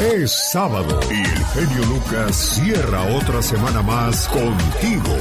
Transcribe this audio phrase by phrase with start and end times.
[0.00, 5.14] Es sábado y el genio Lucas cierra otra semana más contigo.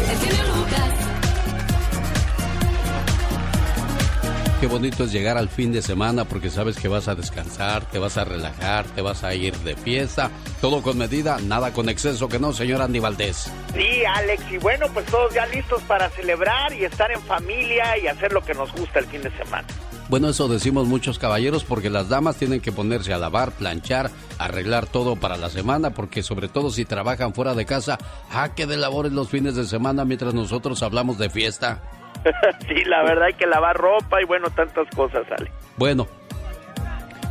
[4.62, 8.00] Qué bonito es llegar al fin de semana porque sabes que vas a descansar, te
[8.00, 10.32] vas a relajar, te vas a ir de fiesta.
[10.62, 13.52] Todo con medida, nada con exceso, que no, señor Andy Valdés.
[13.74, 18.08] Sí, Alex, y bueno, pues todos ya listos para celebrar y estar en familia y
[18.08, 19.68] hacer lo que nos gusta el fin de semana.
[20.10, 24.88] Bueno, eso decimos muchos caballeros porque las damas tienen que ponerse a lavar, planchar, arreglar
[24.88, 28.00] todo para la semana, porque sobre todo si trabajan fuera de casa,
[28.32, 31.84] ¿a qué de labores los fines de semana mientras nosotros hablamos de fiesta?
[32.68, 35.52] sí, la verdad hay que lavar ropa y bueno, tantas cosas, sale.
[35.78, 36.08] Bueno,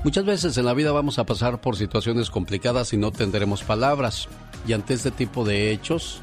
[0.05, 4.29] muchas veces en la vida vamos a pasar por situaciones complicadas y no tendremos palabras.
[4.69, 6.23] Y ante este tipo de hechos,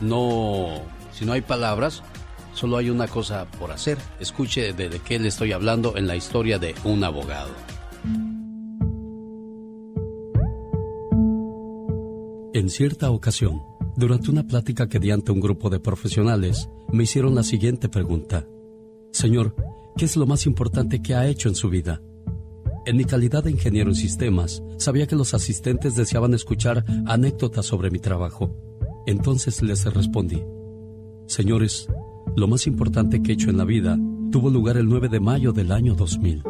[0.00, 0.82] no,
[1.12, 2.02] si no hay palabras,
[2.58, 3.98] Solo hay una cosa por hacer.
[4.18, 7.52] Escuche de, qué le estoy hablando en la historia de un abogado.
[12.52, 13.62] En cierta ocasión,
[13.94, 18.44] durante una plática que di ante un grupo de profesionales, me hicieron la siguiente pregunta.
[19.12, 19.54] Señor,
[19.96, 22.02] ¿qué es lo más importante que ha hecho en su vida?
[22.86, 27.92] En mi calidad de ingeniero en sistemas, sabía que los asistentes deseaban escuchar anécdotas sobre
[27.92, 28.50] mi trabajo.
[29.06, 30.42] Entonces les respondí,
[31.28, 31.86] Señores,
[32.36, 33.98] lo más importante que he hecho en la vida
[34.30, 36.42] tuvo lugar el 9 de mayo del año 2000.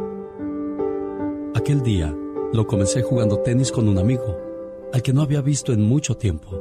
[1.55, 2.15] Aquel día
[2.53, 4.37] lo comencé jugando tenis con un amigo,
[4.93, 6.61] al que no había visto en mucho tiempo.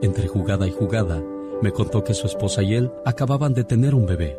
[0.00, 1.22] Entre jugada y jugada,
[1.60, 4.38] me contó que su esposa y él acababan de tener un bebé.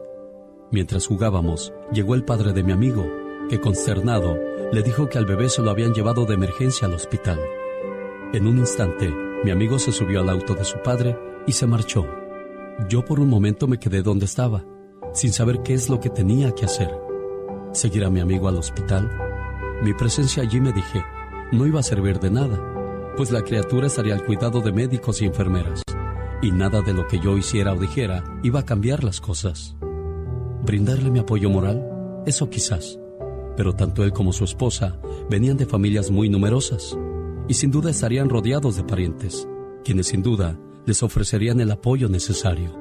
[0.71, 3.05] Mientras jugábamos, llegó el padre de mi amigo,
[3.49, 4.37] que consternado
[4.71, 7.39] le dijo que al bebé se lo habían llevado de emergencia al hospital.
[8.33, 9.11] En un instante,
[9.43, 12.05] mi amigo se subió al auto de su padre y se marchó.
[12.87, 14.63] Yo por un momento me quedé donde estaba,
[15.13, 16.89] sin saber qué es lo que tenía que hacer.
[17.73, 19.11] ¿Seguir a mi amigo al hospital?
[19.83, 21.03] Mi presencia allí me dije,
[21.51, 25.25] no iba a servir de nada, pues la criatura estaría al cuidado de médicos y
[25.25, 25.81] enfermeras,
[26.41, 29.75] y nada de lo que yo hiciera o dijera iba a cambiar las cosas.
[30.63, 32.97] Brindarle mi apoyo moral, eso quizás,
[33.57, 34.97] pero tanto él como su esposa
[35.29, 36.97] venían de familias muy numerosas,
[37.49, 39.47] y sin duda estarían rodeados de parientes,
[39.83, 42.77] quienes sin duda les ofrecerían el apoyo necesario.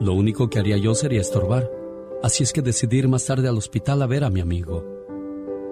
[0.00, 1.70] Lo único que haría yo sería estorbar,
[2.22, 4.84] así es que decidí ir más tarde al hospital a ver a mi amigo.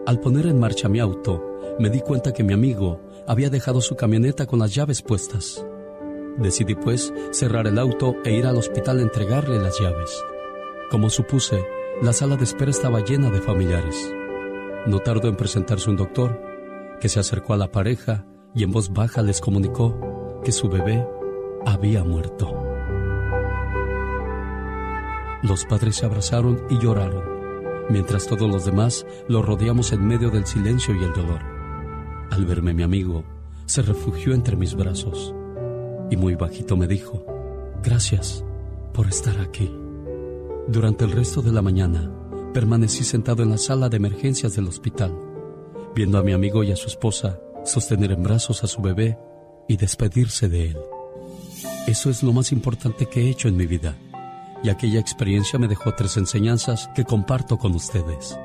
[0.07, 1.43] Al poner en marcha mi auto,
[1.79, 5.65] me di cuenta que mi amigo había dejado su camioneta con las llaves puestas.
[6.39, 10.25] Decidí pues cerrar el auto e ir al hospital a entregarle las llaves.
[10.91, 11.63] Como supuse,
[12.01, 14.13] la sala de espera estaba llena de familiares.
[14.87, 16.41] No tardó en presentarse un doctor,
[17.01, 18.25] que se acercó a la pareja
[18.55, 21.07] y en voz baja les comunicó que su bebé
[21.67, 22.55] había muerto.
[25.43, 27.23] Los padres se abrazaron y lloraron,
[27.91, 31.41] mientras todos los demás lo rodeamos en medio del silencio y el dolor.
[32.31, 33.25] Al verme mi amigo,
[33.67, 35.35] se refugió entre mis brazos
[36.11, 37.25] y muy bajito me dijo,
[37.83, 38.45] gracias
[38.93, 39.71] por estar aquí.
[40.67, 42.11] Durante el resto de la mañana,
[42.53, 45.15] permanecí sentado en la sala de emergencias del hospital,
[45.95, 49.19] viendo a mi amigo y a su esposa sostener en brazos a su bebé
[49.69, 50.79] y despedirse de él.
[51.89, 53.97] Eso es lo más importante que he hecho en mi vida.
[54.63, 58.39] Y aquella experiencia me dejó tres enseñanzas que comparto con ustedes.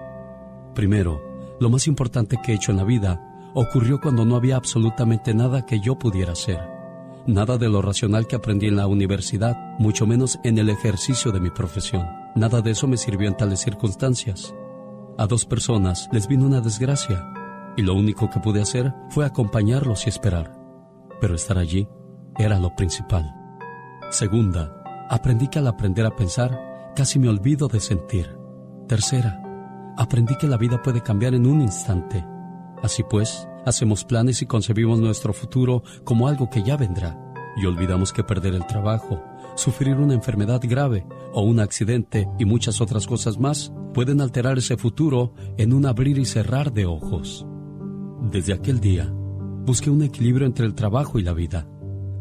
[0.74, 1.22] Primero,
[1.60, 5.66] lo más importante que he hecho en la vida ocurrió cuando no había absolutamente nada
[5.66, 6.62] que yo pudiera hacer.
[7.28, 11.42] Nada de lo racional que aprendí en la universidad, mucho menos en el ejercicio de
[11.42, 12.08] mi profesión.
[12.36, 14.56] Nada de eso me sirvió en tales circunstancias.
[15.18, 17.30] A dos personas les vino una desgracia
[17.76, 20.58] y lo único que pude hacer fue acompañarlos y esperar.
[21.20, 21.90] Pero estar allí
[22.38, 23.34] era lo principal.
[24.10, 28.38] Segunda, aprendí que al aprender a pensar, casi me olvido de sentir.
[28.88, 29.42] Tercera,
[29.98, 32.26] aprendí que la vida puede cambiar en un instante.
[32.82, 37.18] Así pues, Hacemos planes y concebimos nuestro futuro como algo que ya vendrá.
[37.56, 39.24] Y olvidamos que perder el trabajo,
[39.56, 44.76] sufrir una enfermedad grave o un accidente y muchas otras cosas más pueden alterar ese
[44.76, 47.46] futuro en un abrir y cerrar de ojos.
[48.22, 49.10] Desde aquel día,
[49.66, 51.68] busqué un equilibrio entre el trabajo y la vida.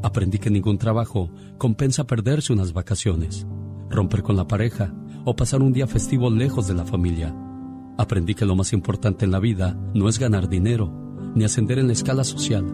[0.03, 3.47] Aprendí que ningún trabajo compensa perderse unas vacaciones,
[3.89, 4.93] romper con la pareja
[5.25, 7.35] o pasar un día festivo lejos de la familia.
[7.99, 10.93] Aprendí que lo más importante en la vida no es ganar dinero,
[11.35, 12.65] ni ascender en la escala social,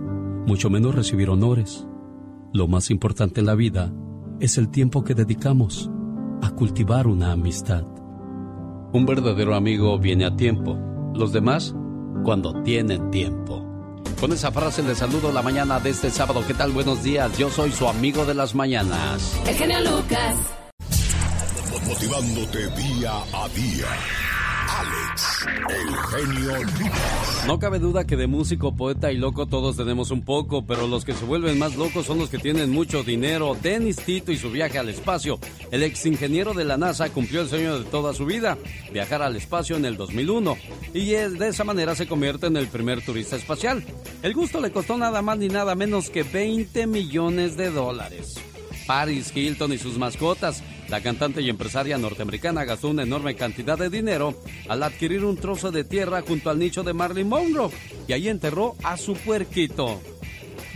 [0.47, 1.87] mucho menos recibir honores.
[2.55, 3.93] Lo más importante en la vida
[4.41, 5.91] es el tiempo que dedicamos
[6.41, 7.85] a cultivar una amistad.
[8.93, 10.79] Un verdadero amigo viene a tiempo,
[11.15, 11.75] los demás
[12.25, 13.68] cuando tienen tiempo.
[14.21, 16.43] Con esa frase le saludo la mañana de este sábado.
[16.45, 16.73] ¿Qué tal?
[16.73, 17.39] Buenos días.
[17.39, 19.33] Yo soy su amigo de las mañanas.
[19.47, 20.37] El genio Lucas.
[21.87, 23.87] Motivándote día a día.
[24.69, 26.53] Alex, el genio.
[27.47, 31.07] No cabe duda que de músico, poeta y loco todos tenemos un poco, pero los
[31.07, 33.57] que se vuelven más locos son los que tienen mucho dinero.
[33.61, 35.39] Dennis Tito y su viaje al espacio.
[35.71, 38.59] El ex ingeniero de la NASA cumplió el sueño de toda su vida,
[38.93, 40.57] viajar al espacio en el 2001.
[40.93, 43.83] Y de esa manera se convierte en el primer turista espacial.
[44.23, 48.39] El gusto le costó nada más ni nada menos que 20 millones de dólares.
[48.87, 50.63] Paris Hilton y sus mascotas.
[50.89, 55.71] La cantante y empresaria norteamericana gastó una enorme cantidad de dinero al adquirir un trozo
[55.71, 57.71] de tierra junto al nicho de Marilyn Monroe
[58.07, 60.01] y ahí enterró a su puerquito.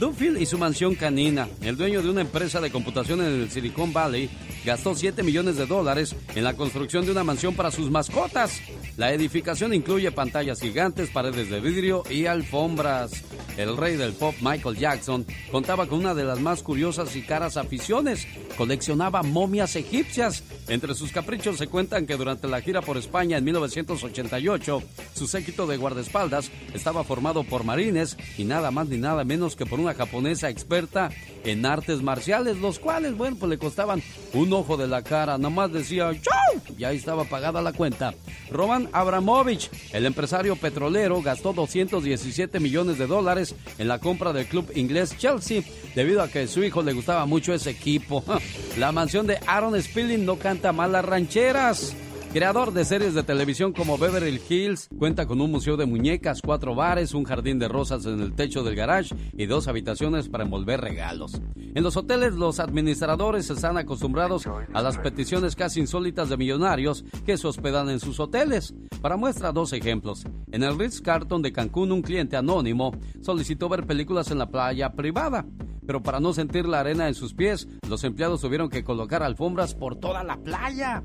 [0.03, 3.93] Duffield y su mansión canina, el dueño de una empresa de computación en el Silicon
[3.93, 4.29] Valley,
[4.65, 8.61] gastó 7 millones de dólares en la construcción de una mansión para sus mascotas.
[8.97, 13.13] La edificación incluye pantallas gigantes, paredes de vidrio y alfombras.
[13.57, 17.57] El rey del pop Michael Jackson contaba con una de las más curiosas y caras
[17.57, 18.27] aficiones.
[18.57, 20.43] Coleccionaba momias egipcias.
[20.69, 24.83] Entre sus caprichos se cuentan que durante la gira por España en 1988,
[25.15, 29.67] su séquito de guardaespaldas estaba formado por marines y nada más ni nada menos que
[29.67, 31.11] por una japonesa experta
[31.45, 34.03] en artes marciales, los cuales, bueno, pues le costaban
[34.33, 36.77] un ojo de la cara, nomás decía ¡Chau!
[36.79, 38.15] Ya estaba pagada la cuenta.
[38.51, 44.71] Roman Abramovich, el empresario petrolero, gastó 217 millones de dólares en la compra del club
[44.75, 45.63] inglés Chelsea,
[45.95, 48.25] debido a que su hijo le gustaba mucho ese equipo.
[48.79, 51.95] La mansión de Aaron Spilling no canta mal las rancheras.
[52.33, 56.75] Creador de series de televisión como Beverly Hills, cuenta con un museo de muñecas, cuatro
[56.75, 60.81] bares, un jardín de rosas en el techo del garage y dos habitaciones para envolver
[60.81, 61.43] regalos.
[61.57, 67.37] En los hoteles, los administradores están acostumbrados a las peticiones casi insólitas de millonarios que
[67.37, 68.73] se hospedan en sus hoteles.
[69.03, 70.25] Para muestra, dos ejemplos.
[70.53, 74.91] En el Ritz Carlton de Cancún, un cliente anónimo solicitó ver películas en la playa
[74.93, 75.45] privada
[75.87, 79.75] pero para no sentir la arena en sus pies, los empleados tuvieron que colocar alfombras
[79.75, 81.03] por toda la playa.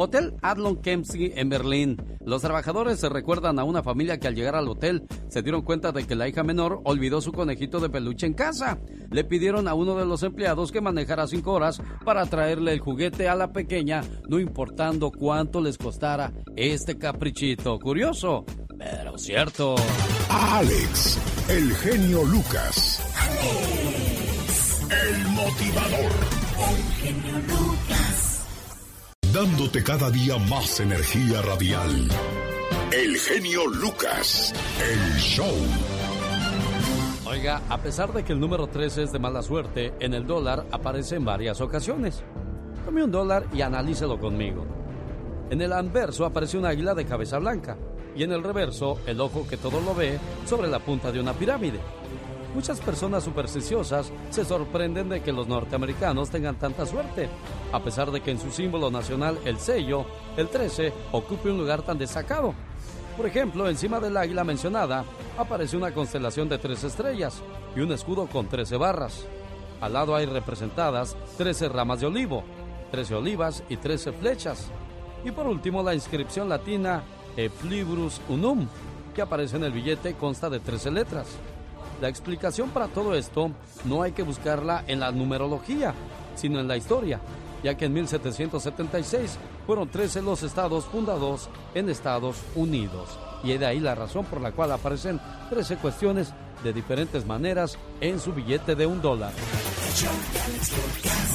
[0.00, 1.96] Hotel Adlon Kempsey en Berlín.
[2.24, 5.90] Los trabajadores se recuerdan a una familia que al llegar al hotel se dieron cuenta
[5.90, 8.78] de que la hija menor olvidó su conejito de peluche en casa.
[9.10, 13.28] Le pidieron a uno de los empleados que manejara cinco horas para traerle el juguete
[13.28, 17.78] a la pequeña, no importando cuánto les costara este caprichito.
[17.80, 18.44] Curioso,
[18.78, 19.74] pero cierto.
[20.30, 21.18] Alex,
[21.48, 23.02] el genio Lucas.
[24.90, 26.12] El motivador.
[26.70, 28.46] El genio Lucas.
[29.34, 32.08] Dándote cada día más energía radial.
[32.90, 34.54] El genio Lucas.
[34.80, 35.54] El show.
[37.26, 40.64] Oiga, a pesar de que el número 13 es de mala suerte, en el dólar
[40.72, 42.22] aparece en varias ocasiones.
[42.86, 44.64] Tome un dólar y analícelo conmigo.
[45.50, 47.76] En el anverso aparece una águila de cabeza blanca
[48.16, 51.34] y en el reverso el ojo que todo lo ve sobre la punta de una
[51.34, 51.78] pirámide.
[52.54, 57.28] Muchas personas supersticiosas se sorprenden de que los norteamericanos tengan tanta suerte,
[57.72, 61.82] a pesar de que en su símbolo nacional, el sello, el 13, ocupe un lugar
[61.82, 62.54] tan destacado.
[63.16, 65.04] Por ejemplo, encima del águila mencionada
[65.36, 67.42] aparece una constelación de tres estrellas
[67.76, 69.26] y un escudo con 13 barras.
[69.80, 72.44] Al lado hay representadas 13 ramas de olivo,
[72.92, 74.68] 13 olivas y 13 flechas.
[75.24, 77.02] Y por último, la inscripción latina
[77.36, 78.66] E Flibrus Unum,
[79.14, 81.26] que aparece en el billete, consta de 13 letras.
[82.00, 83.50] La explicación para todo esto
[83.84, 85.94] no hay que buscarla en la numerología,
[86.36, 87.20] sino en la historia,
[87.64, 89.36] ya que en 1776
[89.66, 93.18] fueron 13 los estados fundados en Estados Unidos.
[93.42, 98.18] Y de ahí la razón por la cual aparecen 13 cuestiones de diferentes maneras en
[98.20, 99.32] su billete de un dólar.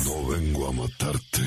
[0.06, 1.42] No vengo a matarte.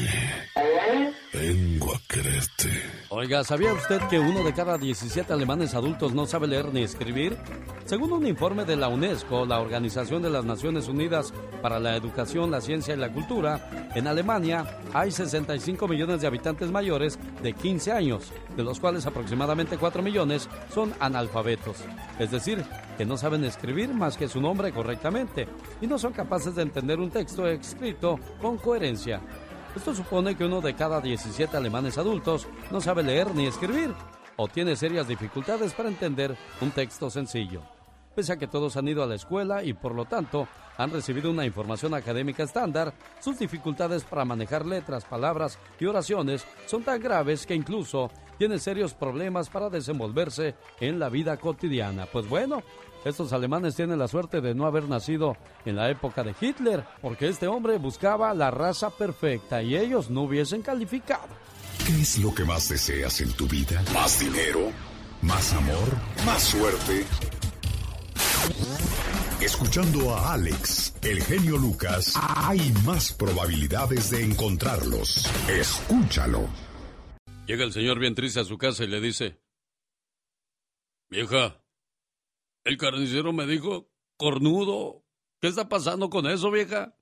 [1.33, 2.71] Vengo a quererte.
[3.11, 7.37] Oiga, ¿sabía usted que uno de cada 17 alemanes adultos no sabe leer ni escribir?
[7.85, 12.51] Según un informe de la UNESCO, la Organización de las Naciones Unidas para la Educación,
[12.51, 17.93] la Ciencia y la Cultura, en Alemania hay 65 millones de habitantes mayores de 15
[17.93, 21.77] años, de los cuales aproximadamente 4 millones son analfabetos.
[22.19, 22.65] Es decir,
[22.97, 25.47] que no saben escribir más que su nombre correctamente
[25.81, 29.21] y no son capaces de entender un texto escrito con coherencia.
[29.75, 33.93] Esto supone que uno de cada 17 alemanes adultos no sabe leer ni escribir
[34.37, 37.63] o tiene serias dificultades para entender un texto sencillo
[38.17, 40.49] pese a que todos han ido a la escuela y por lo tanto
[40.79, 46.83] han recibido una información académica estándar, sus dificultades para manejar letras, palabras y oraciones son
[46.83, 52.07] tan graves que incluso tienen serios problemas para desenvolverse en la vida cotidiana.
[52.07, 52.63] Pues bueno,
[53.09, 57.29] estos alemanes tienen la suerte de no haber nacido en la época de Hitler, porque
[57.29, 61.29] este hombre buscaba la raza perfecta y ellos no hubiesen calificado.
[61.87, 63.83] ¿Qué es lo que más deseas en tu vida?
[63.95, 64.73] ¿Más dinero?
[65.23, 65.89] ¿Más amor?
[66.25, 67.05] ¿Más suerte?
[69.41, 75.31] Escuchando a Alex, el genio Lucas, hay más probabilidades de encontrarlos.
[75.49, 76.49] Escúchalo.
[77.47, 79.39] Llega el señor bien triste a su casa y le dice,
[81.09, 81.63] Vieja,
[82.67, 85.05] el carnicero me dijo, cornudo,
[85.41, 86.97] ¿qué está pasando con eso, vieja?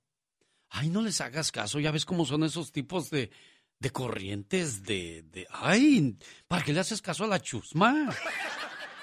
[0.69, 3.31] Ay, no les hagas caso, ya ves cómo son esos tipos de,
[3.79, 5.47] de corrientes de, de...
[5.49, 6.17] Ay,
[6.47, 8.09] ¿para qué le haces caso a la chusma?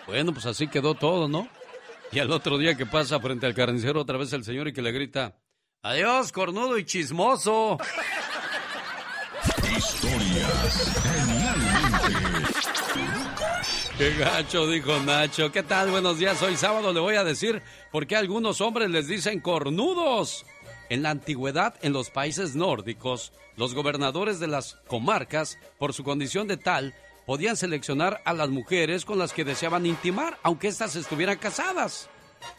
[0.04, 1.49] Bueno, pues así quedó todo, ¿no?
[2.11, 4.83] Y al otro día que pasa frente al carnicero otra vez el señor y que
[4.83, 5.38] le grita,
[5.81, 7.78] adiós, cornudo y chismoso.
[9.76, 12.52] Historias genialmente.
[13.97, 15.50] Qué gacho, dijo Nacho.
[15.50, 15.91] ¿Qué tal?
[15.91, 16.43] Buenos días.
[16.43, 20.45] Hoy sábado le voy a decir por qué algunos hombres les dicen cornudos.
[20.91, 26.49] En la antigüedad, en los países nórdicos, los gobernadores de las comarcas, por su condición
[26.49, 31.38] de tal, podían seleccionar a las mujeres con las que deseaban intimar, aunque éstas estuvieran
[31.38, 32.11] casadas.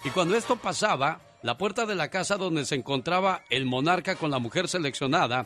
[0.03, 4.31] Y cuando esto pasaba, la puerta de la casa donde se encontraba el monarca con
[4.31, 5.45] la mujer seleccionada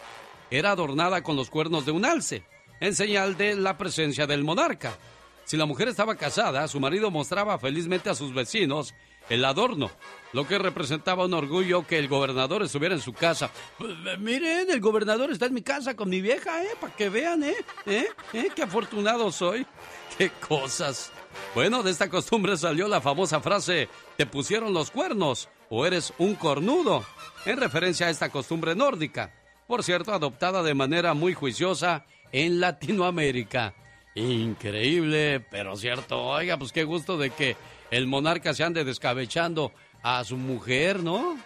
[0.51, 2.43] era adornada con los cuernos de un alce,
[2.79, 4.97] en señal de la presencia del monarca.
[5.45, 8.93] Si la mujer estaba casada, su marido mostraba felizmente a sus vecinos
[9.29, 9.89] el adorno,
[10.33, 13.49] lo que representaba un orgullo que el gobernador estuviera en su casa.
[13.77, 16.69] Pues, miren, el gobernador está en mi casa con mi vieja, ¿eh?
[16.79, 17.55] Para que vean, ¿eh?
[17.85, 18.07] ¿eh?
[18.33, 18.49] ¿eh?
[18.55, 19.65] Qué afortunado soy.
[20.17, 21.11] Qué cosas.
[21.53, 26.35] Bueno, de esta costumbre salió la famosa frase, te pusieron los cuernos o eres un
[26.35, 27.05] cornudo,
[27.45, 29.33] en referencia a esta costumbre nórdica,
[29.67, 33.73] por cierto, adoptada de manera muy juiciosa en Latinoamérica.
[34.15, 36.23] Increíble, pero cierto.
[36.23, 37.55] Oiga, pues qué gusto de que
[37.91, 39.71] el monarca se ande descabechando
[40.01, 41.37] a su mujer, ¿no?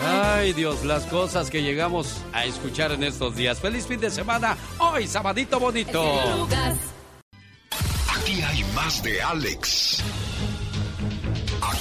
[0.00, 3.60] Ay Dios, las cosas que llegamos a escuchar en estos días.
[3.60, 6.48] Feliz fin de semana, hoy sabadito bonito.
[8.16, 10.02] Aquí hay más de Alex.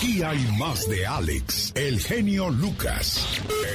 [0.06, 3.26] Aquí hay más de Alex, el genio Lucas,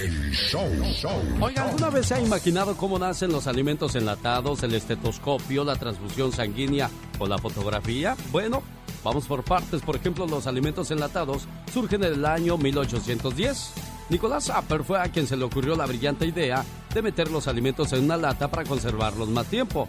[0.01, 0.65] el show.
[0.95, 5.75] show Oiga, ¿alguna vez se ha imaginado cómo nacen los alimentos enlatados, el estetoscopio, la
[5.75, 8.17] transfusión sanguínea o la fotografía?
[8.31, 8.63] Bueno,
[9.03, 13.73] Vamos por partes, por ejemplo, los alimentos enlatados surgen en el año 1810.
[14.11, 17.95] Nicolás Apper fue a quien se le ocurrió la brillante idea de meter los alimentos
[17.95, 19.89] en una lata para conservarlos más tiempo.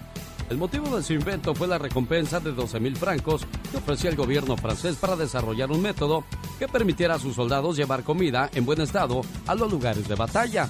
[0.51, 4.17] El motivo de su invento fue la recompensa de 12 mil francos que ofrecía el
[4.17, 6.25] gobierno francés para desarrollar un método
[6.59, 10.69] que permitiera a sus soldados llevar comida en buen estado a los lugares de batalla.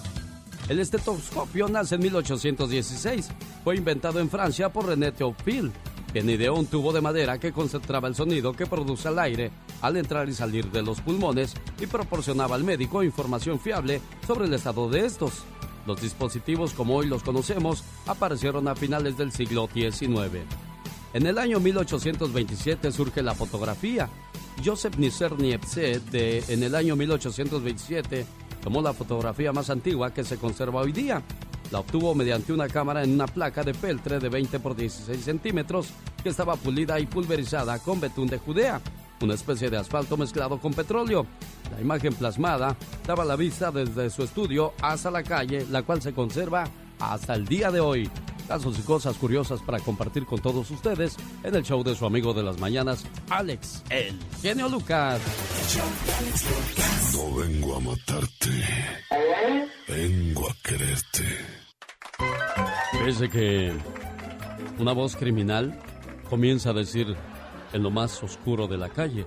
[0.70, 3.30] El estetoscopio nace en 1816.
[3.64, 5.72] Fue inventado en Francia por René Théophile
[6.14, 9.50] quien ideó un tubo de madera que concentraba el sonido que produce el aire
[9.82, 14.54] al entrar y salir de los pulmones y proporcionaba al médico información fiable sobre el
[14.54, 15.44] estado de estos.
[15.86, 20.46] Los dispositivos como hoy los conocemos aparecieron a finales del siglo XIX.
[21.14, 24.10] En el año 1827 surge la fotografía.
[24.64, 28.26] Joseph Nisser de, en el año 1827
[28.64, 31.24] tomó la fotografía más antigua que se conserva hoy día
[31.72, 35.88] la obtuvo mediante una cámara en una placa de peltre de 20 por 16 centímetros
[36.22, 38.82] que estaba pulida y pulverizada con betún de Judea,
[39.22, 41.26] una especie de asfalto mezclado con petróleo.
[41.72, 42.76] La imagen plasmada
[43.06, 46.66] daba la vista desde su estudio hasta la calle, la cual se conserva
[47.00, 48.10] hasta el día de hoy.
[48.48, 52.34] Casos y cosas curiosas para compartir con todos ustedes en el show de su amigo
[52.34, 55.22] de las mañanas, Alex, el genio Lucas.
[57.14, 58.50] No vengo a matarte,
[59.88, 61.24] vengo a quererte.
[62.92, 63.74] Parece que
[64.80, 65.80] una voz criminal
[66.30, 67.16] comienza a decir
[67.74, 69.26] en lo más oscuro de la calle.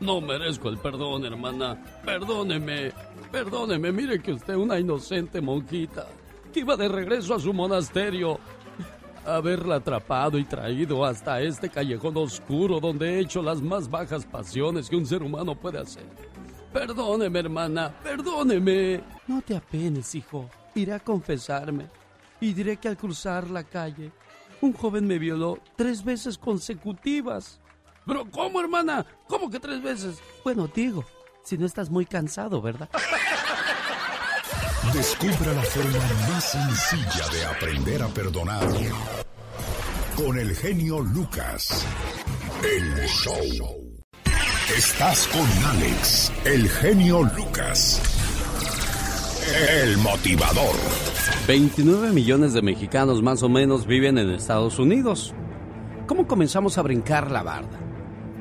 [0.00, 1.82] No merezco el perdón, hermana.
[2.04, 2.92] Perdóneme,
[3.32, 3.92] perdóneme.
[3.92, 6.06] Mire que usted es una inocente monjita
[6.52, 8.38] que iba de regreso a su monasterio.
[9.24, 14.88] Haberla atrapado y traído hasta este callejón oscuro donde he hecho las más bajas pasiones
[14.88, 16.04] que un ser humano puede hacer.
[16.72, 19.02] Perdóneme, hermana, perdóneme.
[19.26, 20.48] No te apenes, hijo.
[20.74, 21.86] Iré a confesarme
[22.40, 24.12] y diré que al cruzar la calle,
[24.60, 27.60] un joven me violó tres veces consecutivas.
[28.06, 29.04] Pero ¿cómo, hermana?
[29.26, 30.18] ¿Cómo que tres veces?
[30.44, 31.04] Bueno, digo,
[31.42, 32.88] si no estás muy cansado, ¿verdad?
[34.92, 35.98] Descubra la forma
[36.28, 38.68] más sencilla de aprender a perdonar.
[40.16, 41.84] Con el genio Lucas.
[42.64, 43.86] El show.
[44.76, 48.00] Estás con Alex, el genio Lucas.
[49.46, 50.74] El motivador.
[51.46, 55.34] 29 millones de mexicanos más o menos viven en Estados Unidos.
[56.08, 57.78] ¿Cómo comenzamos a brincar la barda?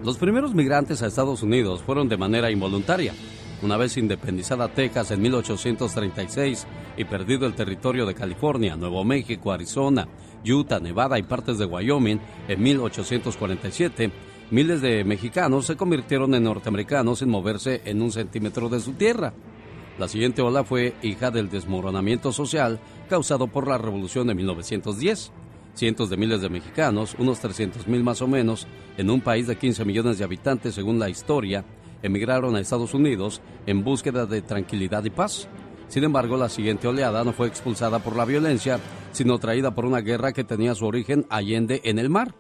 [0.04, 3.14] Los primeros migrantes a Estados Unidos fueron de manera involuntaria.
[3.62, 6.66] Una vez independizada Texas en 1836
[6.98, 10.08] y perdido el territorio de California, Nuevo México, Arizona,
[10.44, 14.12] Utah, Nevada y partes de Wyoming en 1847,
[14.50, 19.34] miles de mexicanos se convirtieron en norteamericanos sin moverse en un centímetro de su tierra.
[19.98, 25.32] La siguiente ola fue hija del desmoronamiento social causado por la revolución de 1910
[25.76, 29.58] cientos de miles de mexicanos, unos 300 mil más o menos, en un país de
[29.58, 31.66] 15 millones de habitantes según la historia,
[32.02, 35.48] emigraron a Estados Unidos en búsqueda de tranquilidad y paz.
[35.88, 38.80] Sin embargo, la siguiente oleada no fue expulsada por la violencia,
[39.12, 42.36] sino traída por una guerra que tenía su origen allende en el mar.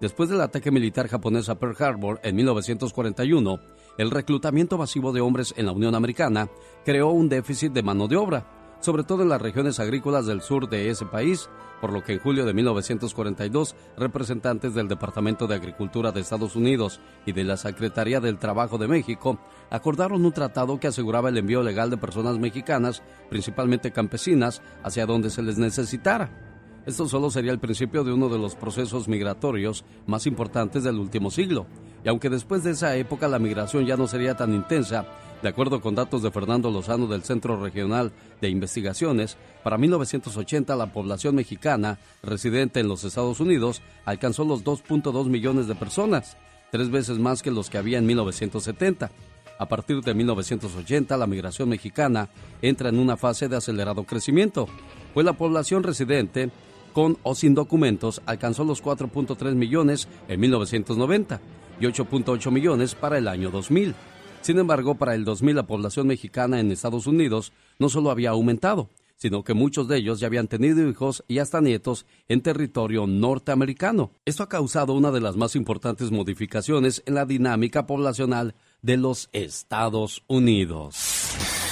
[0.00, 3.58] Después del ataque militar japonés a Pearl Harbor en 1941,
[3.96, 6.48] el reclutamiento masivo de hombres en la Unión Americana
[6.84, 8.46] creó un déficit de mano de obra,
[8.80, 11.48] sobre todo en las regiones agrícolas del sur de ese país,
[11.80, 17.00] por lo que en julio de 1942 representantes del Departamento de Agricultura de Estados Unidos
[17.24, 19.38] y de la Secretaría del Trabajo de México
[19.70, 25.30] acordaron un tratado que aseguraba el envío legal de personas mexicanas, principalmente campesinas, hacia donde
[25.30, 26.43] se les necesitara.
[26.86, 31.30] Esto solo sería el principio de uno de los procesos migratorios más importantes del último
[31.30, 31.66] siglo,
[32.04, 35.06] y aunque después de esa época la migración ya no sería tan intensa,
[35.42, 38.12] de acuerdo con datos de Fernando Lozano del Centro Regional
[38.42, 45.26] de Investigaciones, para 1980 la población mexicana residente en los Estados Unidos alcanzó los 2.2
[45.26, 46.36] millones de personas,
[46.70, 49.10] tres veces más que los que había en 1970.
[49.58, 52.28] A partir de 1980, la migración mexicana
[52.60, 54.66] entra en una fase de acelerado crecimiento,
[55.14, 56.50] pues la población residente
[56.94, 61.40] con o sin documentos alcanzó los 4.3 millones en 1990
[61.78, 63.94] y 8.8 millones para el año 2000.
[64.40, 68.88] Sin embargo, para el 2000 la población mexicana en Estados Unidos no solo había aumentado,
[69.16, 74.12] sino que muchos de ellos ya habían tenido hijos y hasta nietos en territorio norteamericano.
[74.24, 79.28] Esto ha causado una de las más importantes modificaciones en la dinámica poblacional de los
[79.32, 81.63] Estados Unidos.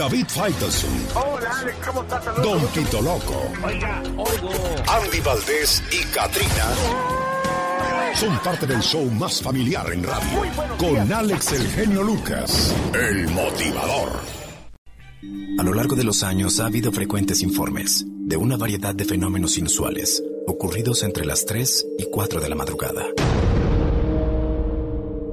[0.00, 0.90] David Faitelson.
[1.14, 2.24] Hola, Alex, ¿cómo estás?
[2.42, 3.52] Don Tito Loco.
[3.62, 4.50] Oiga, oigo.
[4.88, 6.64] Andy Valdés y Katrina
[8.14, 10.42] son parte del show más familiar en radio.
[10.78, 14.20] Con Alex el genio Lucas, el motivador.
[15.58, 19.58] A lo largo de los años ha habido frecuentes informes de una variedad de fenómenos
[19.58, 23.04] inusuales ocurridos entre las 3 y 4 de la madrugada.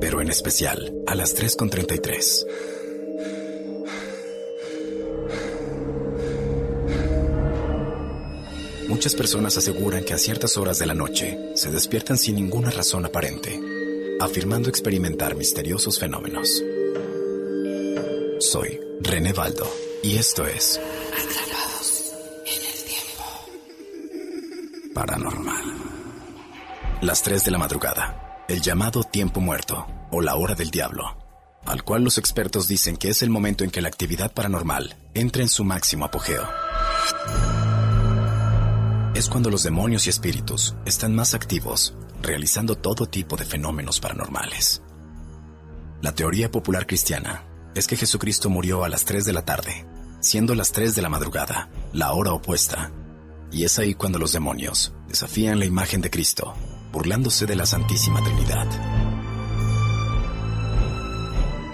[0.02, 2.77] Pero en especial a las 3.33.
[8.88, 13.06] Muchas personas aseguran que a ciertas horas de la noche se despiertan sin ninguna razón
[13.06, 13.60] aparente,
[14.21, 16.63] afirmando experimentar misteriosos fenómenos.
[18.39, 19.69] Soy René Baldo
[20.04, 20.80] y esto es
[21.12, 22.13] Atrapados
[22.45, 23.26] en el Tiempo
[24.93, 25.65] Paranormal.
[27.02, 31.17] Las 3 de la madrugada, el llamado tiempo muerto o la hora del diablo,
[31.65, 35.41] al cual los expertos dicen que es el momento en que la actividad paranormal entra
[35.41, 36.47] en su máximo apogeo
[39.18, 44.84] es cuando los demonios y espíritus están más activos, realizando todo tipo de fenómenos paranormales.
[46.04, 49.88] La teoría popular cristiana es que Jesucristo murió a las 3 de la tarde,
[50.20, 52.92] siendo las 3 de la madrugada, la hora opuesta.
[53.52, 56.54] Y es ahí cuando los demonios desafían la imagen de Cristo,
[56.92, 58.68] burlándose de la Santísima Trinidad.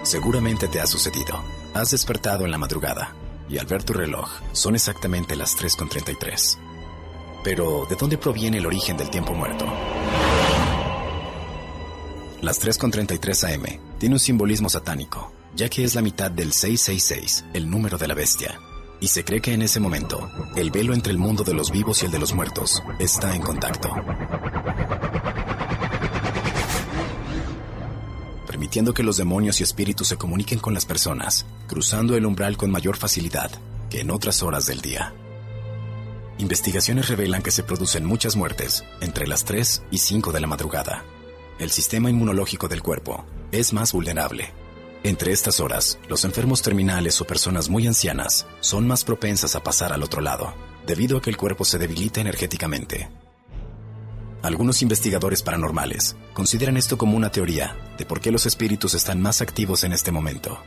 [0.02, 1.44] Seguramente te ha sucedido.
[1.74, 3.14] Has despertado en la madrugada
[3.50, 6.63] y al ver tu reloj son exactamente las 3.33.
[7.44, 9.66] Pero, ¿de dónde proviene el origen del tiempo muerto?
[12.40, 17.68] Las 3.33 am tiene un simbolismo satánico, ya que es la mitad del 666, el
[17.68, 18.58] número de la bestia.
[18.98, 22.02] Y se cree que en ese momento, el velo entre el mundo de los vivos
[22.02, 23.90] y el de los muertos está en contacto.
[28.46, 32.70] Permitiendo que los demonios y espíritus se comuniquen con las personas, cruzando el umbral con
[32.70, 33.50] mayor facilidad
[33.90, 35.12] que en otras horas del día.
[36.38, 41.04] Investigaciones revelan que se producen muchas muertes entre las 3 y 5 de la madrugada.
[41.60, 44.52] El sistema inmunológico del cuerpo es más vulnerable.
[45.04, 49.92] Entre estas horas, los enfermos terminales o personas muy ancianas son más propensas a pasar
[49.92, 50.54] al otro lado,
[50.86, 53.08] debido a que el cuerpo se debilita energéticamente.
[54.42, 59.40] Algunos investigadores paranormales consideran esto como una teoría de por qué los espíritus están más
[59.40, 60.58] activos en este momento.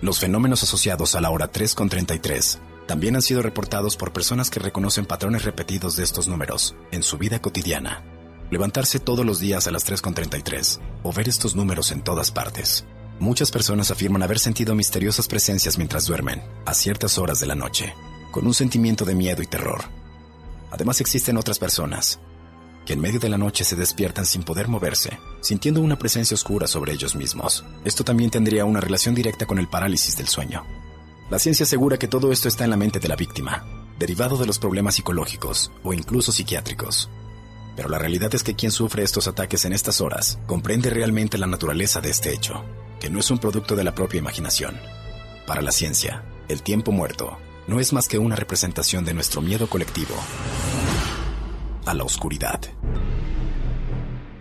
[0.00, 2.58] Los fenómenos asociados a la hora 3.33
[2.92, 7.16] también han sido reportados por personas que reconocen patrones repetidos de estos números en su
[7.16, 8.04] vida cotidiana.
[8.50, 12.84] Levantarse todos los días a las 3.33 o ver estos números en todas partes.
[13.18, 17.94] Muchas personas afirman haber sentido misteriosas presencias mientras duermen, a ciertas horas de la noche,
[18.30, 19.84] con un sentimiento de miedo y terror.
[20.70, 22.20] Además existen otras personas
[22.84, 26.66] que en medio de la noche se despiertan sin poder moverse, sintiendo una presencia oscura
[26.66, 27.64] sobre ellos mismos.
[27.86, 30.62] Esto también tendría una relación directa con el parálisis del sueño.
[31.32, 33.64] La ciencia asegura que todo esto está en la mente de la víctima,
[33.98, 37.08] derivado de los problemas psicológicos o incluso psiquiátricos.
[37.74, 41.46] Pero la realidad es que quien sufre estos ataques en estas horas comprende realmente la
[41.46, 42.62] naturaleza de este hecho,
[43.00, 44.78] que no es un producto de la propia imaginación.
[45.46, 49.70] Para la ciencia, el tiempo muerto no es más que una representación de nuestro miedo
[49.70, 50.14] colectivo
[51.86, 52.60] a la oscuridad.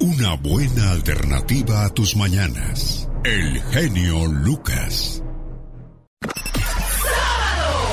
[0.02, 3.08] Una buena alternativa a tus mañanas.
[3.24, 5.24] El genio Lucas.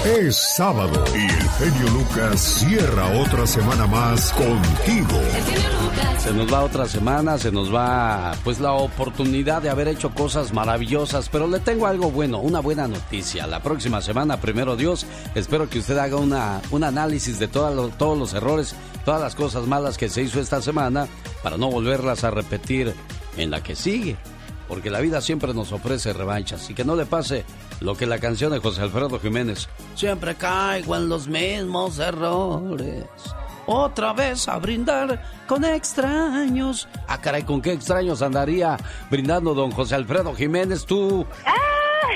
[0.05, 5.21] Es sábado y el genio Lucas cierra otra semana más contigo.
[6.19, 10.53] Se nos va otra semana, se nos va pues la oportunidad de haber hecho cosas
[10.53, 13.47] maravillosas, pero le tengo algo bueno, una buena noticia.
[13.49, 18.35] La próxima semana, primero Dios, espero que usted haga una, un análisis de todos los
[18.35, 21.09] errores, todas las cosas malas que se hizo esta semana
[21.43, 22.95] para no volverlas a repetir
[23.37, 24.17] en la que sigue
[24.69, 27.45] porque la vida siempre nos ofrece revanchas y que no le pase
[27.81, 29.69] lo que la canción de José Alfredo Jiménez.
[29.95, 33.05] Siempre caigo en los mismos errores.
[33.67, 36.89] Otra vez a brindar con extraños.
[37.07, 38.77] Ah, caray, ¿con qué extraños andaría
[39.11, 41.27] brindando don José Alfredo Jiménez tú?
[41.45, 41.53] ¡Ah!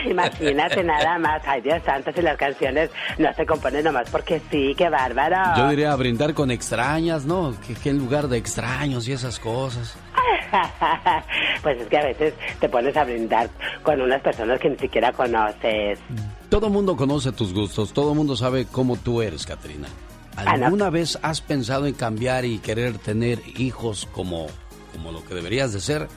[0.06, 1.42] Imagínate nada más.
[1.46, 5.36] Ay, Dios santo, si las canciones no se componen nomás porque sí, qué bárbaro.
[5.56, 7.54] Yo diría brindar con extrañas, ¿no?
[7.82, 9.96] Que, en lugar de extraños y esas cosas.
[11.62, 13.48] pues es que a veces te pones a brindar
[13.82, 15.98] con unas personas que ni siquiera conoces.
[16.48, 19.88] Todo mundo conoce tus gustos, todo mundo sabe cómo tú eres, Katrina.
[20.36, 24.46] Ah, ¿Alguna vez has pensado en cambiar y querer tener hijos como,
[24.92, 26.08] como lo que deberías de ser?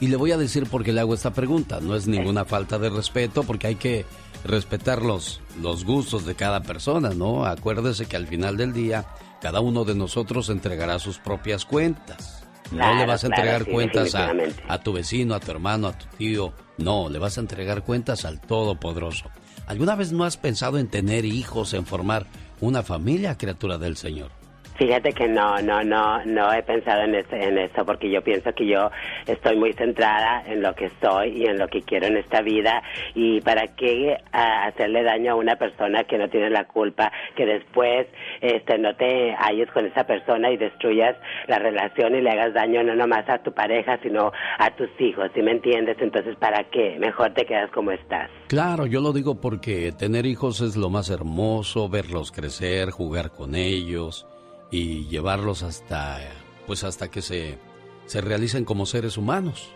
[0.00, 1.80] Y le voy a decir por qué le hago esta pregunta.
[1.80, 4.04] No es ninguna falta de respeto porque hay que
[4.44, 7.44] respetar los, los gustos de cada persona, ¿no?
[7.44, 9.06] Acuérdese que al final del día
[9.40, 12.41] cada uno de nosotros entregará sus propias cuentas.
[12.72, 14.32] No le vas a entregar cuentas a,
[14.68, 16.52] a, tu vecino, a tu hermano, a tu tío.
[16.78, 19.26] No, le vas a entregar cuentas al Todopoderoso.
[19.66, 22.26] ¿Alguna vez no has pensado en tener hijos, en formar
[22.60, 24.30] una familia, criatura del Señor?
[24.76, 28.66] Fíjate que no, no, no, no he pensado en, en eso porque yo pienso que
[28.66, 28.90] yo
[29.26, 32.82] estoy muy centrada en lo que soy y en lo que quiero en esta vida
[33.14, 38.06] y para qué hacerle daño a una persona que no tiene la culpa, que después
[38.40, 41.16] este, no te halles con esa persona y destruyas
[41.48, 45.30] la relación y le hagas daño no nomás a tu pareja sino a tus hijos,
[45.34, 45.96] ¿sí me entiendes?
[46.00, 46.96] Entonces, ¿para qué?
[46.98, 48.30] Mejor te quedas como estás.
[48.48, 53.54] Claro, yo lo digo porque tener hijos es lo más hermoso, verlos crecer, jugar con
[53.54, 54.26] ellos
[54.72, 56.18] y llevarlos hasta
[56.66, 57.58] pues hasta que se,
[58.06, 59.68] se realicen como seres humanos.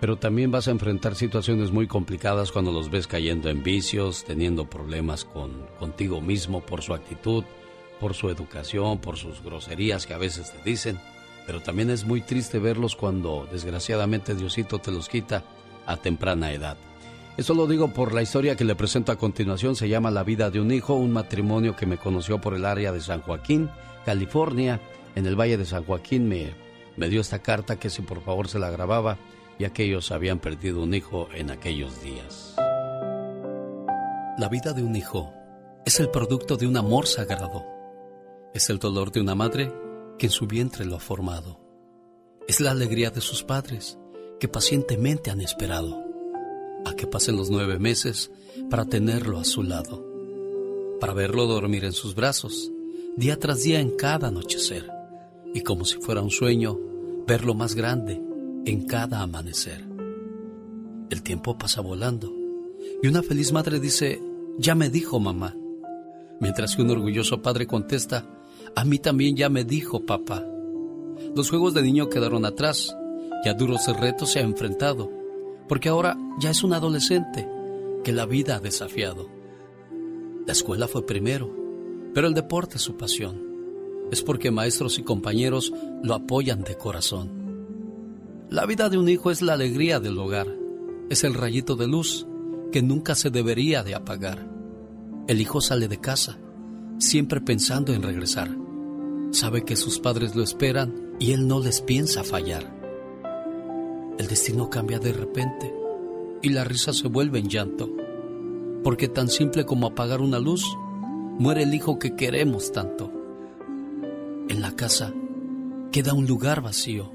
[0.00, 4.68] Pero también vas a enfrentar situaciones muy complicadas cuando los ves cayendo en vicios, teniendo
[4.68, 7.44] problemas con contigo mismo por su actitud,
[8.00, 10.98] por su educación, por sus groserías que a veces te dicen.
[11.46, 15.44] Pero también es muy triste verlos cuando desgraciadamente Diosito te los quita
[15.86, 16.76] a temprana edad.
[17.36, 19.74] Eso lo digo por la historia que le presento a continuación.
[19.74, 22.92] Se llama La vida de un hijo, un matrimonio que me conoció por el área
[22.92, 23.70] de San Joaquín
[24.04, 24.80] California,
[25.14, 26.54] en el Valle de San Joaquín, me,
[26.96, 29.18] me dio esta carta que si por favor se la grababa,
[29.58, 32.54] ya que ellos habían perdido un hijo en aquellos días.
[34.38, 35.32] La vida de un hijo
[35.84, 37.64] es el producto de un amor sagrado.
[38.54, 39.72] Es el dolor de una madre
[40.18, 41.60] que en su vientre lo ha formado.
[42.48, 43.98] Es la alegría de sus padres
[44.40, 46.02] que pacientemente han esperado
[46.84, 48.30] a que pasen los nueve meses
[48.68, 50.04] para tenerlo a su lado,
[50.98, 52.72] para verlo dormir en sus brazos
[53.16, 54.88] día tras día en cada anochecer,
[55.52, 56.78] y como si fuera un sueño,
[57.26, 58.20] verlo más grande
[58.64, 59.84] en cada amanecer.
[61.10, 62.32] El tiempo pasa volando,
[63.02, 64.20] y una feliz madre dice,
[64.58, 65.54] ya me dijo mamá,
[66.40, 68.26] mientras que un orgulloso padre contesta,
[68.74, 70.42] a mí también ya me dijo papá.
[71.36, 72.96] Los juegos de niño quedaron atrás,
[73.44, 75.10] y a duros retos se ha enfrentado,
[75.68, 77.46] porque ahora ya es un adolescente
[78.04, 79.28] que la vida ha desafiado.
[80.46, 81.61] La escuela fue primero,
[82.14, 83.40] pero el deporte es su pasión.
[84.10, 85.72] Es porque maestros y compañeros
[86.02, 87.42] lo apoyan de corazón.
[88.50, 90.46] La vida de un hijo es la alegría del hogar.
[91.08, 92.26] Es el rayito de luz
[92.70, 94.46] que nunca se debería de apagar.
[95.28, 96.38] El hijo sale de casa,
[96.98, 98.54] siempre pensando en regresar.
[99.30, 102.76] Sabe que sus padres lo esperan y él no les piensa fallar.
[104.18, 105.72] El destino cambia de repente
[106.42, 107.88] y la risa se vuelve en llanto.
[108.82, 110.66] Porque tan simple como apagar una luz,
[111.42, 113.10] muere el hijo que queremos tanto.
[114.48, 115.12] En la casa
[115.90, 117.10] queda un lugar vacío.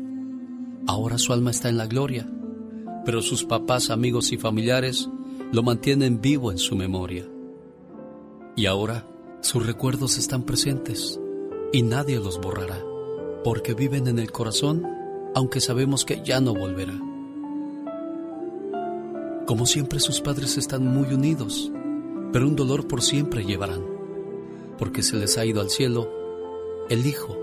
[0.86, 2.30] Ahora su alma está en la gloria,
[3.06, 5.10] pero sus papás, amigos y familiares
[5.54, 7.26] lo mantienen vivo en su memoria.
[8.58, 9.08] Y ahora
[9.40, 11.22] sus recuerdos están presentes
[11.72, 12.84] y nadie los borrará,
[13.46, 14.86] porque viven en el corazón,
[15.36, 17.00] aunque sabemos que ya no volverá.
[19.46, 21.72] Como siempre sus padres están muy unidos,
[22.34, 23.97] pero un dolor por siempre llevarán,
[24.78, 26.10] porque se les ha ido al cielo
[26.90, 27.38] el hijo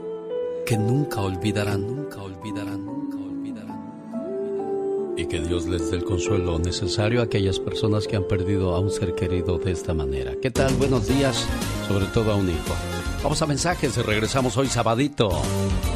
[0.66, 5.14] que nunca olvidarán, nunca olvidarán, nunca olvidarán.
[5.16, 8.80] Y que Dios les dé el consuelo necesario a aquellas personas que han perdido a
[8.80, 10.32] un ser querido de esta manera.
[10.40, 10.74] ¿Qué tal?
[10.74, 11.46] Buenos días,
[11.86, 12.74] sobre todo a un hijo.
[13.22, 15.30] Vamos a mensajes y regresamos hoy sabadito.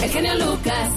[0.01, 0.91] El genio Lucas.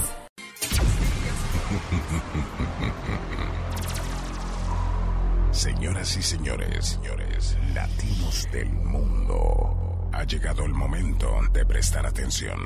[5.50, 12.58] Señoras y señores, señores, latinos del mundo, ha llegado el momento de prestar atención.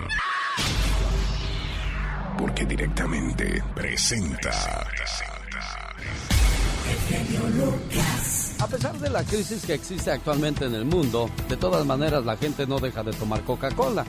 [2.39, 4.87] Porque directamente presenta.
[8.59, 12.37] A pesar de la crisis que existe actualmente en el mundo, de todas maneras la
[12.37, 14.05] gente no deja de tomar Coca-Cola.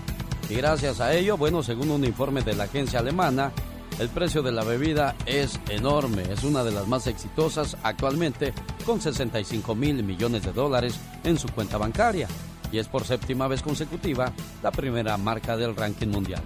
[0.49, 3.51] Y gracias a ello, bueno, según un informe de la agencia alemana,
[3.99, 8.53] el precio de la bebida es enorme, es una de las más exitosas actualmente,
[8.85, 12.27] con 65 mil millones de dólares en su cuenta bancaria,
[12.71, 16.41] y es por séptima vez consecutiva la primera marca del ranking mundial.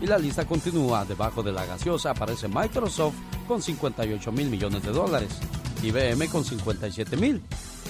[0.00, 3.14] Y la lista continúa, debajo de la gaseosa aparece Microsoft
[3.46, 5.40] con 58 mil millones de dólares,
[5.82, 7.42] IBM con 57 mil.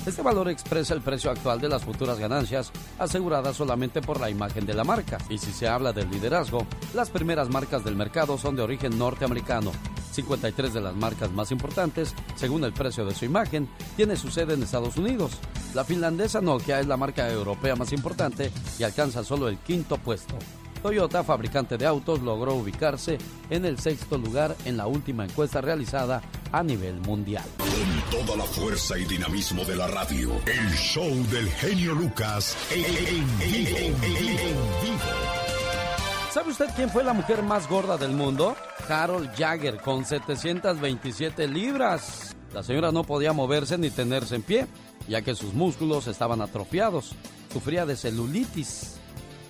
[0.07, 4.65] Este valor expresa el precio actual de las futuras ganancias aseguradas solamente por la imagen
[4.67, 5.19] de la marca.
[5.29, 9.73] Y si se habla del liderazgo, las primeras marcas del mercado son de origen norteamericano.
[10.13, 14.55] 53 de las marcas más importantes, según el precio de su imagen, tiene su sede
[14.55, 15.33] en Estados Unidos.
[15.75, 20.37] La finlandesa Nokia es la marca europea más importante y alcanza solo el quinto puesto.
[20.79, 23.19] Toyota, fabricante de autos, logró ubicarse
[23.51, 27.45] en el sexto lugar en la última encuesta realizada a nivel mundial.
[27.59, 33.27] Con toda la fuerza y dinamismo de la radio, el show del genio Lucas en,
[33.41, 33.79] vivo.
[36.33, 38.55] ¿Sabe usted quién fue la mujer más gorda del mundo?
[38.87, 42.37] Carol Jagger, con 727 libras.
[42.53, 44.67] La señora no podía moverse ni tenerse en pie,
[45.09, 47.15] ya que sus músculos estaban atrofiados.
[47.53, 48.98] Sufría de celulitis.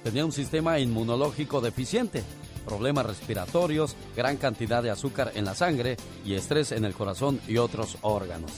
[0.08, 2.24] Tenía un sistema inmunológico deficiente,
[2.64, 7.58] problemas respiratorios, gran cantidad de azúcar en la sangre y estrés en el corazón y
[7.58, 8.50] otros órganos.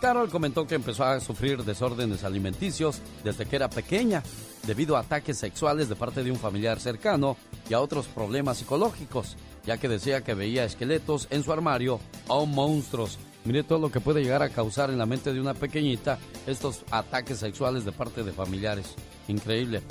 [0.00, 4.22] Carol comentó que empezó a sufrir desórdenes alimenticios desde que era pequeña,
[4.66, 7.36] debido a ataques sexuales de parte de un familiar cercano
[7.68, 9.36] y a otros problemas psicológicos,
[9.66, 13.18] ya que decía que veía esqueletos en su armario o monstruos.
[13.44, 16.82] Mire todo lo que puede llegar a causar en la mente de una pequeñita estos
[16.90, 18.94] ataques sexuales de parte de familiares.
[19.28, 19.82] Increíble.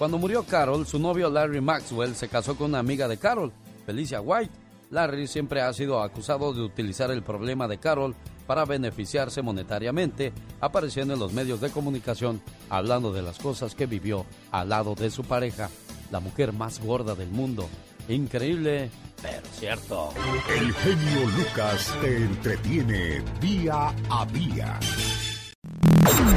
[0.00, 3.52] Cuando murió Carol, su novio Larry Maxwell se casó con una amiga de Carol,
[3.84, 4.50] Felicia White.
[4.88, 8.14] Larry siempre ha sido acusado de utilizar el problema de Carol
[8.46, 14.24] para beneficiarse monetariamente, apareciendo en los medios de comunicación hablando de las cosas que vivió
[14.50, 15.68] al lado de su pareja,
[16.10, 17.68] la mujer más gorda del mundo.
[18.08, 20.14] Increíble, pero cierto.
[20.48, 24.80] El genio Lucas te entretiene día a día.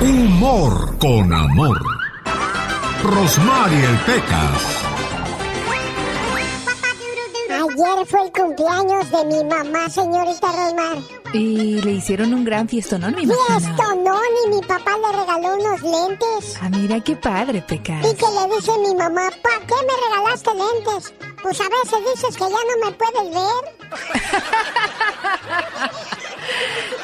[0.02, 1.93] Humor con amor.
[3.04, 4.62] Rosmarie el Pecas.
[7.52, 10.98] Ayer fue el cumpleaños de mi mamá, señorita Rosmar.
[11.34, 13.60] Y le hicieron un gran fiestonón, me imagino.
[13.60, 16.58] Fiestonón y mi papá le regaló unos lentes.
[16.62, 18.06] Ah, mira qué padre, Pecas.
[18.06, 21.14] Y que le dice mi mamá, ¿para qué me regalaste lentes?
[21.42, 23.64] Pues a veces dices que ya no me puedes ver.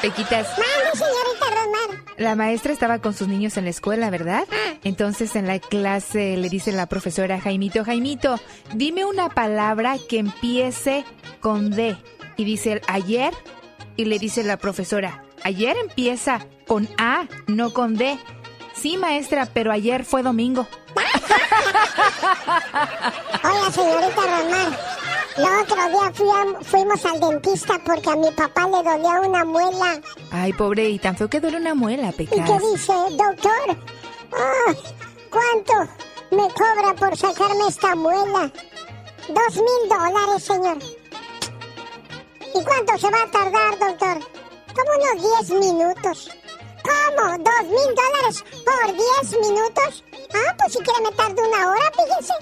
[0.00, 0.48] Pequitas.
[0.48, 1.99] Mande, señorita Rosmar.
[2.20, 4.44] La maestra estaba con sus niños en la escuela, ¿verdad?
[4.84, 8.38] Entonces en la clase le dice la profesora Jaimito, Jaimito,
[8.74, 11.06] dime una palabra que empiece
[11.40, 11.96] con D.
[12.36, 13.32] Y dice él, ayer.
[13.96, 18.18] Y le dice la profesora, ayer empieza con A, no con D.
[18.74, 20.68] Sí, maestra, pero ayer fue domingo.
[23.44, 24.78] Oiga, señorita Rosmar.
[25.36, 29.44] El otro día fui a- fuimos al dentista porque a mi papá le dolía una
[29.44, 30.00] muela.
[30.32, 32.46] Ay, pobre, y tan feo que duele una muela, ¿Y Pecas.
[32.50, 33.76] qué dice, doctor?
[34.32, 34.74] Ah,
[35.30, 35.74] ¿Cuánto
[36.30, 38.50] me cobra por sacarme esta muela?
[39.28, 40.78] Dos mil dólares, señor.
[42.54, 44.18] ¿Y cuánto se va a tardar, doctor?
[44.74, 46.30] Como unos diez minutos.
[46.82, 47.38] ¿Cómo?
[47.38, 50.04] ¿Dos mil dólares por diez minutos?
[50.34, 52.34] Ah, pues si quiere me tardo una hora, fíjense.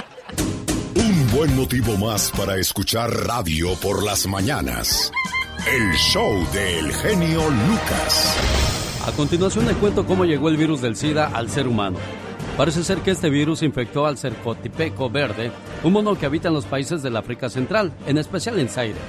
[1.40, 5.10] Buen motivo más para escuchar radio por las mañanas.
[5.66, 8.36] El show del genio Lucas.
[9.06, 11.96] A continuación le cuento cómo llegó el virus del SIDA al ser humano.
[12.58, 15.50] Parece ser que este virus infectó al cercotipeco verde,
[15.82, 19.00] un mono que habita en los países del África Central, en especial en Zaire.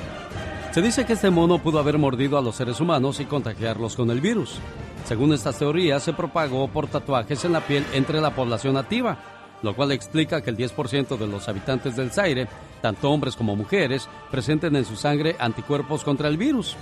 [0.72, 4.10] Se dice que este mono pudo haber mordido a los seres humanos y contagiarlos con
[4.10, 4.58] el virus.
[5.04, 9.76] Según estas teorías, se propagó por tatuajes en la piel entre la población nativa, lo
[9.76, 12.48] cual explica que el 10% de los habitantes del Zaire,
[12.82, 16.76] tanto hombres como mujeres, presenten en su sangre anticuerpos contra el virus.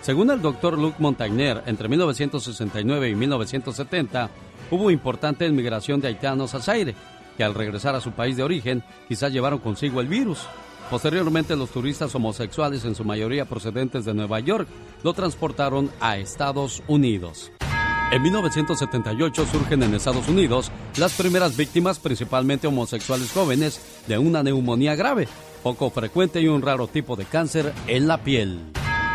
[0.00, 4.30] Según el doctor Luc Montagnier, entre 1969 y 1970,
[4.70, 6.94] hubo importante inmigración de haitianos a Zaire,
[7.36, 10.46] que al regresar a su país de origen quizás llevaron consigo el virus.
[10.90, 14.68] Posteriormente los turistas homosexuales, en su mayoría procedentes de Nueva York,
[15.02, 17.50] lo transportaron a Estados Unidos.
[18.12, 24.94] En 1978 surgen en Estados Unidos las primeras víctimas, principalmente homosexuales jóvenes, de una neumonía
[24.94, 25.26] grave,
[25.62, 28.60] poco frecuente y un raro tipo de cáncer en la piel.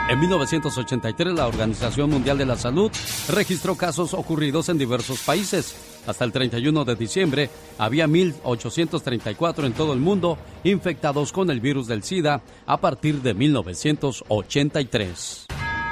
[0.10, 2.90] En 1983 la Organización Mundial de la Salud
[3.30, 5.76] registró casos ocurridos en diversos países.
[6.08, 11.86] Hasta el 31 de diciembre había 1.834 en todo el mundo infectados con el virus
[11.86, 15.46] del SIDA a partir de 1983.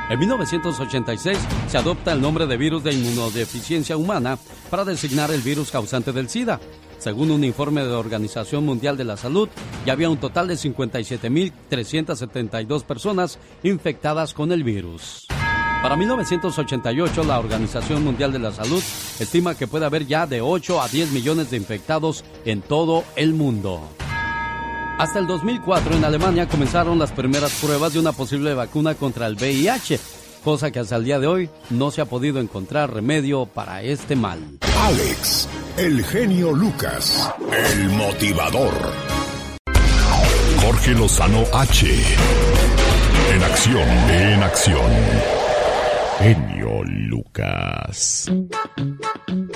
[0.08, 1.36] En 1986
[1.68, 4.38] se adopta el nombre de virus de inmunodeficiencia humana
[4.70, 6.60] para designar el virus causante del SIDA.
[7.00, 9.50] Según un informe de la Organización Mundial de la Salud,
[9.84, 15.26] ya había un total de 57.372 personas infectadas con el virus.
[15.82, 18.84] Para 1988, la Organización Mundial de la Salud
[19.20, 23.34] estima que puede haber ya de 8 a 10 millones de infectados en todo el
[23.34, 23.82] mundo.
[24.98, 29.36] Hasta el 2004 en Alemania comenzaron las primeras pruebas de una posible vacuna contra el
[29.36, 30.00] VIH,
[30.44, 34.16] cosa que hasta el día de hoy no se ha podido encontrar remedio para este
[34.16, 34.40] mal.
[34.84, 38.74] Alex, el genio Lucas, el motivador.
[40.62, 41.88] Jorge Lozano H.
[43.34, 45.45] En acción, en acción.
[46.20, 48.32] Genio Lucas.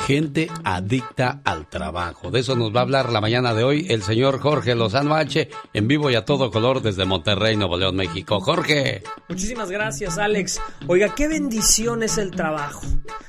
[0.05, 2.31] Gente adicta al trabajo.
[2.31, 5.49] De eso nos va a hablar la mañana de hoy el señor Jorge Lozano H.
[5.73, 8.39] En vivo y a todo color desde Monterrey, Nuevo León, México.
[8.39, 9.03] Jorge.
[9.27, 10.59] Muchísimas gracias, Alex.
[10.87, 12.81] Oiga, qué bendición es el trabajo.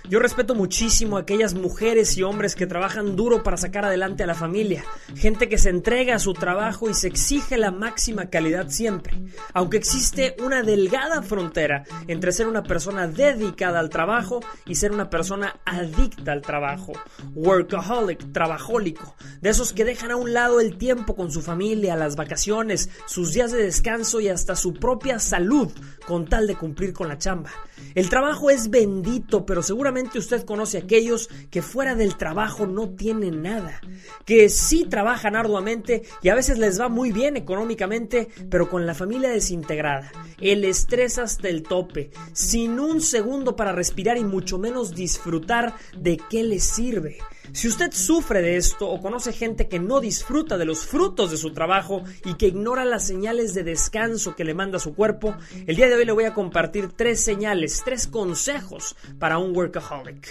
[0.09, 4.27] Yo respeto muchísimo a aquellas mujeres y hombres que trabajan duro para sacar adelante a
[4.27, 4.83] la familia.
[5.14, 9.23] Gente que se entrega a su trabajo y se exige la máxima calidad siempre.
[9.55, 15.11] Aunque existe una delgada frontera entre ser una persona dedicada al trabajo y ser una
[15.11, 16.92] persona adicta al trabajo.
[17.35, 19.14] Workaholic, trabajólico.
[19.40, 23.33] De esos que dejan a un lado el tiempo con su familia, las vacaciones, sus
[23.33, 25.70] días de descanso y hasta su propia salud
[26.06, 27.50] con tal de cumplir con la chamba.
[27.94, 32.90] El trabajo es bendito, pero seguramente usted conoce a aquellos que fuera del trabajo no
[32.90, 33.80] tienen nada,
[34.24, 38.94] que sí trabajan arduamente y a veces les va muy bien económicamente, pero con la
[38.94, 44.94] familia desintegrada, el estrés hasta el tope, sin un segundo para respirar y mucho menos
[44.94, 47.18] disfrutar de qué les sirve.
[47.52, 51.36] Si usted sufre de esto o conoce gente que no disfruta de los frutos de
[51.36, 55.34] su trabajo y que ignora las señales de descanso que le manda su cuerpo,
[55.66, 60.28] el día de hoy le voy a compartir tres señales, tres consejos para un workaholic.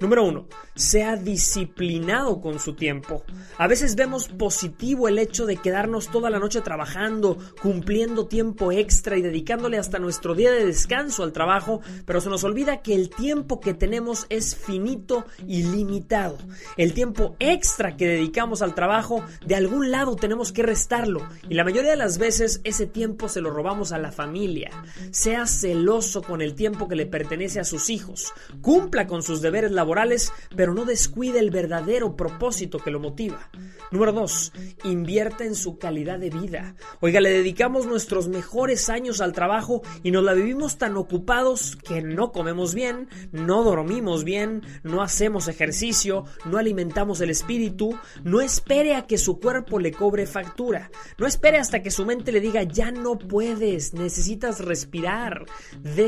[0.00, 3.24] Número uno, sea disciplinado con su tiempo.
[3.58, 9.18] A veces vemos positivo el hecho de quedarnos toda la noche trabajando, cumpliendo tiempo extra
[9.18, 13.10] y dedicándole hasta nuestro día de descanso al trabajo, pero se nos olvida que el
[13.10, 16.38] tiempo que tenemos es finito y limitado.
[16.76, 21.26] El tiempo extra que dedicamos al trabajo, de algún lado tenemos que restarlo.
[21.48, 24.70] Y la mayoría de las veces ese tiempo se lo robamos a la familia.
[25.10, 28.32] Sea celoso con el tiempo que le pertenece a sus hijos.
[28.60, 33.50] Cumpla con sus deberes laborales, pero no descuide el verdadero propósito que lo motiva.
[33.90, 34.52] Número 2.
[34.84, 36.74] Invierte en su calidad de vida.
[37.00, 42.02] Oiga, le dedicamos nuestros mejores años al trabajo y nos la vivimos tan ocupados que
[42.02, 48.94] no comemos bien, no dormimos bien, no hacemos ejercicio, no alimentamos el espíritu, no espere
[48.94, 52.62] a que su cuerpo le cobre factura, no espere hasta que su mente le diga
[52.62, 55.46] ya no puedes, necesitas respirar,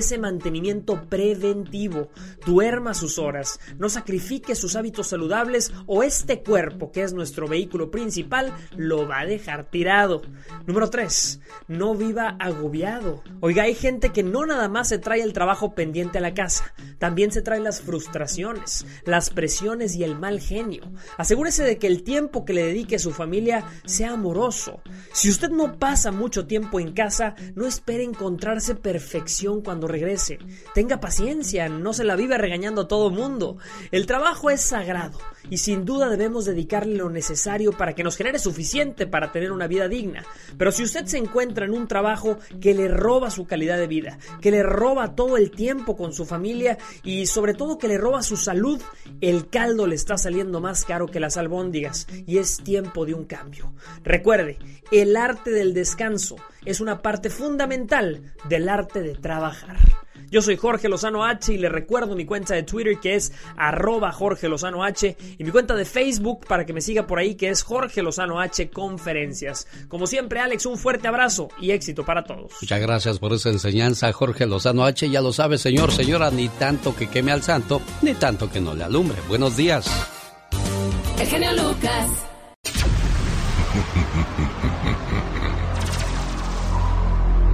[0.02, 2.09] ese mantenimiento preventivo,
[2.44, 7.90] duerma sus horas, no sacrifique sus hábitos saludables o este cuerpo que es nuestro vehículo
[7.90, 10.22] principal lo va a dejar tirado.
[10.66, 11.40] Número 3.
[11.68, 13.22] No viva agobiado.
[13.40, 16.74] Oiga, hay gente que no nada más se trae el trabajo pendiente a la casa,
[16.98, 20.92] también se trae las frustraciones, las presiones y el mal genio.
[21.18, 24.80] Asegúrese de que el tiempo que le dedique a su familia sea amoroso.
[25.12, 30.38] Si usted no pasa mucho tiempo en casa, no espere encontrarse perfección cuando regrese.
[30.74, 33.58] Tenga paciencia, no se la vive regañando a todo mundo.
[33.90, 35.18] El trabajo es sagrado
[35.51, 39.66] y sin duda debemos dedicarle lo necesario para que nos genere suficiente para tener una
[39.66, 40.24] vida digna.
[40.57, 44.18] Pero si usted se encuentra en un trabajo que le roba su calidad de vida,
[44.40, 48.22] que le roba todo el tiempo con su familia y sobre todo que le roba
[48.22, 48.80] su salud,
[49.20, 53.24] el caldo le está saliendo más caro que las albóndigas y es tiempo de un
[53.24, 53.72] cambio.
[54.03, 54.59] Recuerde,
[54.90, 59.76] el arte del descanso es una parte fundamental del arte de trabajar.
[60.33, 64.12] Yo soy Jorge Lozano H y le recuerdo mi cuenta de Twitter que es arroba
[64.12, 67.51] Jorge Lozano H y mi cuenta de Facebook para que me siga por ahí que
[67.51, 69.66] es Jorge Lozano H Conferencias.
[69.89, 72.51] Como siempre, Alex, un fuerte abrazo y éxito para todos.
[72.62, 75.11] Muchas gracias por esa enseñanza, Jorge Lozano H.
[75.11, 78.74] Ya lo sabe, señor, señora, ni tanto que queme al santo, ni tanto que no
[78.74, 79.18] le alumbre.
[79.28, 79.87] Buenos días.
[81.20, 82.09] El genio Lucas.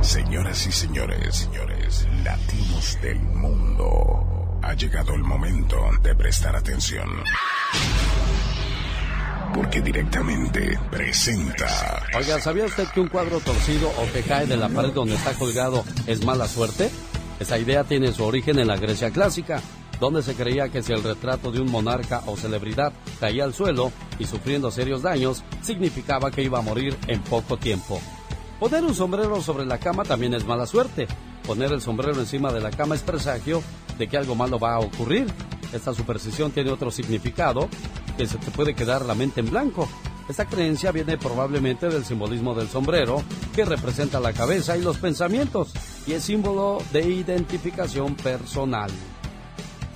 [0.01, 7.09] Señoras y señores, señores, latinos del mundo, ha llegado el momento de prestar atención.
[9.53, 11.67] Porque directamente presenta.
[12.17, 15.33] Oiga, ¿sabía usted que un cuadro torcido o que cae de la pared donde está
[15.33, 16.89] colgado es mala suerte?
[17.41, 19.61] Esa idea tiene su origen en la Grecia clásica,
[19.99, 23.91] donde se creía que si el retrato de un monarca o celebridad caía al suelo
[24.21, 28.01] y sufriendo serios daños, significaba que iba a morir en poco tiempo.
[28.59, 31.07] Poner un sombrero sobre la cama también es mala suerte.
[31.47, 33.63] Poner el sombrero encima de la cama es presagio
[33.97, 35.27] de que algo malo va a ocurrir.
[35.73, 37.69] Esta superstición tiene otro significado,
[38.17, 39.89] que se te puede quedar la mente en blanco.
[40.29, 43.23] Esta creencia viene probablemente del simbolismo del sombrero,
[43.55, 45.73] que representa la cabeza y los pensamientos,
[46.07, 48.91] y es símbolo de identificación personal.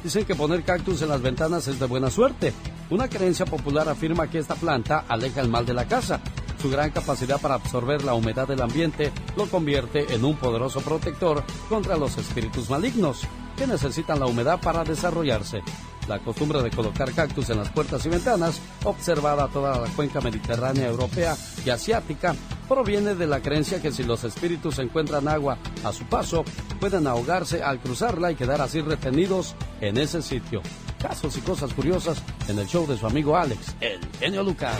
[0.04, 2.52] Dicen que poner cactus en las ventanas es de buena suerte.
[2.90, 6.20] Una creencia popular afirma que esta planta aleja el mal de la casa.
[6.62, 11.42] Su gran capacidad para absorber la humedad del ambiente lo convierte en un poderoso protector
[11.68, 13.22] contra los espíritus malignos
[13.56, 15.60] que necesitan la humedad para desarrollarse.
[16.06, 20.86] La costumbre de colocar cactus en las puertas y ventanas, observada toda la cuenca mediterránea
[20.86, 21.36] europea
[21.66, 22.36] y asiática,
[22.72, 26.42] proviene de la creencia que si los espíritus encuentran agua a su paso,
[26.80, 30.62] pueden ahogarse al cruzarla y quedar así retenidos en ese sitio.
[30.98, 34.74] Casos y cosas curiosas en el show de su amigo Alex, el genio Lucas.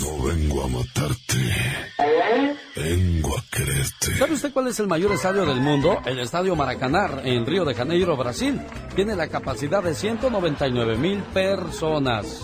[0.00, 1.36] No vengo a matarte,
[2.74, 4.18] vengo a quererte.
[4.18, 6.00] ¿Sabe usted cuál es el mayor estadio del mundo?
[6.04, 8.60] El Estadio Maracaná en Río de Janeiro, Brasil.
[8.96, 12.42] Tiene la capacidad de 199 mil personas.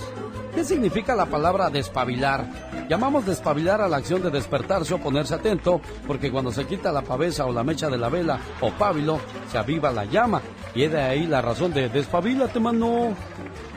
[0.58, 2.44] ¿Qué significa la palabra despabilar?
[2.88, 7.02] Llamamos despabilar a la acción de despertarse o ponerse atento, porque cuando se quita la
[7.02, 9.20] pavesa o la mecha de la vela o pábilo,
[9.52, 10.42] se aviva la llama.
[10.74, 13.14] Y es de ahí la razón de despabilate, mano.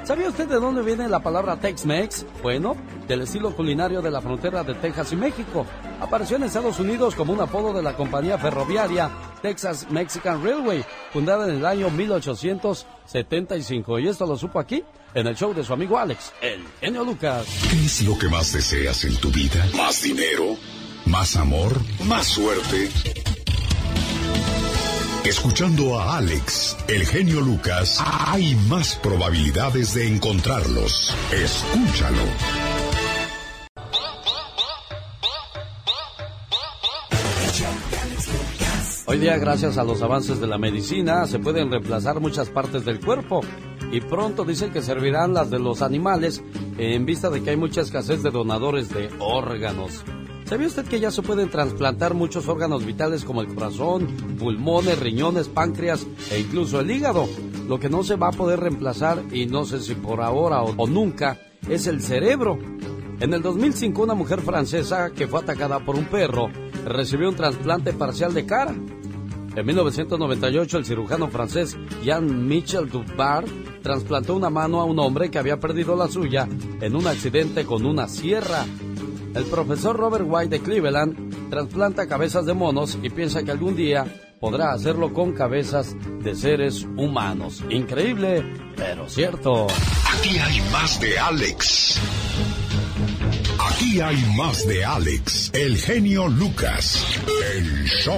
[0.03, 2.25] ¿Sabía usted de dónde viene la palabra Tex-Mex?
[2.41, 2.75] Bueno,
[3.07, 5.67] del estilo culinario de la frontera de Texas y México.
[5.99, 9.11] Apareció en Estados Unidos como un apodo de la compañía ferroviaria
[9.43, 13.99] Texas Mexican Railway, fundada en el año 1875.
[13.99, 14.83] Y esto lo supo aquí,
[15.13, 17.45] en el show de su amigo Alex, el genio Lucas.
[17.69, 19.67] ¿Qué es lo que más deseas en tu vida?
[19.75, 20.55] ¿Más dinero?
[21.05, 21.79] ¿Más amor?
[22.05, 22.89] ¿Más suerte?
[25.25, 31.15] Escuchando a Alex, el genio Lucas, hay más probabilidades de encontrarlos.
[31.31, 32.23] Escúchalo.
[39.05, 42.99] Hoy día, gracias a los avances de la medicina, se pueden reemplazar muchas partes del
[42.99, 43.41] cuerpo.
[43.91, 46.41] Y pronto dicen que servirán las de los animales
[46.77, 50.03] en vista de que hay mucha escasez de donadores de órganos.
[50.45, 55.47] ¿Sabía usted que ya se pueden trasplantar muchos órganos vitales como el corazón, pulmones, riñones,
[55.47, 57.27] páncreas e incluso el hígado?
[57.67, 60.73] Lo que no se va a poder reemplazar, y no sé si por ahora o,
[60.75, 61.39] o nunca,
[61.69, 62.59] es el cerebro.
[63.21, 66.49] En el 2005 una mujer francesa que fue atacada por un perro
[66.85, 68.75] recibió un trasplante parcial de cara.
[69.55, 73.43] En 1998 el cirujano francés Jean-Michel Dubar
[73.83, 76.47] trasplantó una mano a un hombre que había perdido la suya
[76.79, 78.65] en un accidente con una sierra.
[79.35, 84.05] El profesor Robert White de Cleveland trasplanta cabezas de monos y piensa que algún día
[84.39, 87.63] podrá hacerlo con cabezas de seres humanos.
[87.69, 88.43] Increíble,
[88.75, 89.67] pero cierto.
[90.17, 91.99] Aquí hay más de Alex.
[93.81, 97.03] Aquí hay más de Alex, el genio Lucas,
[97.55, 98.15] el show.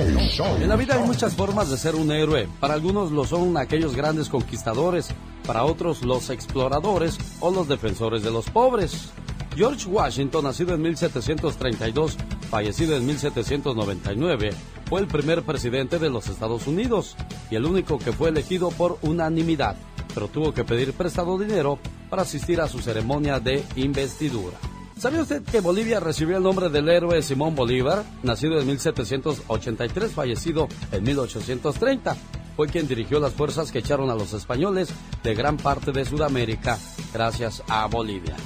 [0.60, 2.50] En la vida hay muchas formas de ser un héroe.
[2.60, 5.08] Para algunos lo son aquellos grandes conquistadores,
[5.48, 9.12] para otros los exploradores o los defensores de los pobres.
[9.56, 12.18] George Washington, nacido en 1732,
[12.50, 14.50] fallecido en 1799,
[14.90, 17.16] fue el primer presidente de los Estados Unidos
[17.50, 19.78] y el único que fue elegido por unanimidad,
[20.14, 24.58] pero tuvo que pedir prestado dinero para asistir a su ceremonia de investidura.
[25.04, 30.70] ¿Sabe usted que Bolivia recibió el nombre del héroe Simón Bolívar, nacido en 1783, fallecido
[30.94, 32.16] en 1830?
[32.56, 36.80] Fue quien dirigió las fuerzas que echaron a los españoles de gran parte de Sudamérica
[37.14, 38.38] gracias a Bolivia.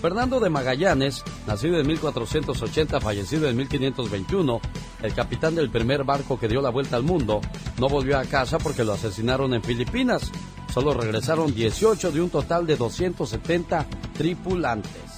[0.00, 4.60] Fernando de Magallanes, nacido en 1480, fallecido en 1521,
[5.02, 7.40] el capitán del primer barco que dio la vuelta al mundo,
[7.80, 10.30] no volvió a casa porque lo asesinaron en Filipinas.
[10.72, 13.84] Solo regresaron 18 de un total de 270
[14.16, 15.11] tripulantes.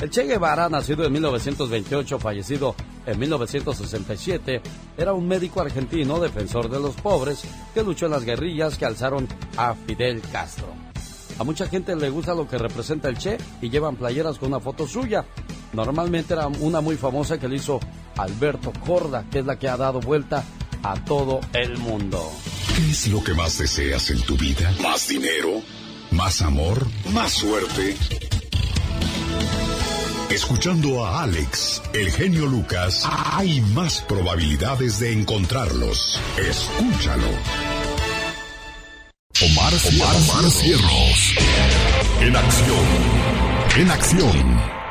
[0.00, 2.74] El Che Guevara, nacido en 1928, fallecido
[3.06, 4.60] en 1967,
[4.96, 7.42] era un médico argentino defensor de los pobres
[7.72, 10.66] que luchó en las guerrillas que alzaron a Fidel Castro.
[11.38, 14.60] A mucha gente le gusta lo que representa el Che y llevan playeras con una
[14.60, 15.24] foto suya.
[15.72, 17.80] Normalmente era una muy famosa que le hizo
[18.16, 20.44] Alberto Corda, que es la que ha dado vuelta
[20.82, 22.20] a todo el mundo.
[22.76, 24.72] ¿Qué es lo que más deseas en tu vida?
[24.82, 25.62] ¿Más dinero?
[26.10, 26.86] ¿Más amor?
[27.12, 27.96] ¿Más suerte?
[30.30, 36.20] Escuchando a Alex, el genio Lucas, hay más probabilidades de encontrarlos.
[36.38, 37.28] Escúchalo.
[39.42, 40.16] Omar, Omar.
[42.20, 42.86] En acción.
[43.76, 44.83] En acción.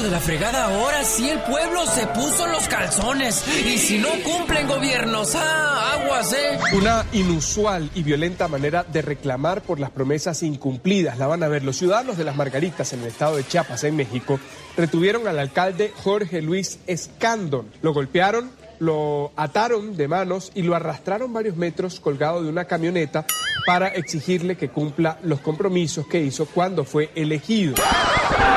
[0.00, 3.44] Hijo de la fregada, ahora sí el pueblo se puso los calzones.
[3.66, 6.58] Y si no cumplen gobiernos, ah, aguas, eh.
[6.74, 11.18] Una inusual y violenta manera de reclamar por las promesas incumplidas.
[11.18, 13.96] La van a ver los ciudadanos de las Margaritas en el estado de Chiapas, en
[13.96, 14.40] México,
[14.74, 17.66] retuvieron al alcalde Jorge Luis Escandon.
[17.82, 23.26] Lo golpearon, lo ataron de manos y lo arrastraron varios metros colgado de una camioneta
[23.66, 27.74] para exigirle que cumpla los compromisos que hizo cuando fue elegido.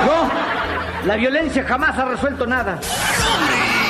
[0.05, 2.79] No, la violencia jamás ha resuelto nada.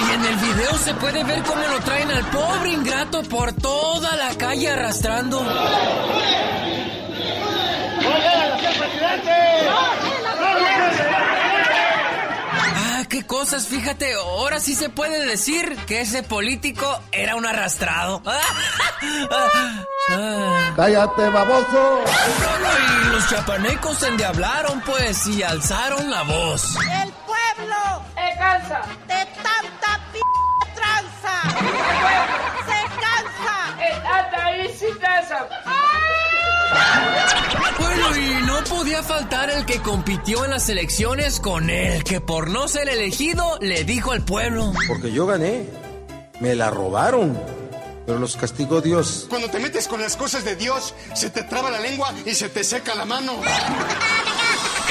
[0.07, 4.15] Y en el video se puede ver cómo lo traen al pobre ingrato por toda
[4.15, 5.45] la calle arrastrando.
[5.47, 6.03] Ah,
[13.13, 18.23] qué cosas, fíjate, ahora sí se puede decir que ese político era un arrastrado.
[20.75, 22.03] ¡Cállate, baboso!
[23.05, 26.75] Y los chapanecos se endiablaron, pues, y alzaron la voz.
[26.75, 30.17] El pueblo se cansa de tanta p
[30.73, 31.43] tranza.
[32.65, 33.77] se cansa.
[34.25, 35.47] Está ahí sin tranza.
[37.79, 42.49] Bueno, y no podía faltar el que compitió en las elecciones con él, que por
[42.49, 44.73] no ser elegido le dijo al pueblo.
[44.87, 45.65] Porque yo gané.
[46.39, 47.39] Me la robaron.
[48.05, 49.27] Pero los castigó Dios.
[49.29, 52.49] Cuando te metes con las cosas de Dios, se te traba la lengua y se
[52.49, 53.33] te seca la mano.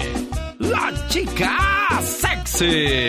[0.59, 1.59] la chica
[2.03, 3.09] sexy.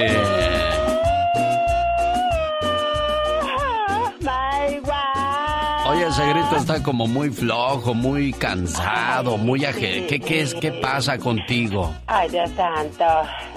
[5.95, 10.05] Oye, ese grito está como muy flojo, muy cansado, muy aje...
[10.07, 11.95] ¿Qué, qué, es, ¿Qué pasa contigo?
[12.07, 13.05] Ay, Dios santo.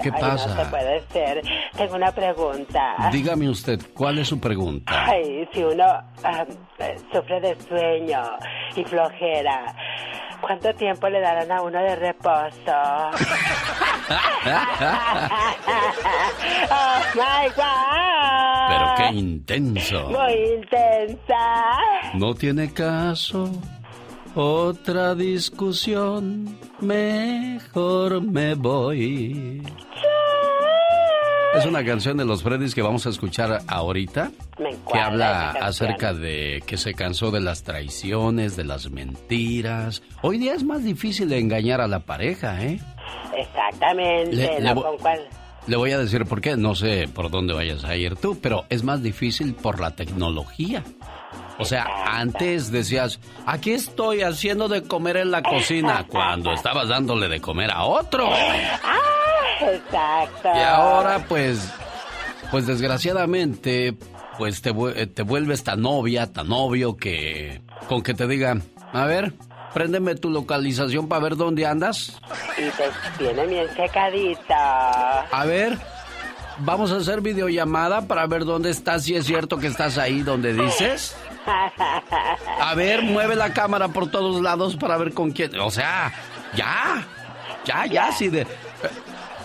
[0.01, 0.55] ¿Qué Ay, pasa?
[0.55, 1.41] No se puede ser.
[1.75, 3.09] Tengo una pregunta.
[3.11, 5.05] Dígame usted, ¿cuál es su pregunta?
[5.05, 5.83] Ay, si uno
[6.23, 6.45] ah,
[7.11, 8.21] sufre de sueño
[8.73, 9.75] y flojera,
[10.41, 12.59] ¿cuánto tiempo le darán a uno de reposo?
[16.71, 18.69] oh my God.
[18.69, 20.09] Pero qué intenso.
[20.09, 21.77] Muy intensa.
[22.13, 23.51] No tiene caso.
[24.35, 26.57] Otra discusión.
[26.79, 29.63] Mejor me voy.
[31.55, 34.31] Es una canción de los Freddys que vamos a escuchar ahorita.
[34.59, 40.03] Me Que habla acerca de que se cansó de las traiciones, de las mentiras.
[40.21, 42.79] Hoy día es más difícil engañar a la pareja, ¿eh?
[43.35, 44.35] Exactamente.
[44.35, 44.65] Le- ¿no?
[44.67, 45.19] le vo- ¿Con cuál?
[45.67, 48.65] Le voy a decir por qué, no sé por dónde vayas a ir tú, pero
[48.69, 50.83] es más difícil por la tecnología.
[51.57, 57.27] O sea, antes decías, aquí estoy haciendo de comer en la cocina, cuando estabas dándole
[57.27, 58.29] de comer a otro.
[59.61, 60.49] Exacto.
[60.53, 61.71] Y ahora, pues,
[62.51, 63.95] pues desgraciadamente,
[64.37, 69.05] pues te, eh, te vuelves tan novia, tan novio que con que te digan, a
[69.05, 69.33] ver,
[69.73, 72.19] préndeme tu localización para ver dónde andas.
[72.57, 75.21] Y te viene bien secadita.
[75.21, 75.77] A ver,
[76.59, 80.53] vamos a hacer videollamada para ver dónde estás, si es cierto que estás ahí donde
[80.53, 81.15] dices.
[82.61, 85.57] A ver, mueve la cámara por todos lados para ver con quién.
[85.59, 86.11] O sea,
[86.55, 87.07] ya,
[87.65, 88.45] ya, ya, sí de.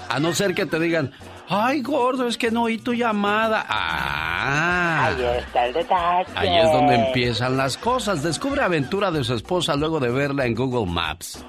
[0.09, 1.13] A no ser que te digan,
[1.49, 3.65] ay, gordo, es que no oí tu llamada.
[3.69, 5.07] Ah.
[5.07, 6.31] Ahí está el detalle.
[6.35, 8.23] Ahí es donde empiezan las cosas.
[8.23, 11.45] Descubre aventura de su esposa luego de verla en Google Maps.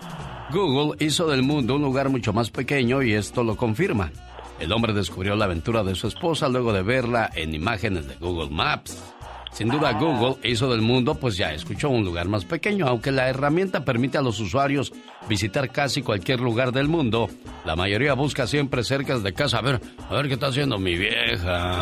[0.52, 4.12] Google hizo del mundo un lugar mucho más pequeño y esto lo confirma.
[4.60, 8.50] El hombre descubrió la aventura de su esposa luego de verla en imágenes de Google
[8.50, 9.15] Maps.
[9.56, 13.30] Sin duda Google hizo del mundo, pues ya escuchó un lugar más pequeño, aunque la
[13.30, 14.92] herramienta permite a los usuarios
[15.30, 17.30] visitar casi cualquier lugar del mundo.
[17.64, 19.60] La mayoría busca siempre cerca de casa.
[19.60, 19.80] A ver,
[20.10, 21.80] a ver qué está haciendo mi vieja.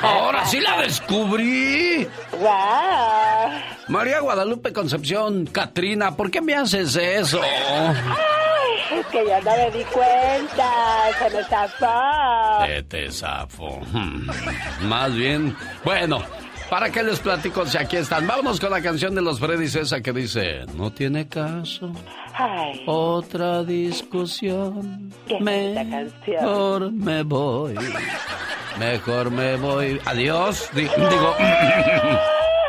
[0.00, 2.06] Ahora sí la descubrí.
[3.88, 7.40] María Guadalupe Concepción, Katrina, ¿por qué me haces eso?
[7.42, 10.72] Es que yo no me di cuenta.
[11.18, 12.64] Se me zafó.
[12.68, 13.80] Eh, te zafo.
[13.92, 14.28] Hmm.
[14.82, 16.22] Más bien, bueno,
[16.70, 18.26] ¿para qué les platico si aquí están?
[18.26, 21.92] Vámonos con la canción de los Freddys esa que dice, no tiene caso.
[22.32, 25.12] Ay, Otra discusión.
[25.40, 27.74] Mejor me voy.
[28.78, 30.00] Mejor me voy.
[30.06, 30.70] Adiós.
[30.72, 31.34] Di- digo.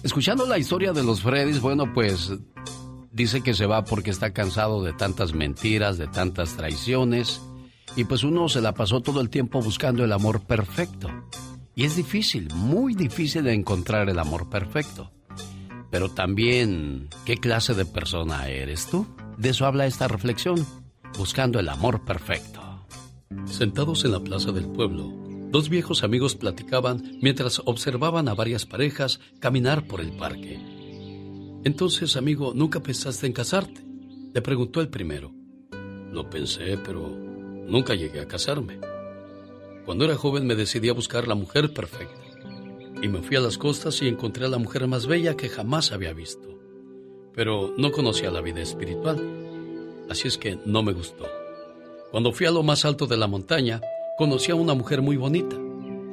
[0.01, 2.32] Escuchando la historia de los Freddys, bueno, pues
[3.12, 7.41] dice que se va porque está cansado de tantas mentiras, de tantas traiciones,
[7.95, 11.09] y pues uno se la pasó todo el tiempo buscando el amor perfecto.
[11.75, 15.11] Y es difícil, muy difícil de encontrar el amor perfecto.
[15.91, 19.07] Pero también, ¿qué clase de persona eres tú?
[19.37, 20.65] De eso habla esta reflexión,
[21.17, 22.61] buscando el amor perfecto.
[23.45, 25.11] Sentados en la plaza del pueblo,
[25.51, 30.59] dos viejos amigos platicaban mientras observaban a varias parejas caminar por el parque.
[31.63, 33.83] Entonces, amigo, ¿nunca pensaste en casarte?
[34.33, 35.33] Le preguntó el primero.
[36.11, 37.24] Lo pensé, pero
[37.68, 38.80] nunca llegué a casarme.
[39.86, 42.22] Cuando era joven me decidí a buscar la mujer perfecta.
[43.01, 45.91] Y me fui a las costas y encontré a la mujer más bella que jamás
[45.91, 46.57] había visto.
[47.34, 49.20] Pero no conocía la vida espiritual.
[50.09, 51.26] Así es que no me gustó.
[52.11, 53.82] Cuando fui a lo más alto de la montaña,
[54.18, 55.55] conocí a una mujer muy bonita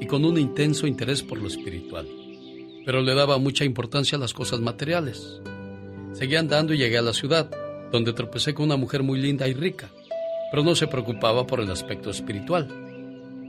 [0.01, 2.09] y con un intenso interés por lo espiritual.
[2.85, 5.41] Pero le daba mucha importancia a las cosas materiales.
[6.13, 7.49] Seguí andando y llegué a la ciudad,
[7.93, 9.91] donde tropecé con una mujer muy linda y rica,
[10.53, 12.69] pero no se preocupaba por el aspecto espiritual.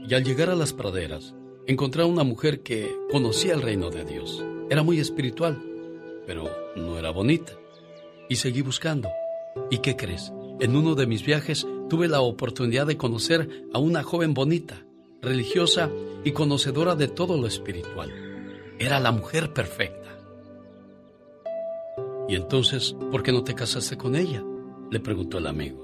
[0.08, 1.34] Y al llegar a las praderas,
[1.66, 4.42] encontré a una mujer que conocía el reino de Dios.
[4.70, 5.62] Era muy espiritual,
[6.26, 7.52] pero no era bonita.
[8.30, 9.10] Y seguí buscando.
[9.70, 10.32] ¿Y qué crees?
[10.60, 14.86] En uno de mis viajes tuve la oportunidad de conocer a una joven bonita,
[15.20, 15.90] religiosa
[16.24, 18.10] y conocedora de todo lo espiritual.
[18.78, 20.18] Era la mujer perfecta.
[22.30, 24.42] ¿Y entonces por qué no te casaste con ella?
[24.90, 25.83] Le preguntó el amigo.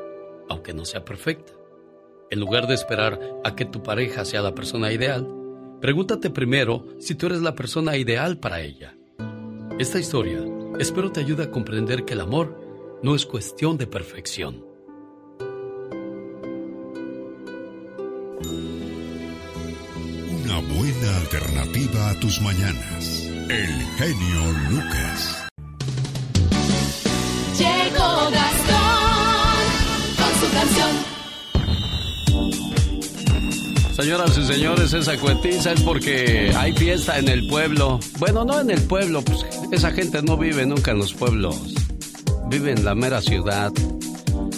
[0.51, 1.53] aunque no sea perfecta.
[2.29, 5.27] En lugar de esperar a que tu pareja sea la persona ideal,
[5.81, 8.95] pregúntate primero si tú eres la persona ideal para ella.
[9.79, 10.43] Esta historia
[10.79, 14.65] espero te ayude a comprender que el amor no es cuestión de perfección.
[20.43, 23.25] Una buena alternativa a tus mañanas.
[23.49, 25.50] El genio Lucas.
[34.01, 37.99] Señoras y señores, esa cuetiza es porque hay fiesta en el pueblo.
[38.17, 41.55] Bueno, no en el pueblo, pues esa gente no vive nunca en los pueblos.
[42.47, 43.71] Vive en la mera ciudad.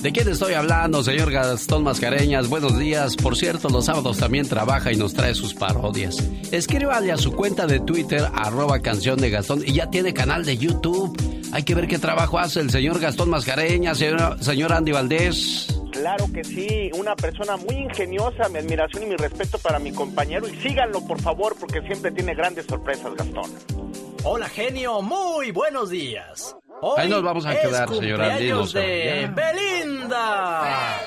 [0.02, 2.48] ¿De quién estoy hablando, señor Gastón Mascareñas?
[2.48, 3.18] Buenos días.
[3.18, 6.24] Por cierto, los sábados también trabaja y nos trae sus parodias.
[6.54, 10.58] Escríbale a su cuenta de Twitter, arroba canción de Gastón, y ya tiene canal de
[10.58, 11.18] YouTube.
[11.52, 15.68] Hay que ver qué trabajo hace el señor Gastón Mascareñas, señor, señor Andy Valdés.
[15.94, 20.48] Claro que sí, una persona muy ingeniosa, mi admiración y mi respeto para mi compañero.
[20.48, 23.52] Y síganlo, por favor, porque siempre tiene grandes sorpresas, Gastón.
[24.24, 26.58] Hola, genio, muy buenos días.
[26.82, 29.28] Hoy Ahí nos vamos a es quedar, señor Andy, no cumpleaños se de.
[29.28, 31.00] Belinda.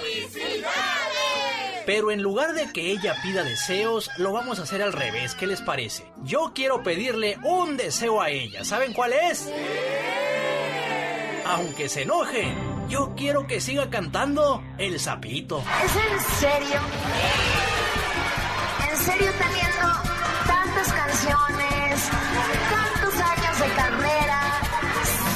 [1.84, 5.34] Pero en lugar de que ella pida deseos, lo vamos a hacer al revés.
[5.34, 6.04] ¿Qué les parece?
[6.22, 8.64] Yo quiero pedirle un deseo a ella.
[8.64, 9.52] ¿Saben cuál es?
[11.44, 12.54] Aunque se enoje,
[12.88, 15.62] yo quiero que siga cantando El Sapito.
[15.84, 16.80] ¿Es en serio?
[18.90, 19.86] ¿En serio teniendo
[20.46, 22.10] tantas canciones,
[22.70, 24.40] tantos años de carrera,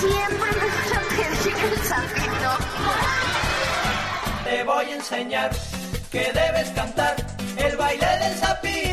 [0.01, 2.51] siempre me van a pedir el sapito?
[4.45, 5.51] Te voy a enseñar
[6.11, 7.17] que debes cantar
[7.57, 8.90] el baile del sapito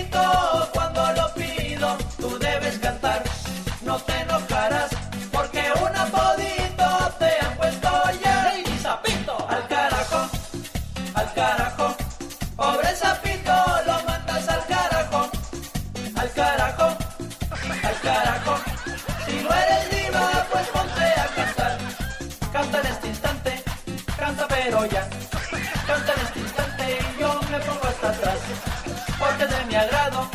[29.58, 30.30] de mi agrado,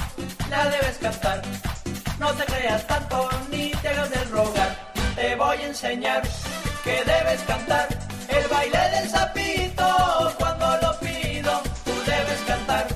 [0.50, 1.42] la debes cantar.
[2.18, 4.92] No te creas tanto ni te hagas del rogar.
[5.14, 6.22] Te voy a enseñar
[6.84, 7.88] que debes cantar
[8.28, 9.88] el baile del sapito
[10.38, 11.52] cuando lo pido.
[11.84, 12.86] Tú debes cantar,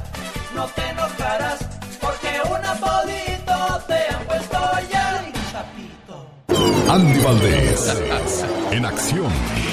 [0.54, 1.58] no te enojarás
[2.00, 4.58] porque un apodito te han puesto
[4.92, 5.24] ya.
[5.52, 6.92] Sapito.
[6.92, 7.94] Andy Valdés.
[8.70, 9.65] En acción.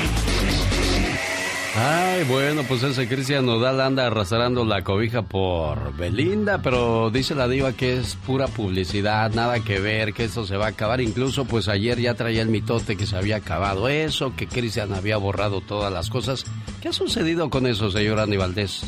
[2.27, 7.73] Bueno, pues ese Cristian Nodal anda arrastrando la cobija por Belinda, pero dice la diva
[7.73, 11.01] que es pura publicidad, nada que ver, que esto se va a acabar.
[11.01, 15.17] Incluso, pues ayer ya traía el mitote que se había acabado eso, que Cristian había
[15.17, 16.45] borrado todas las cosas.
[16.81, 18.83] ¿Qué ha sucedido con eso, señor Andy Valdés?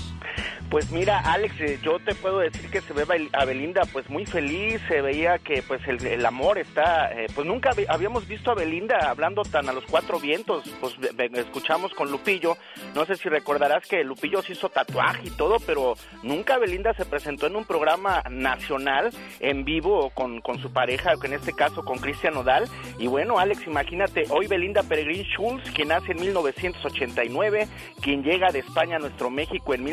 [0.70, 4.26] Pues mira, Alex, eh, yo te puedo decir que se ve a Belinda pues muy
[4.26, 9.10] feliz, se veía que pues el, amor está, eh, pues nunca habíamos visto a Belinda
[9.10, 10.96] hablando tan a los cuatro vientos, pues
[11.34, 12.58] escuchamos con Lupillo,
[12.96, 17.06] no sé si recordarás que Lupillo se hizo tatuaje y todo, pero nunca Belinda se
[17.06, 22.00] presentó en un programa nacional en vivo con, con su pareja, en este caso con
[22.00, 27.68] Cristian Nodal, y bueno Alex, imagínate, hoy Belinda Peregrín Schulz, quien nace en 1989,
[28.02, 29.84] quien llega de España a nuestro México en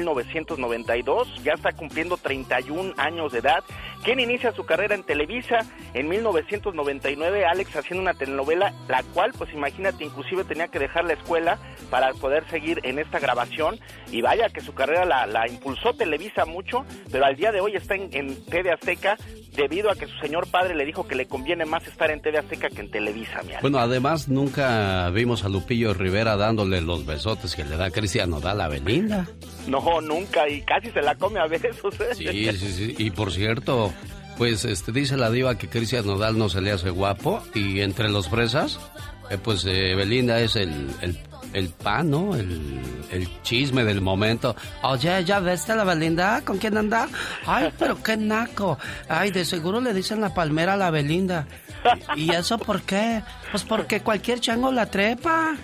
[0.68, 3.64] 1992, ya está cumpliendo 31 años de edad,
[4.04, 5.60] quien inicia su carrera en Televisa
[5.94, 11.14] en 1999, Alex haciendo una telenovela, la cual pues imagínate, inclusive tenía que dejar la
[11.14, 11.58] escuela
[11.90, 13.78] para poder seguir en esta grabación,
[14.10, 17.76] y vaya que su carrera la, la impulsó Televisa mucho, pero al día de hoy
[17.76, 19.16] está en, en TV Azteca
[19.56, 22.38] debido a que su señor padre le dijo que le conviene más estar en TV
[22.38, 23.52] Azteca que en Televisa, mi.
[23.60, 28.60] Bueno, además nunca vimos a Lupillo Rivera dándole los besotes que le da Cristian Nodal
[28.60, 29.26] a Belinda.
[29.66, 31.94] No, nunca, y casi se la come a besos.
[32.00, 32.14] ¿eh?
[32.14, 32.94] Sí, sí, sí.
[32.98, 33.92] Y por cierto,
[34.38, 38.08] pues este dice la diva que Cristian Nodal no se le hace guapo y entre
[38.08, 38.80] los fresas
[39.30, 41.18] Eh, pues eh, Belinda es el, el,
[41.52, 42.34] el pan, ¿no?
[42.34, 42.80] El,
[43.42, 44.56] chisme del momento.
[44.82, 46.40] Oye, ¿ya a la Belinda?
[46.42, 47.08] ¿Con quién anda?
[47.46, 48.78] Ay, pero qué naco.
[49.08, 51.46] Ay, de seguro le dicen la palmera a la Belinda.
[52.16, 53.22] ¿Y eso por qué?
[53.52, 55.54] Pues porque cualquier chango la trepa.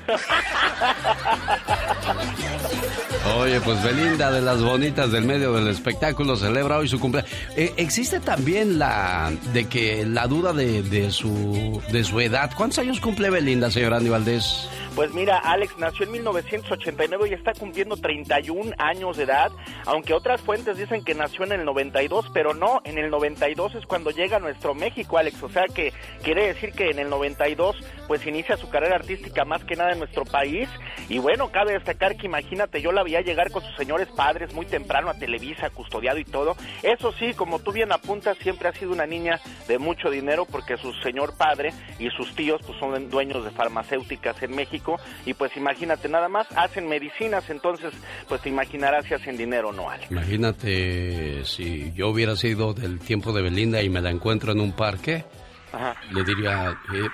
[3.38, 7.32] Oye, pues Belinda de las bonitas del medio del espectáculo celebra hoy su cumpleaños.
[7.56, 12.50] Eh, existe también la de que la duda de, de su de su edad.
[12.54, 14.68] ¿Cuántos años cumple Belinda, señor Andy Valdés?
[14.98, 19.52] Pues mira, Alex nació en 1989 y está cumpliendo 31 años de edad,
[19.86, 23.86] aunque otras fuentes dicen que nació en el 92, pero no, en el 92 es
[23.86, 25.92] cuando llega a nuestro México, Alex, o sea que
[26.24, 27.76] quiere decir que en el 92
[28.06, 30.68] pues inicia su carrera artística más que nada en nuestro país
[31.08, 34.66] y bueno, cabe destacar que imagínate, yo la veía llegar con sus señores padres muy
[34.66, 38.92] temprano a Televisa, custodiado y todo, eso sí, como tú bien apuntas, siempre ha sido
[38.92, 43.44] una niña de mucho dinero porque su señor padre y sus tíos pues son dueños
[43.44, 47.92] de farmacéuticas en México y pues imagínate nada más, hacen medicinas, entonces
[48.28, 50.10] pues te imaginarás si hacen dinero o no, Alex.
[50.10, 54.72] Imagínate si yo hubiera sido del tiempo de Belinda y me la encuentro en un
[54.72, 55.24] parque,
[55.72, 55.94] Ajá.
[56.12, 57.08] le diría, eh,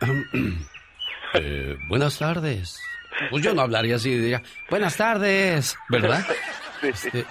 [1.34, 2.80] eh, buenas tardes.
[3.30, 6.24] Pues yo no hablaría así, diría, buenas tardes, ¿verdad?
[6.80, 7.26] Este,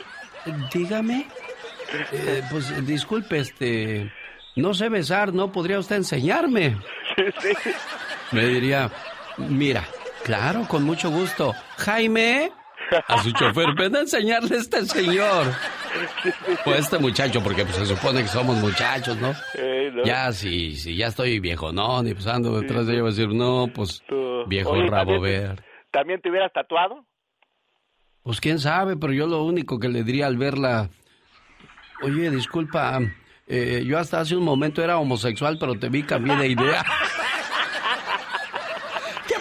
[0.73, 1.25] dígame.
[2.11, 4.11] Eh, pues disculpe, este,
[4.57, 5.53] no sé besar, ¿no?
[5.53, 6.77] ¿Podría usted enseñarme?
[8.33, 8.91] Me diría,
[9.37, 9.85] mira,
[10.25, 11.53] claro, con mucho gusto.
[11.77, 12.51] Jaime,
[13.07, 15.47] a su chofer, ven a enseñarle a este señor.
[16.63, 19.33] Pues este muchacho, porque pues, se supone que somos muchachos, ¿no?
[19.55, 20.03] Eh, ¿no?
[20.03, 23.15] Ya, si, si ya estoy viejo, no, ni pues ando detrás de ella, voy a
[23.15, 24.03] decir, no, pues
[24.47, 25.63] viejo Oye, rabo ¿también ver.
[25.91, 27.05] ¿También te hubieras tatuado?
[28.23, 30.89] Pues quién sabe, pero yo lo único que le diría al verla,
[32.01, 32.99] oye, disculpa,
[33.47, 36.85] eh, yo hasta hace un momento era homosexual, pero te vi, cambié de idea.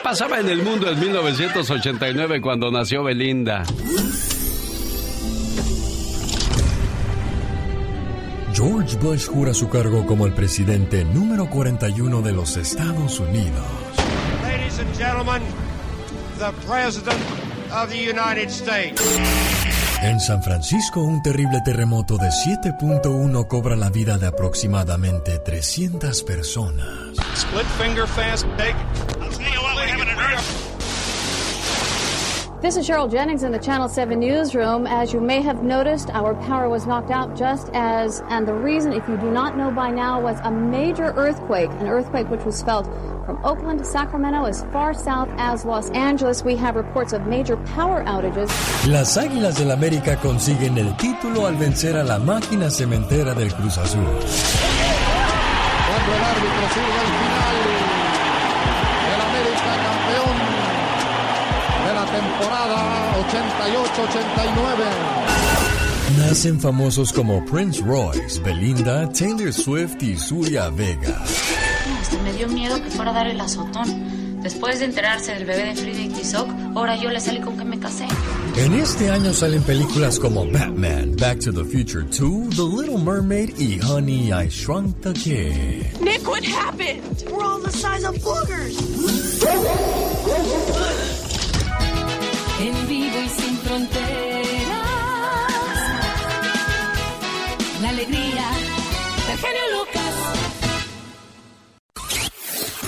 [0.07, 3.65] ¿Qué pasaba en el mundo en 1989 cuando nació Belinda?
[8.55, 13.65] George Bush jura su cargo como el presidente número 41 de los Estados Unidos.
[14.45, 15.43] Ladies and gentlemen,
[16.39, 17.21] the President
[17.73, 19.03] of the United States.
[20.03, 26.87] En San Francisco, un terrible terremoto de 7.1 cobra la vida de aproximadamente 300 personas.
[27.35, 29.16] Split finger fast take.
[32.67, 34.89] This is Cheryl Jennings in the Channel 7 newsroom.
[34.89, 38.93] As you may have noticed, our power was knocked out just as, and the reason,
[38.93, 42.61] if you do not know by now, was a major earthquake, an earthquake which was
[42.65, 42.87] felt
[43.25, 46.43] from Oakland to Sacramento as far south as Los Angeles.
[46.43, 48.51] We have reports of major power outages.
[48.89, 53.79] Las Águilas del América consiguen el título al vencer a la máquina cementera del Cruz
[53.79, 54.03] Azul.
[54.03, 54.27] Cuando
[56.17, 57.31] el árbitro sirve el final.
[57.31, 57.36] El
[62.67, 63.17] temporada
[66.17, 66.19] 88-89.
[66.19, 71.23] Nacen famosos como Prince Royce, Belinda, Taylor Swift y Surya Vega.
[72.01, 74.17] Hasta me dio miedo que fuera a dar el azotón.
[74.43, 77.65] Después de enterarse del bebé de Frida y Tizoc, ahora yo le salí con que
[77.65, 78.07] me casé.
[78.57, 83.59] En este año salen películas como Batman, Back to the Future 2, The Little Mermaid
[83.59, 86.01] y Honey, I Shrunk the Kid.
[86.01, 87.03] Nick, what happened?
[87.29, 88.77] We're all the size of boogers.
[92.59, 94.07] En vivo y sin fronteras.
[97.83, 98.49] La alegría
[99.29, 100.15] del genio Lucas.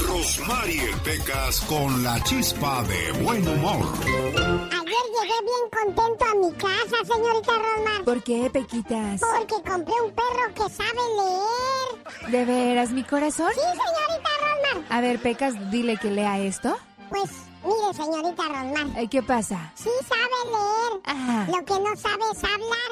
[0.07, 3.87] Rosmarie Pecas con la chispa de buen humor.
[4.07, 8.05] Ayer llegué bien contento a mi casa, señorita Rosmar.
[8.05, 9.21] ¿Por qué, Pequitas?
[9.21, 12.31] Porque compré un perro que sabe leer.
[12.31, 13.53] ¿De veras, mi corazón?
[13.53, 14.93] Sí, señorita Rosmar.
[14.97, 16.75] A ver, Pecas, dile que lea esto.
[17.11, 17.31] Pues,
[17.65, 18.87] mire, señorita Rosmar.
[18.97, 19.73] Ay, ¿Qué pasa?
[19.75, 21.49] Sí sabe leer.
[21.49, 22.91] Lo que no sabe es hablar.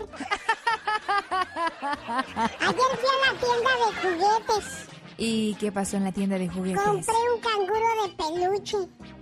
[2.61, 4.87] Ayer fui a la tienda de juguetes.
[5.19, 6.83] ¿Y qué pasó en la tienda de juguetes?
[6.83, 8.77] Compré un canguro de peluche.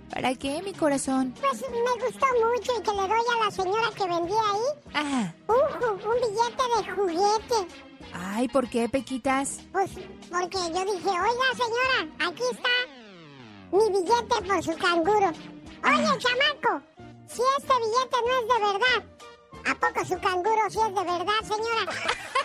[0.09, 1.33] ¿Para qué, mi corazón?
[1.39, 5.33] Pues me gustó mucho y que le doy a la señora que vendía ahí Ajá.
[5.47, 7.75] un, un billete de juguete.
[8.13, 9.59] Ay, ¿por qué, Pequitas?
[9.71, 9.91] Pues
[10.29, 12.69] porque yo dije, oiga señora, aquí está
[13.75, 15.29] mi billete por su canguro.
[15.83, 16.81] Oye, chamaco,
[17.27, 18.99] si este billete no es de verdad,
[19.65, 21.91] ¿a poco su canguro sí es de verdad, señora?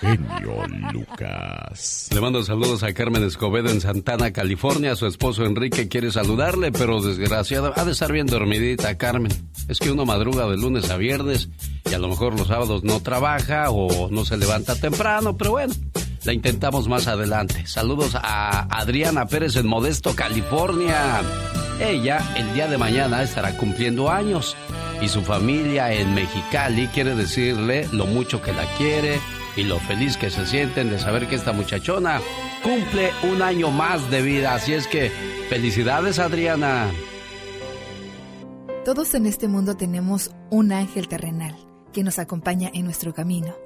[0.00, 2.08] Genio Lucas.
[2.12, 4.94] Le mando saludos a Carmen Escobedo en Santana, California.
[4.94, 9.32] Su esposo Enrique quiere saludarle, pero desgraciado, ha de estar bien dormidita, Carmen.
[9.68, 11.48] Es que uno madruga de lunes a viernes
[11.90, 15.74] y a lo mejor los sábados no trabaja o no se levanta temprano, pero bueno,
[16.26, 17.68] La intentamos más adelante.
[17.68, 21.20] Saludos a Adriana Pérez en Modesto, California.
[21.80, 24.56] Ella el día de mañana estará cumpliendo años
[25.00, 29.20] y su familia en Mexicali quiere decirle lo mucho que la quiere
[29.54, 32.20] y lo feliz que se sienten de saber que esta muchachona
[32.64, 34.56] cumple un año más de vida.
[34.56, 35.12] Así es que
[35.48, 36.90] felicidades Adriana.
[38.84, 41.54] Todos en este mundo tenemos un ángel terrenal
[41.92, 43.65] que nos acompaña en nuestro camino.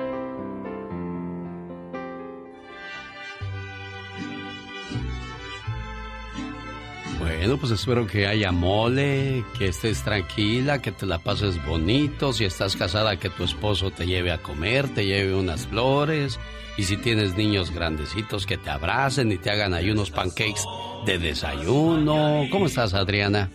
[7.21, 12.33] Bueno, pues espero que haya mole, que estés tranquila, que te la pases bonito.
[12.33, 16.39] Si estás casada, que tu esposo te lleve a comer, te lleve unas flores.
[16.77, 20.63] Y si tienes niños grandecitos, que te abracen y te hagan ahí unos pancakes
[21.05, 22.47] de desayuno.
[22.51, 23.51] ¿Cómo estás, Adriana?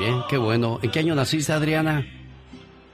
[0.00, 0.80] Bien, qué bueno.
[0.82, 2.04] ¿En qué año naciste, Adriana?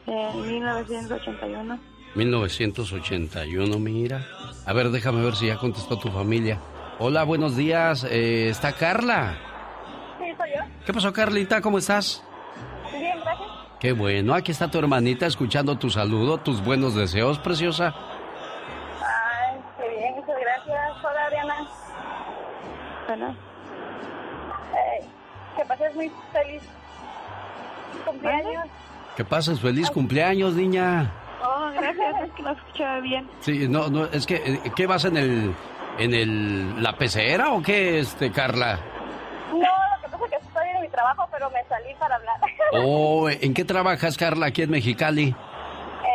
[0.07, 1.81] En 1981.
[2.15, 4.27] 1981, mira.
[4.67, 6.61] A ver, déjame ver si ya contestó tu familia.
[7.03, 8.05] Hola, buenos días.
[8.05, 9.39] Eh, ¿Está Carla?
[10.19, 10.61] Sí, soy yo.
[10.85, 11.63] ¿Qué pasó, Carlita?
[11.63, 12.23] ¿Cómo estás?
[12.93, 13.49] Bien, gracias.
[13.81, 14.35] Qué bueno.
[14.35, 17.95] Aquí está tu hermanita escuchando tu saludo, tus buenos deseos, preciosa.
[19.01, 20.97] Ay, qué bien, muchas gracias.
[21.03, 21.69] Hola, Adriana.
[23.09, 23.31] Bueno.
[24.75, 25.05] Eh,
[25.57, 26.63] que pases muy feliz
[28.05, 28.67] cumpleaños.
[29.17, 31.11] Que pases feliz cumpleaños, niña.
[31.43, 33.27] Oh, gracias, es que no escuchaba bien.
[33.41, 35.55] Sí, no, no, es que, eh, ¿qué vas en el,
[35.99, 38.81] en el, la pecera o qué, este, Carla?
[39.53, 42.37] No, lo que pasa es que estoy en mi trabajo, pero me salí para hablar.
[42.73, 45.35] Oh, ¿en qué trabajas, Carla, aquí en Mexicali?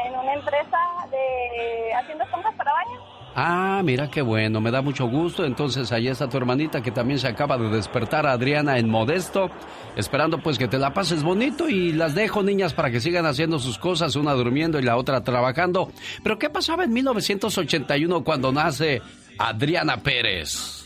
[0.08, 0.78] en una empresa
[1.12, 3.02] de haciendo compras para baño.
[3.38, 5.44] Ah, mira qué bueno, me da mucho gusto.
[5.44, 9.50] Entonces, ahí está tu hermanita que también se acaba de despertar, Adriana, en Modesto,
[9.98, 13.60] esperando pues que te la pases bonito y las dejo, niñas, para que sigan haciendo
[13.60, 15.90] sus cosas, una durmiendo y la otra trabajando.
[16.24, 19.02] Pero, ¿qué pasaba en 1981 cuando nace
[19.38, 20.86] Adriana Pérez?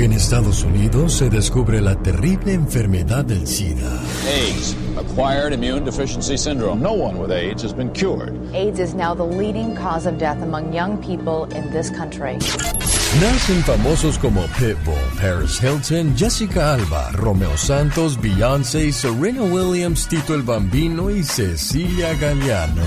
[0.00, 4.00] En Estados Unidos se descubre la terrible enfermedad del SIDA.
[4.26, 6.80] AIDS, acquired immune deficiency syndrome.
[6.80, 8.32] No one with AIDS has been cured.
[8.54, 12.38] AIDS is now the leading cause of death among young people in this country.
[13.18, 20.42] Nacen famosos como Pitbull, Paris Hilton, Jessica Alba, Romeo Santos, Beyoncé, Serena Williams, Tito el
[20.42, 22.84] Bambino y Cecilia Galeano.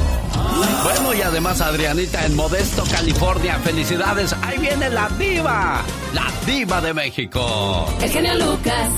[0.84, 3.60] Bueno, y además Adrianita en Modesto, California.
[3.66, 4.34] Felicidades.
[4.42, 7.94] Ahí viene la diva, la diva de México.
[8.02, 8.92] El genio Lucas.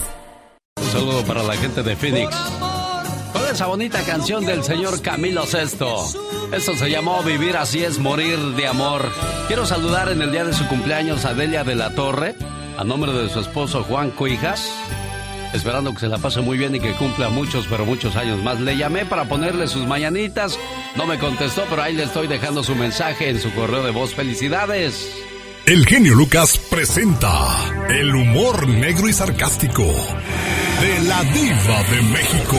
[0.80, 2.36] Un saludo para la gente de Phoenix.
[3.34, 6.06] Con esa bonita canción del señor Camilo Sesto.
[6.52, 9.12] Esto se llamó Vivir así es morir de amor.
[9.48, 12.36] Quiero saludar en el día de su cumpleaños a Delia de la Torre,
[12.78, 14.70] a nombre de su esposo Juan Cuijas.
[15.54, 18.60] Esperando que se la pase muy bien y que cumpla muchos, pero muchos años más.
[18.60, 20.58] Le llamé para ponerle sus mañanitas.
[20.96, 24.14] No me contestó, pero ahí le estoy dejando su mensaje en su correo de voz.
[24.14, 25.12] ¡Felicidades!
[25.66, 27.56] El genio Lucas presenta
[27.90, 32.58] el humor negro y sarcástico de la diva de México.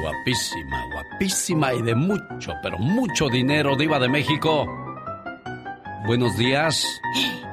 [0.00, 0.83] Guapísima,
[1.14, 4.66] guapísima y de mucho, pero mucho dinero, diva de México.
[6.06, 6.84] Buenos días.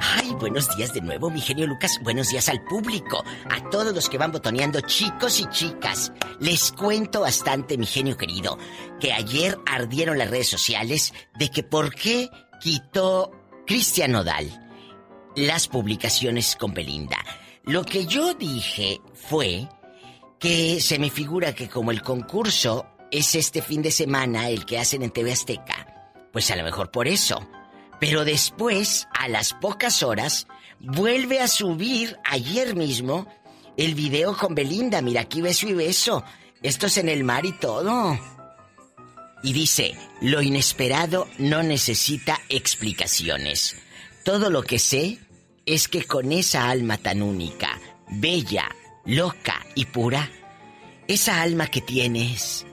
[0.02, 2.00] Ay, buenos días de nuevo, mi genio Lucas.
[2.02, 6.12] Buenos días al público, a todos los que van botoneando, chicos y chicas.
[6.40, 8.58] Les cuento bastante, mi genio querido,
[9.00, 13.32] que ayer ardieron las redes sociales de que por qué quitó
[13.68, 14.50] Cristian Nodal
[15.36, 17.18] las publicaciones con Belinda.
[17.66, 19.70] Lo que yo dije fue
[20.40, 24.80] que se me figura que como el concurso es este fin de semana el que
[24.80, 27.48] hacen en TV Azteca, pues a lo mejor por eso.
[28.00, 30.48] Pero después, a las pocas horas,
[30.80, 33.28] vuelve a subir ayer mismo
[33.78, 35.02] el video con Belinda.
[35.02, 36.24] Mira aquí beso y beso.
[36.64, 38.18] Esto es en el mar y todo.
[39.44, 43.76] Y dice, lo inesperado no necesita explicaciones.
[44.24, 45.20] Todo lo que sé
[45.66, 48.70] es que con esa alma tan única, bella,
[49.06, 50.30] loca y pura,
[51.08, 52.66] esa alma que tienes,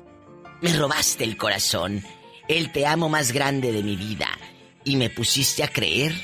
[0.61, 2.02] me robaste el corazón,
[2.48, 4.28] el te amo más grande de mi vida,
[4.84, 6.14] y me pusiste a creer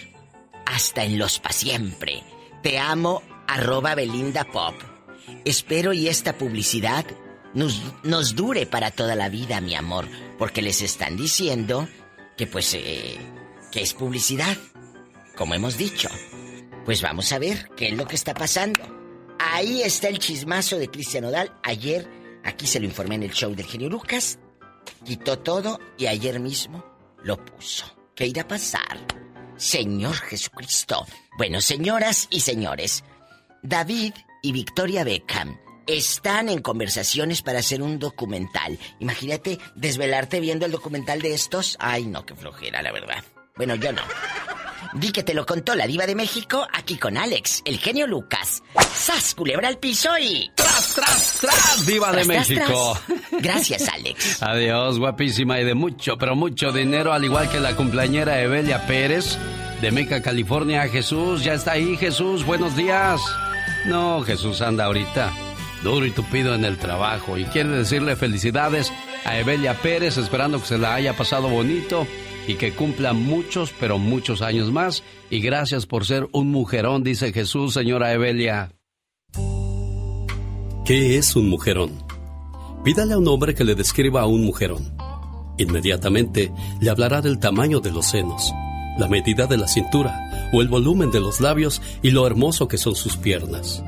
[0.66, 2.22] hasta en los pa' siempre.
[2.62, 4.74] Te amo, arroba Belinda Pop.
[5.44, 7.04] Espero y esta publicidad
[7.52, 10.06] nos, nos dure para toda la vida, mi amor,
[10.38, 11.88] porque les están diciendo
[12.36, 13.18] que pues eh,
[13.70, 14.56] que es publicidad,
[15.36, 16.08] como hemos dicho.
[16.84, 18.80] Pues vamos a ver qué es lo que está pasando.
[19.38, 21.52] Ahí está el chismazo de Cristian Odal.
[21.62, 22.06] Ayer,
[22.44, 24.38] aquí se lo informé en el show del genio Lucas.
[25.04, 26.84] Quitó todo y ayer mismo
[27.22, 27.86] lo puso.
[28.14, 28.98] ¿Qué irá a pasar?
[29.56, 31.06] Señor Jesucristo.
[31.38, 33.04] Bueno, señoras y señores,
[33.62, 38.78] David y Victoria Beckham están en conversaciones para hacer un documental.
[39.00, 41.76] Imagínate desvelarte viendo el documental de estos.
[41.78, 43.22] Ay, no, qué flojera, la verdad.
[43.56, 44.02] Bueno, yo no.
[44.92, 48.62] Di que te lo contó la diva de México aquí con Alex, el genio Lucas.
[48.94, 50.50] ¡Sas, culebra al piso y...
[50.54, 51.86] ¡Tras, tras, tras!
[51.86, 52.98] ¡Diva de tras, México!
[53.06, 53.42] tras.
[53.42, 54.42] Gracias, Alex.
[54.42, 59.38] Adiós, guapísima y de mucho, pero mucho dinero, al igual que la cumpleañera Evelia Pérez
[59.80, 60.88] de Meca, California.
[60.88, 63.20] Jesús, ya está ahí, Jesús, buenos días.
[63.86, 65.32] No, Jesús anda ahorita
[65.82, 68.90] duro y tupido en el trabajo y quiere decirle felicidades
[69.24, 72.06] a Evelia Pérez, esperando que se la haya pasado bonito
[72.46, 75.02] y que cumpla muchos, pero muchos años más.
[75.30, 78.72] Y gracias por ser un mujerón, dice Jesús, señora Evelia.
[80.84, 82.04] ¿Qué es un mujerón?
[82.84, 84.94] Pídale a un hombre que le describa a un mujerón.
[85.56, 88.52] Inmediatamente le hablará del tamaño de los senos,
[88.98, 92.76] la medida de la cintura o el volumen de los labios y lo hermoso que
[92.76, 93.82] son sus piernas.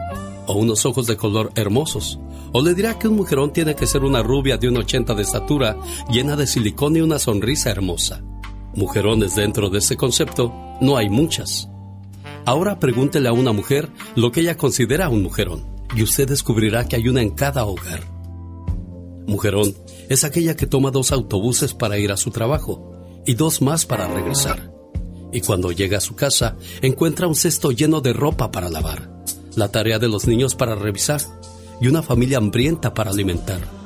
[0.46, 2.18] O unos ojos de color hermosos.
[2.52, 5.22] O le dirá que un mujerón tiene que ser una rubia de un 80 de
[5.22, 5.76] estatura,
[6.11, 8.22] llena de silicón y una sonrisa hermosa.
[8.77, 10.53] Mujerones dentro de ese concepto
[10.83, 11.68] no hay muchas.
[12.45, 15.64] Ahora pregúntele a una mujer lo que ella considera un mujerón
[15.97, 18.03] y usted descubrirá que hay una en cada hogar.
[19.27, 19.74] Mujerón
[20.11, 22.93] es aquella que toma dos autobuses para ir a su trabajo
[23.24, 24.70] y dos más para regresar.
[25.33, 29.11] Y cuando llega a su casa encuentra un cesto lleno de ropa para lavar,
[29.57, 31.22] la tarea de los niños para revisar
[31.81, 33.86] y una familia hambrienta para alimentar.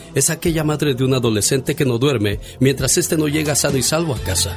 [0.15, 3.83] es aquella madre de un adolescente que no duerme mientras éste no llega sano y
[3.83, 4.55] salvo a casa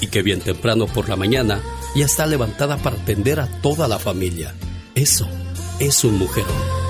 [0.00, 1.60] y que bien temprano por la mañana
[1.94, 4.52] ya está levantada para atender a toda la familia.
[4.94, 5.28] Eso
[5.78, 6.82] es un mujerón.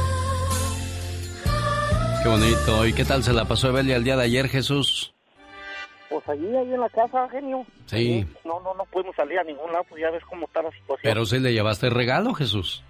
[2.23, 2.87] Qué bonito.
[2.87, 5.13] ¿Y qué tal se la pasó Evelia el día de ayer, Jesús?
[6.09, 7.67] Pues allí, ahí en la casa, genio.
[7.87, 8.27] Sí.
[8.45, 11.01] No, no, no podemos salir a ningún lado, pues ya ves cómo está la situación.
[11.03, 12.85] Pero si le llevaste regalo, Jesús.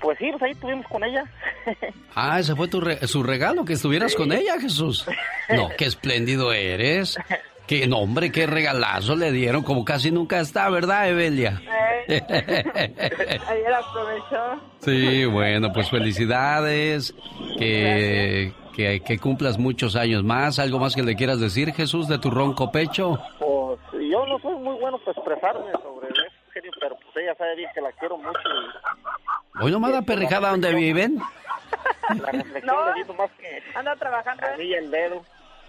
[0.00, 1.24] Pues sí, pues ahí estuvimos con ella.
[2.14, 5.06] Ah, ese fue tu re- su regalo, que estuvieras con ella, Jesús.
[5.50, 7.18] No, qué espléndido eres.
[7.66, 11.60] Qué nombre, qué regalazo le dieron, como casi nunca está, ¿verdad, Evelia?
[12.08, 14.60] Ayer aprovechó.
[14.80, 17.14] Sí, bueno, pues felicidades,
[17.58, 20.58] que, que, que cumplas muchos años más.
[20.58, 23.18] ¿Algo más que le quieras decir, Jesús, de tu ronco pecho?
[23.38, 23.78] Pues
[24.10, 26.22] yo no soy muy bueno para expresarme sobre eso,
[26.80, 28.97] pero pues ella sabe bien que la quiero mucho y
[29.60, 31.18] Hoy nomás la perrijada donde viven.
[32.08, 34.42] la reflexión le digo más que Anda trabajando.
[34.46, 35.22] a mí el dedo.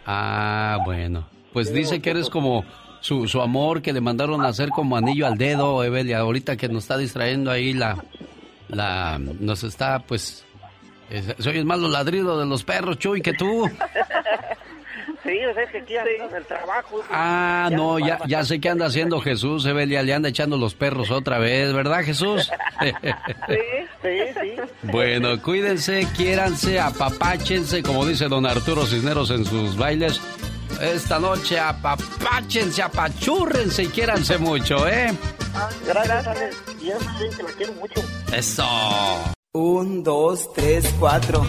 [0.06, 1.28] Ah, bueno.
[1.54, 2.64] Pues dice que eres como
[3.02, 6.68] su, su amor que le mandaron a hacer como anillo al dedo, Evelia, ahorita que
[6.70, 8.04] nos está distrayendo ahí la...
[8.68, 10.46] la nos está, pues...
[11.10, 13.68] eh, se oyes más los ladridos de los perros, Chuy, que tú.
[15.30, 17.04] Sí, o sea, es que aquí ando en el trabajo.
[17.12, 21.12] Ah, no, ya, ya sé qué anda haciendo Jesús, Evelia, le anda echando los perros
[21.12, 22.50] otra vez, ¿verdad, Jesús?
[23.48, 23.58] Sí,
[24.02, 24.62] sí, sí.
[24.84, 30.22] Bueno, cuídense, quiéranse, apapáchense, como dice don Arturo Cisneros en sus bailes.
[30.82, 35.12] Esta noche apapáchense, apachúrrense y quiéranse mucho, ¿eh?
[35.86, 36.64] Gracias, Alex.
[36.82, 38.02] Y es bien que la quiero mucho.
[38.34, 38.66] Eso.
[39.52, 41.46] Un, dos, tres, cuatro.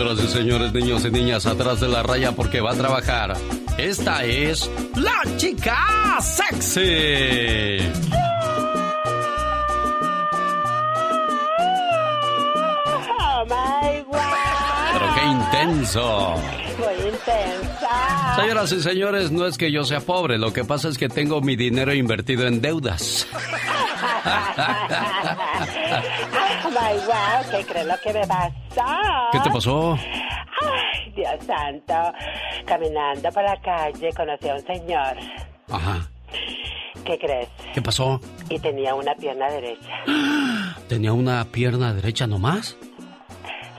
[0.00, 3.36] Señoras y señores, niños y niñas, atrás de la raya porque va a trabajar.
[3.76, 5.76] Esta es la chica
[6.22, 6.80] sexy.
[13.18, 14.20] Oh my God.
[14.94, 16.34] Pero qué intenso.
[16.78, 18.36] Muy intensa.
[18.36, 21.42] Señoras y señores, no es que yo sea pobre, lo que pasa es que tengo
[21.42, 23.26] mi dinero invertido en deudas.
[26.80, 27.50] My God.
[27.50, 29.28] ¿Qué crees lo que me pasó?
[29.32, 29.98] ¿Qué te pasó?
[30.62, 32.12] Ay, Dios santo.
[32.66, 35.16] Caminando por la calle conocí a un señor.
[35.70, 36.08] Ajá.
[37.04, 37.48] ¿Qué crees?
[37.74, 38.20] ¿Qué pasó?
[38.48, 39.88] Y tenía una pierna derecha.
[40.88, 42.76] ¿Tenía una pierna derecha nomás?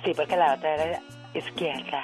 [0.03, 1.01] Sí, porque la otra era
[1.33, 2.03] izquierda.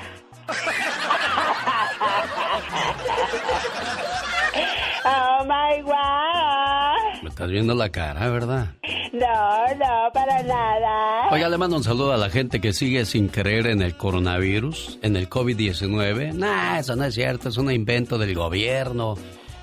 [5.09, 7.23] Oh my God.
[7.23, 8.73] Me estás viendo la cara, ¿verdad?
[9.13, 11.29] No, no, para nada.
[11.31, 14.99] Oiga, le mando un saludo a la gente que sigue sin creer en el coronavirus,
[15.01, 16.33] en el COVID-19.
[16.33, 19.15] Nah, eso no es cierto, es un invento del gobierno.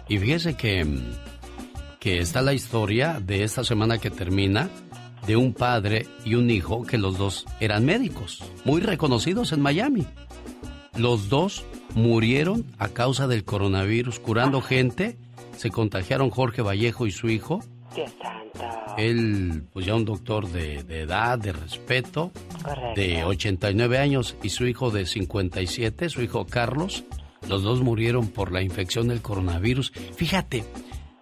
[0.09, 0.87] Y fíjese que,
[2.01, 4.71] que está la historia de esta semana que termina
[5.27, 10.07] de un padre y un hijo que los dos eran médicos, muy reconocidos en Miami.
[10.97, 11.65] Los dos
[11.95, 15.17] murieron a causa del coronavirus, curando gente.
[15.57, 17.61] Se contagiaron Jorge Vallejo y su hijo.
[17.95, 18.95] Dios santo.
[18.97, 22.31] Él, pues ya un doctor de, de edad, de respeto,
[22.63, 23.01] Correcto.
[23.01, 27.05] de 89 años, y su hijo de 57, su hijo Carlos.
[27.49, 29.93] Los dos murieron por la infección del coronavirus.
[30.17, 30.65] Fíjate,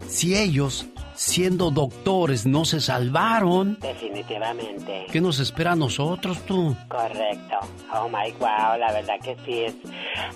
[0.07, 5.07] si ellos, siendo doctores, no se salvaron, Definitivamente.
[5.11, 6.77] ¿qué nos espera a nosotros, tú?
[6.89, 7.57] Correcto.
[7.95, 9.75] Oh my wow, la verdad que sí es.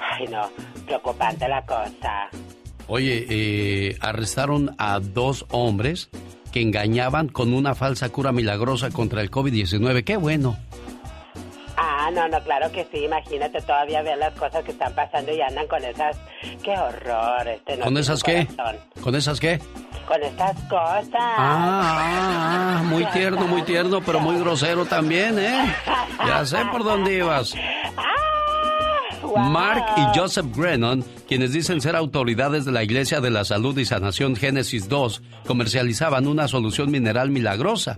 [0.01, 0.49] Ay no,
[0.87, 2.29] preocupante la cosa.
[2.89, 6.09] Oye, eh, arrestaron a dos hombres
[6.53, 10.05] que engañaban con una falsa cura milagrosa contra el COVID-19.
[10.05, 10.57] ¡Qué bueno!
[11.77, 13.05] Ah, no, no, claro que sí.
[13.05, 16.17] Imagínate todavía ver las cosas que están pasando y andan con esas.
[16.63, 17.49] ¡Qué horror!
[17.49, 18.47] Este no ¿Con esas qué?
[18.47, 18.77] corazón.
[19.03, 19.61] ¿Con esas qué?
[20.07, 21.09] Con estas cosas.
[21.15, 25.75] Ah, ah, ah, muy tierno, muy tierno, pero muy grosero también, ¿eh?
[26.19, 27.55] Ya sé por dónde ibas.
[29.37, 33.85] Mark y Joseph Grennon, quienes dicen ser autoridades de la Iglesia de la Salud y
[33.85, 37.97] Sanación Génesis 2, comercializaban una solución mineral milagrosa.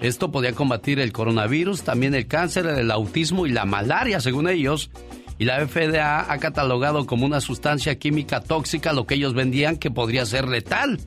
[0.00, 4.90] Esto podía combatir el coronavirus, también el cáncer, el autismo y la malaria, según ellos.
[5.38, 9.90] Y la FDA ha catalogado como una sustancia química tóxica lo que ellos vendían que
[9.90, 11.00] podría ser letal.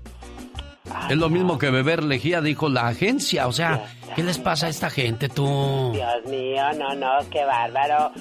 [1.09, 3.47] Es lo mismo que beber lejía, dijo la agencia.
[3.47, 3.85] O sea,
[4.15, 5.91] ¿qué les pasa a esta gente, tú?
[5.93, 8.11] Dios mío, no, no, qué bárbaro.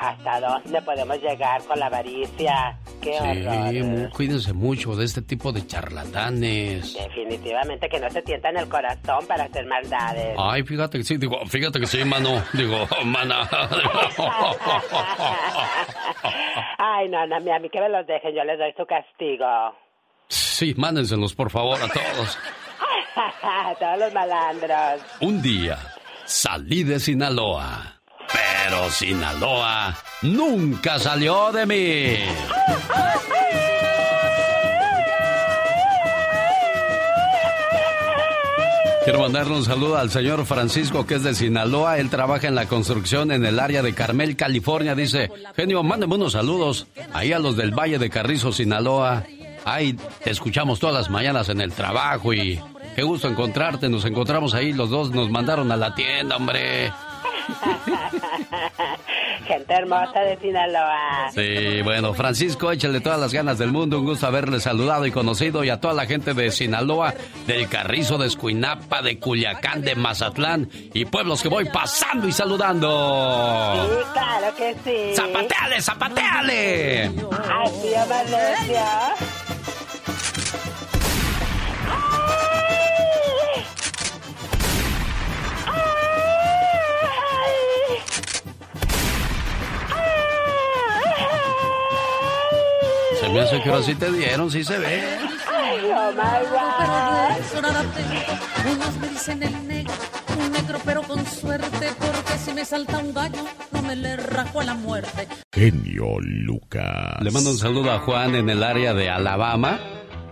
[0.00, 2.78] ¿Hasta dónde podemos llegar con la avaricia?
[3.02, 3.70] Qué horror.
[3.72, 6.94] Sí, mu- cuídense mucho de este tipo de charlatanes.
[6.94, 10.36] Definitivamente que no se tientan el corazón para hacer maldades.
[10.38, 12.40] Ay, fíjate que sí, digo, fíjate que sí, mano.
[12.52, 13.48] Digo, mana.
[16.78, 19.46] Ay, no, no, a mí que me los dejen, yo les doy su castigo.
[20.28, 22.38] Sí, mándenselos, por favor, a todos.
[23.78, 25.02] Todos los malandros.
[25.20, 25.78] Un día
[26.24, 28.00] salí de Sinaloa,
[28.32, 32.18] pero Sinaloa nunca salió de mí.
[39.04, 41.98] Quiero mandarle un saludo al señor Francisco, que es de Sinaloa.
[41.98, 44.94] Él trabaja en la construcción en el área de Carmel, California.
[44.94, 49.24] Dice, genio, mándeme unos saludos ahí a los del Valle de Carrizo, Sinaloa.
[49.70, 52.58] Ay, te escuchamos todas las mañanas en el trabajo y
[52.96, 53.88] qué gusto encontrarte.
[53.88, 56.90] Nos encontramos ahí, los dos nos mandaron a la tienda, hombre.
[59.46, 61.30] Gente hermosa de Sinaloa.
[61.34, 63.98] Sí, bueno, Francisco, échale todas las ganas del mundo.
[63.98, 65.64] Un gusto haberle saludado y conocido.
[65.64, 67.14] Y a toda la gente de Sinaloa,
[67.46, 73.88] del Carrizo, de Escuinapa, de Culiacán, de Mazatlán y pueblos que voy pasando y saludando.
[73.88, 75.16] Sí, claro que sí.
[75.16, 77.10] ¡Zapateale, zapateale!
[77.10, 79.14] Tío Valencia.
[93.28, 95.02] Se me hace que ahora sí te dieron, sí se ve.
[95.54, 97.38] Ay, oh my God.
[97.40, 98.72] Eso nada tengo.
[98.74, 99.92] Unos me dicen el negro,
[100.38, 104.60] un negro pero con suerte, porque si me salta un gallo, no me le rajo
[104.60, 105.28] a la muerte.
[105.52, 107.16] Genio Lucas.
[107.20, 109.78] Le mando un saludo a Juan en el área de Alabama.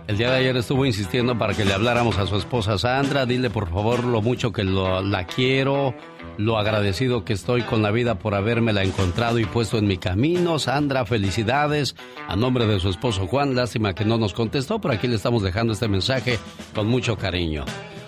[0.07, 3.25] El día de ayer estuvo insistiendo para que le habláramos a su esposa Sandra.
[3.27, 5.93] Dile por favor lo mucho que lo- la quiero,
[6.37, 10.59] lo agradecido que estoy con la vida por habérmela encontrado y puesto en mi camino.
[10.59, 11.95] Sandra, felicidades.
[12.27, 15.43] A nombre de su esposo Juan, lástima que no nos contestó, pero aquí le estamos
[15.43, 16.39] dejando este mensaje
[16.73, 17.65] con mucho cariño.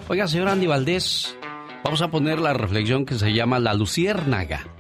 [0.08, 1.36] Oiga, señor Andy Valdés,
[1.84, 4.79] vamos a poner la reflexión que se llama La Luciérnaga.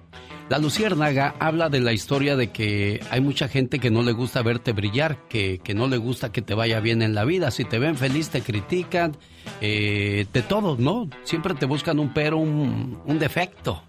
[0.49, 4.41] La Luciérnaga habla de la historia de que hay mucha gente que no le gusta
[4.41, 7.51] verte brillar, que, que no le gusta que te vaya bien en la vida.
[7.51, 9.15] Si te ven feliz, te critican,
[9.61, 11.07] eh, de todo, ¿no?
[11.23, 13.83] Siempre te buscan un pero, un, un defecto.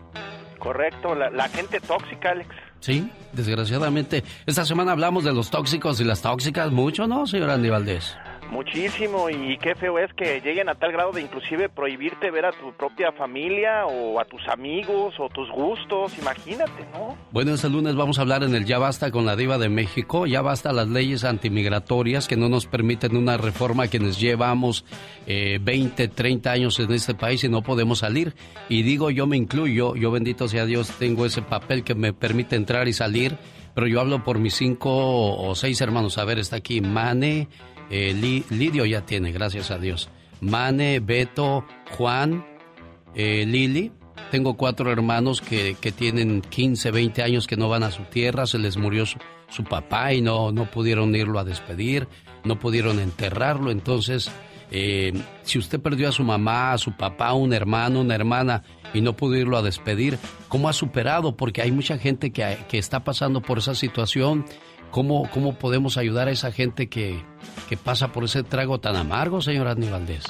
[0.58, 2.50] Correcto, la, la gente tóxica, Alex.
[2.80, 4.22] Sí, desgraciadamente.
[4.44, 8.14] Esta semana hablamos de los tóxicos y las tóxicas mucho, ¿no, señor Andy Valdés?
[8.50, 12.50] Muchísimo y qué feo es que lleguen a tal grado de inclusive prohibirte ver a
[12.50, 17.16] tu propia familia o a tus amigos o tus gustos, imagínate, ¿no?
[17.30, 20.26] Bueno, este lunes vamos a hablar en el Ya Basta con la Diva de México.
[20.26, 24.84] Ya basta las leyes antimigratorias que no nos permiten una reforma quienes llevamos
[25.26, 28.34] eh, 20, 30 años en este país y no podemos salir.
[28.68, 32.56] Y digo, yo me incluyo, yo bendito sea Dios, tengo ese papel que me permite
[32.56, 33.36] entrar y salir,
[33.74, 34.90] pero yo hablo por mis cinco
[35.36, 36.18] o seis hermanos.
[36.18, 37.48] A ver, está aquí Mane.
[37.90, 40.08] Eh, Lidio ya tiene, gracias a Dios.
[40.40, 41.64] Mane, Beto,
[41.96, 42.44] Juan,
[43.14, 43.92] eh, Lili.
[44.30, 48.46] Tengo cuatro hermanos que, que, tienen 15, 20 años que no van a su tierra,
[48.46, 52.06] se les murió su, papá y no, no pudieron irlo a despedir,
[52.44, 53.72] no pudieron enterrarlo.
[53.72, 54.30] Entonces,
[54.70, 55.12] eh,
[55.42, 58.62] si usted perdió a su mamá, a su papá, un hermano, una hermana
[58.94, 60.16] y no pudo irlo a despedir,
[60.48, 61.36] ¿cómo ha superado?
[61.36, 64.44] Porque hay mucha gente que, que está pasando por esa situación
[64.90, 67.22] ¿Cómo, ¿Cómo podemos ayudar a esa gente que,
[67.68, 70.24] que pasa por ese trago tan amargo, señor Valdés?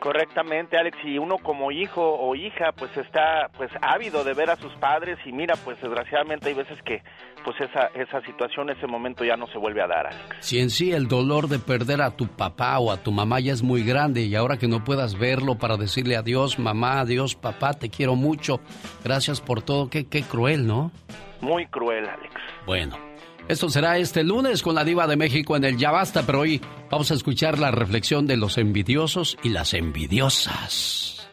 [0.00, 4.56] Correctamente, Alex, y uno como hijo o hija pues está pues ávido de ver a
[4.56, 7.02] sus padres y mira, pues desgraciadamente hay veces que
[7.44, 10.36] pues esa esa situación, ese momento ya no se vuelve a dar, Alex.
[10.40, 13.52] Si en sí el dolor de perder a tu papá o a tu mamá ya
[13.52, 17.72] es muy grande y ahora que no puedas verlo para decirle adiós, mamá, adiós, papá,
[17.72, 18.60] te quiero mucho,
[19.02, 20.92] gracias por todo, qué, qué cruel, ¿no?
[21.40, 22.34] Muy cruel, Alex.
[22.66, 23.05] Bueno,
[23.48, 26.60] esto será este lunes con la diva de México en el Ya Basta, pero hoy
[26.90, 31.28] vamos a escuchar la reflexión de los envidiosos y las envidiosas.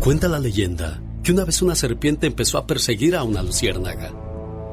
[0.00, 4.12] Cuenta la leyenda que una vez una serpiente empezó a perseguir a una luciérnaga.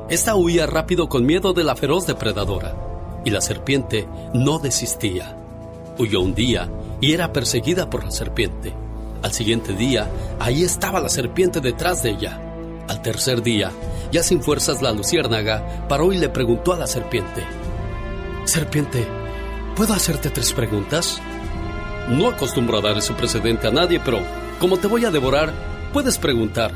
[0.09, 2.75] Esta huía rápido con miedo de la feroz depredadora,
[3.23, 5.37] y la serpiente no desistía.
[5.97, 6.69] Huyó un día
[6.99, 8.73] y era perseguida por la serpiente.
[9.23, 10.09] Al siguiente día,
[10.39, 12.50] ahí estaba la serpiente detrás de ella.
[12.91, 13.71] Al tercer día,
[14.11, 17.41] ya sin fuerzas, la luciérnaga paró y le preguntó a la serpiente.
[18.43, 19.07] Serpiente,
[19.77, 21.21] ¿puedo hacerte tres preguntas?
[22.09, 24.19] No acostumbro a dar ese precedente a nadie, pero
[24.59, 25.53] como te voy a devorar,
[25.93, 26.73] puedes preguntar.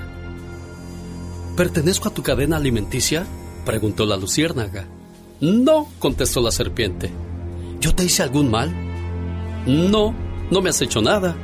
[1.58, 3.26] ¿Pertenezco a tu cadena alimenticia?
[3.66, 4.86] preguntó la luciérnaga.
[5.42, 7.12] No, contestó la serpiente.
[7.82, 8.74] ¿Yo te hice algún mal?
[9.68, 10.16] No,
[10.50, 11.36] no me has hecho nada.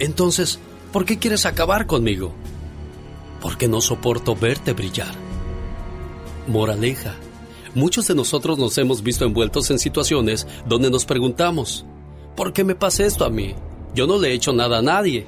[0.00, 0.58] Entonces,
[0.92, 2.34] ¿por qué quieres acabar conmigo?
[3.44, 5.14] Porque no soporto verte brillar.
[6.46, 7.14] Moraleja.
[7.74, 11.84] Muchos de nosotros nos hemos visto envueltos en situaciones donde nos preguntamos,
[12.36, 13.54] ¿por qué me pasa esto a mí?
[13.94, 15.26] Yo no le he hecho nada a nadie.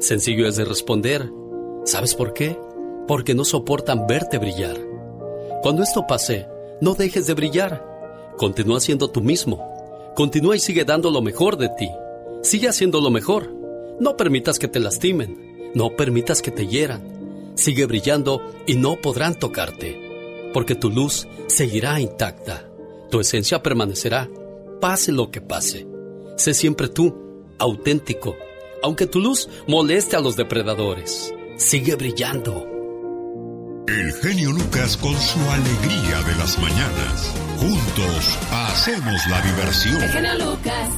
[0.00, 1.30] Sencillo es de responder,
[1.84, 2.58] ¿sabes por qué?
[3.06, 4.78] Porque no soportan verte brillar.
[5.60, 6.46] Cuando esto pase,
[6.80, 8.32] no dejes de brillar.
[8.38, 10.12] Continúa siendo tú mismo.
[10.16, 11.90] Continúa y sigue dando lo mejor de ti.
[12.42, 13.52] Sigue haciendo lo mejor.
[14.00, 15.72] No permitas que te lastimen.
[15.74, 17.13] No permitas que te hieran.
[17.54, 22.68] Sigue brillando y no podrán tocarte, porque tu luz seguirá intacta.
[23.10, 24.28] Tu esencia permanecerá,
[24.80, 25.86] pase lo que pase.
[26.36, 27.14] Sé siempre tú,
[27.58, 28.36] auténtico,
[28.82, 31.32] aunque tu luz moleste a los depredadores.
[31.56, 32.66] Sigue brillando.
[33.86, 37.34] El genio Lucas con su alegría de las mañanas.
[37.58, 40.02] Juntos hacemos la diversión.
[40.02, 40.90] El genio Lucas.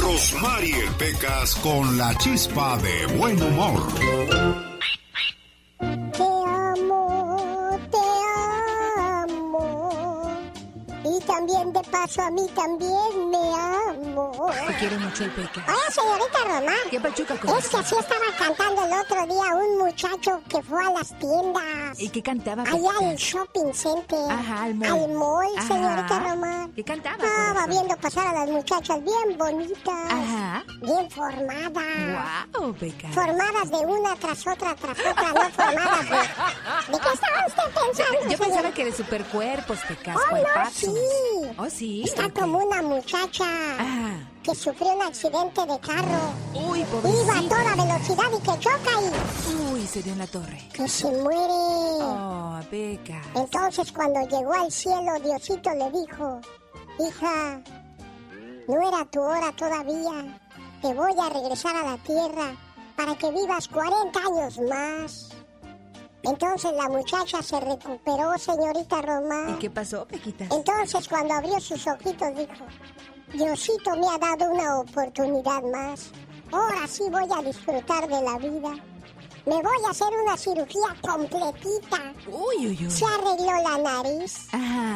[0.00, 4.69] Rosmarie Pecas con la chispa de buen humor.
[11.30, 14.50] También de paso a mí también me amo.
[14.66, 15.64] Te quiero mucho el peca.
[15.68, 16.74] Oye, señorita Román.
[16.90, 20.84] ¿Qué pachuca con Es que así estaba cantando el otro día un muchacho que fue
[20.84, 22.00] a las tiendas.
[22.00, 22.64] ¿Y qué cantaba?
[22.64, 24.30] Allá al shopping center.
[24.30, 24.88] Ajá, al mall.
[24.88, 25.68] Al mall, Ajá.
[25.68, 26.72] señorita Román.
[26.72, 27.24] ¿Qué cantaba?
[27.24, 30.12] Estaba viendo pasar a las muchachas bien bonitas.
[30.12, 30.64] Ajá.
[30.82, 32.46] Bien formadas.
[32.58, 33.08] Wow, Peca.
[33.08, 36.92] Formadas de una tras otra, tras otra, no formadas de...
[36.92, 40.16] ¿De qué estaba usted pensando, Yo pensaba que de supercuerpos, Pecas.
[40.16, 40.94] Oh, ¿cuál no, sí.
[41.58, 42.02] Oh, sí.
[42.04, 43.44] Está como una muchacha
[43.78, 44.16] Ah.
[44.42, 46.32] que sufrió un accidente de carro.
[46.54, 50.68] Uy, Iba a toda velocidad y que choca y Uy, se dio en la torre.
[50.72, 51.52] que se muere.
[52.02, 53.20] Oh, Peca.
[53.34, 56.40] Entonces cuando llegó al cielo, Diosito le dijo,
[57.06, 57.60] hija,
[58.68, 60.38] no era tu hora todavía.
[60.82, 62.54] Te voy a regresar a la tierra
[62.96, 65.28] para que vivas 40 años más.
[66.22, 69.58] Entonces la muchacha se recuperó, señorita ¿Y Román.
[69.58, 70.50] qué pasó, Pequitas?
[70.50, 72.52] Entonces cuando abrió sus ojitos dijo,
[73.32, 76.10] Diosito me ha dado una oportunidad más.
[76.52, 78.74] ahora sí voy a disfrutar de la vida.
[79.46, 82.12] Me voy a hacer una cirugía completita.
[82.28, 82.90] Uy, uy, uy.
[82.90, 84.48] Se arregló la nariz,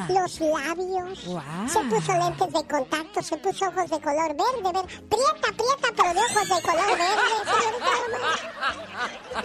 [0.09, 1.19] los labios,
[1.73, 4.89] se puso lentes de contacto, se puso ojos de color verde, verde.
[5.09, 7.25] Prieta, prieta, pero de ojos de color verde.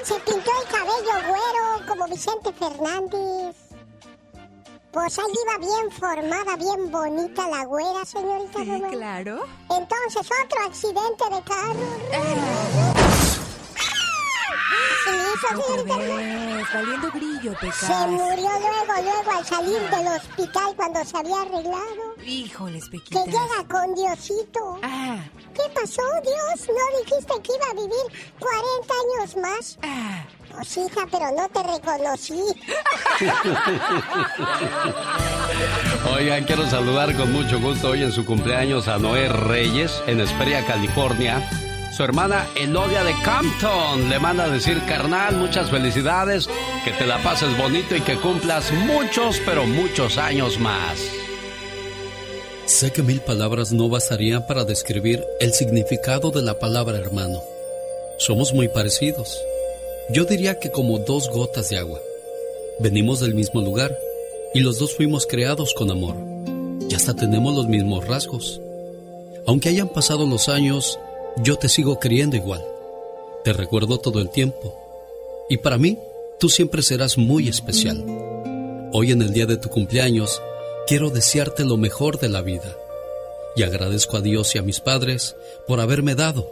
[0.03, 3.55] Se pintó el cabello güero como Vicente Fernández.
[4.91, 8.89] Pues ahí iba bien formada, bien bonita la güera, señorita Sí, Román.
[8.91, 9.45] claro.
[9.69, 12.98] Entonces, otro accidente de carro.
[15.85, 18.07] Ves, valiendo brillo, Se pecas.
[18.07, 22.15] murió luego, luego al salir del hospital cuando se había arreglado.
[22.25, 23.25] Híjoles, Que Pequitas.
[23.25, 24.79] llega con Diosito.
[24.83, 25.17] Ah,
[25.53, 26.67] ¿Qué pasó, Dios?
[26.67, 28.05] ¿No dijiste que iba a vivir
[28.39, 29.77] 40 años más?
[29.83, 30.23] ah.
[30.51, 32.41] Pues hija, pero no te reconocí.
[36.17, 40.65] Oigan, quiero saludar con mucho gusto hoy en su cumpleaños a Noé Reyes en Esperia,
[40.65, 41.47] California.
[41.99, 46.47] Su hermana Elodia de Campton le manda a decir, carnal, muchas felicidades,
[46.85, 50.97] que te la pases bonito y que cumplas muchos, pero muchos años más.
[52.65, 57.41] Sé que mil palabras no bastarían para describir el significado de la palabra hermano.
[58.17, 59.37] Somos muy parecidos.
[60.09, 61.99] Yo diría que como dos gotas de agua.
[62.79, 63.93] Venimos del mismo lugar
[64.53, 66.15] y los dos fuimos creados con amor.
[66.89, 68.61] Y hasta tenemos los mismos rasgos.
[69.45, 70.97] Aunque hayan pasado los años,
[71.37, 72.65] yo te sigo queriendo igual.
[73.43, 74.75] Te recuerdo todo el tiempo.
[75.49, 75.97] Y para mí,
[76.39, 78.03] tú siempre serás muy especial.
[78.91, 80.41] Hoy en el día de tu cumpleaños,
[80.87, 82.75] quiero desearte lo mejor de la vida.
[83.55, 85.35] Y agradezco a Dios y a mis padres
[85.67, 86.51] por haberme dado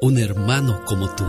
[0.00, 1.24] un hermano como tú.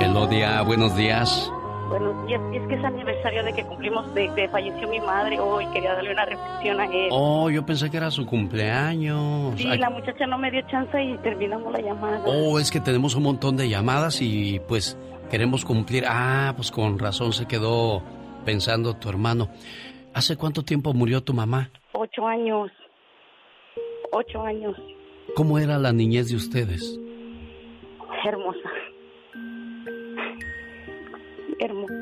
[0.00, 1.50] Elodia, buenos días.
[1.88, 2.40] Buenos días.
[2.52, 5.66] Es que es aniversario de que cumplimos, de, de falleció mi madre hoy.
[5.72, 7.08] Quería darle una reflexión a él.
[7.12, 9.54] Oh, yo pensé que era su cumpleaños.
[9.56, 12.22] Sí, Ay, la muchacha no me dio chance y terminamos la llamada.
[12.26, 14.98] Oh, es que tenemos un montón de llamadas y pues
[15.30, 16.04] queremos cumplir.
[16.08, 18.02] Ah, pues con razón se quedó
[18.44, 19.48] pensando tu hermano.
[20.12, 21.70] ¿Hace cuánto tiempo murió tu mamá?
[21.92, 22.70] Ocho años.
[24.12, 24.76] Ocho años.
[25.34, 26.98] ¿Cómo era la niñez de ustedes?
[28.24, 28.70] Hermosa.
[31.58, 31.94] Hermosa.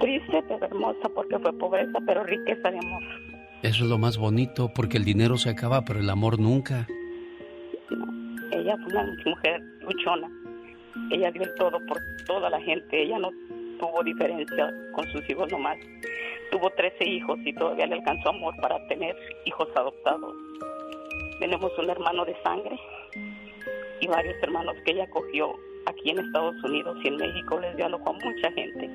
[0.00, 3.02] Triste, pero hermosa porque fue pobreza, pero riqueza de amor.
[3.62, 6.86] Eso es lo más bonito porque el dinero se acaba, pero el amor nunca.
[8.50, 10.28] Ella fue una mujer luchona.
[11.10, 13.02] Ella dio el todo por toda la gente.
[13.02, 13.30] Ella no
[13.78, 15.78] tuvo diferencia con sus hijos nomás.
[16.50, 19.16] Tuvo 13 hijos y todavía le alcanzó amor para tener
[19.46, 20.34] hijos adoptados.
[21.38, 22.78] Tenemos un hermano de sangre
[24.00, 25.54] y varios hermanos que ella cogió
[25.86, 27.60] aquí en Estados Unidos y en México.
[27.60, 28.90] Les dio alojo a mucha gente.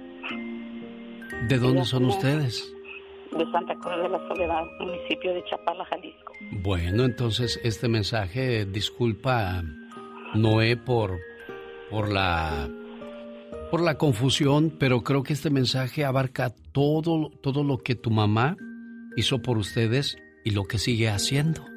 [1.48, 2.74] ¿De dónde son ustedes?
[3.32, 6.34] De Santa Cruz de la Soledad, municipio de Chapala, Jalisco.
[6.64, 9.64] Bueno, entonces este mensaje disculpa
[10.34, 11.20] Noé por
[11.90, 12.70] por la
[13.70, 18.56] por la confusión, pero creo que este mensaje abarca todo todo lo que tu mamá
[19.16, 21.77] hizo por ustedes y lo que sigue haciendo.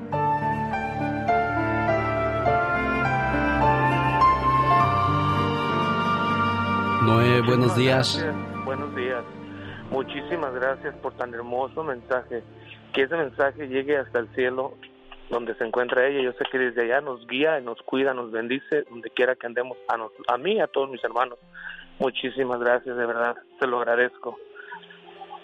[7.11, 8.25] Noé, buenos días.
[8.63, 9.21] Buenos días.
[9.91, 12.41] Muchísimas gracias por tan hermoso mensaje.
[12.93, 14.77] Que ese mensaje llegue hasta el cielo
[15.29, 16.21] donde se encuentra ella.
[16.21, 19.77] Yo sé que desde allá nos guía, nos cuida, nos bendice, donde quiera que andemos,
[19.89, 21.37] a, a mí y a todos mis hermanos.
[21.99, 24.37] Muchísimas gracias, de verdad, te lo agradezco.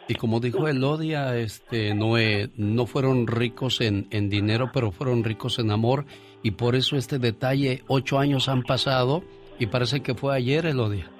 [0.07, 5.59] Y como dijo Elodia, este, Noé, no fueron ricos en, en dinero, pero fueron ricos
[5.59, 6.05] en amor.
[6.43, 9.21] Y por eso este detalle, ocho años han pasado
[9.59, 11.11] y parece que fue ayer, Elodia.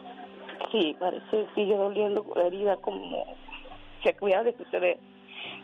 [0.72, 3.26] Sí, parece, sigue doliendo la herida como
[4.04, 4.98] se cuida de suceder.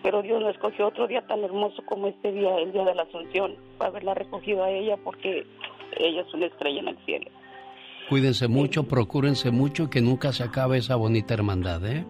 [0.01, 3.03] Pero Dios no escogió otro día tan hermoso como este día, el día de la
[3.03, 5.45] Asunción, para haberla recogido a ella porque
[5.97, 7.30] ella es una estrella en el cielo.
[8.09, 12.05] Cuídense mucho, procúrense mucho y que nunca se acabe esa bonita hermandad, ¿eh?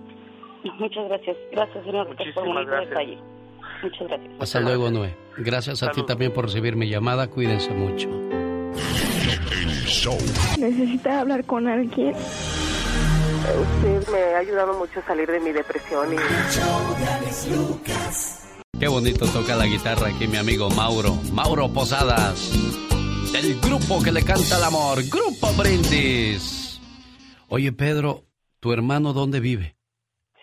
[0.79, 1.37] Muchas gracias.
[1.51, 3.17] Gracias, señor, por un detalle.
[3.83, 4.31] Muchas gracias.
[4.39, 5.15] Hasta luego, Noé.
[5.37, 7.29] Gracias a ti también por recibir mi llamada.
[7.29, 8.09] Cuídense mucho.
[10.57, 12.15] ¿Necesita hablar con alguien?
[13.43, 16.17] Usted me ha ayudado mucho a salir de mi depresión y...
[18.79, 21.15] Qué bonito toca la guitarra aquí mi amigo Mauro.
[21.33, 22.51] Mauro Posadas.
[23.35, 24.99] El grupo que le canta el amor.
[25.09, 26.81] Grupo Brindis.
[27.49, 28.23] Oye, Pedro,
[28.59, 29.75] ¿tu hermano dónde vive?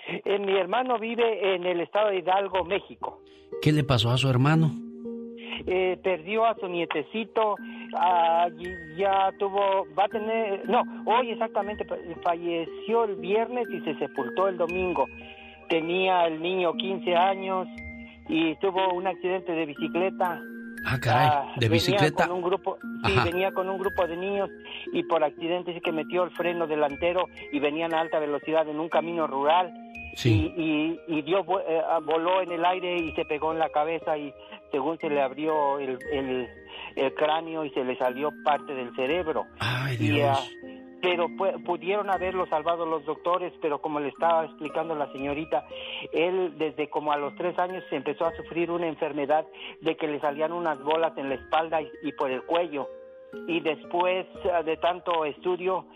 [0.06, 3.22] Eh, mi hermano vive en el estado de Hidalgo, México.
[3.62, 4.89] ¿Qué le pasó a su hermano?
[5.66, 7.56] Eh, perdió a su nietecito,
[7.96, 8.48] ah,
[8.96, 11.84] ya tuvo, va a tener, no, hoy exactamente
[12.22, 15.06] falleció el viernes y se sepultó el domingo.
[15.68, 17.68] Tenía el niño 15 años
[18.28, 20.40] y tuvo un accidente de bicicleta.
[20.86, 22.26] Ah, caray, Ah, de venía bicicleta.
[22.26, 23.24] con un grupo, sí, Ajá.
[23.24, 24.48] venía con un grupo de niños
[24.94, 28.80] y por accidente sí que metió el freno delantero y venían a alta velocidad en
[28.80, 29.72] un camino rural.
[30.14, 30.52] Sí.
[30.56, 30.62] Y,
[31.06, 34.32] y, y dio, eh, voló en el aire y se pegó en la cabeza y
[34.70, 36.48] según se le abrió el, el,
[36.96, 39.46] el cráneo y se le salió parte del cerebro.
[39.58, 40.38] Ay, Y, Dios.
[40.38, 40.66] ah,
[41.02, 45.64] pero pu- pudieron haberlo salvado los doctores, pero como le estaba explicando la señorita,
[46.12, 49.46] él desde como a los tres años se empezó a sufrir una enfermedad
[49.80, 52.86] de que le salían unas bolas en la espalda y, y por el cuello.
[53.48, 55.86] Y después ah, de tanto estudio,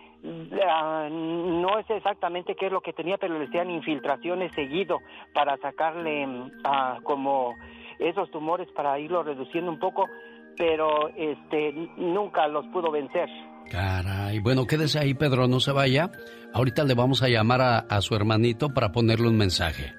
[0.66, 5.00] ah, no sé exactamente qué es lo que tenía, pero le hacían infiltraciones seguido
[5.34, 6.26] para sacarle
[6.64, 7.54] ah, como
[7.98, 10.08] esos tumores para irlo reduciendo un poco,
[10.56, 13.28] pero este nunca los pudo vencer.
[13.70, 16.10] Caray, bueno, quédese ahí, Pedro, no se vaya.
[16.52, 19.94] Ahorita le vamos a llamar a, a su hermanito para ponerle un mensaje.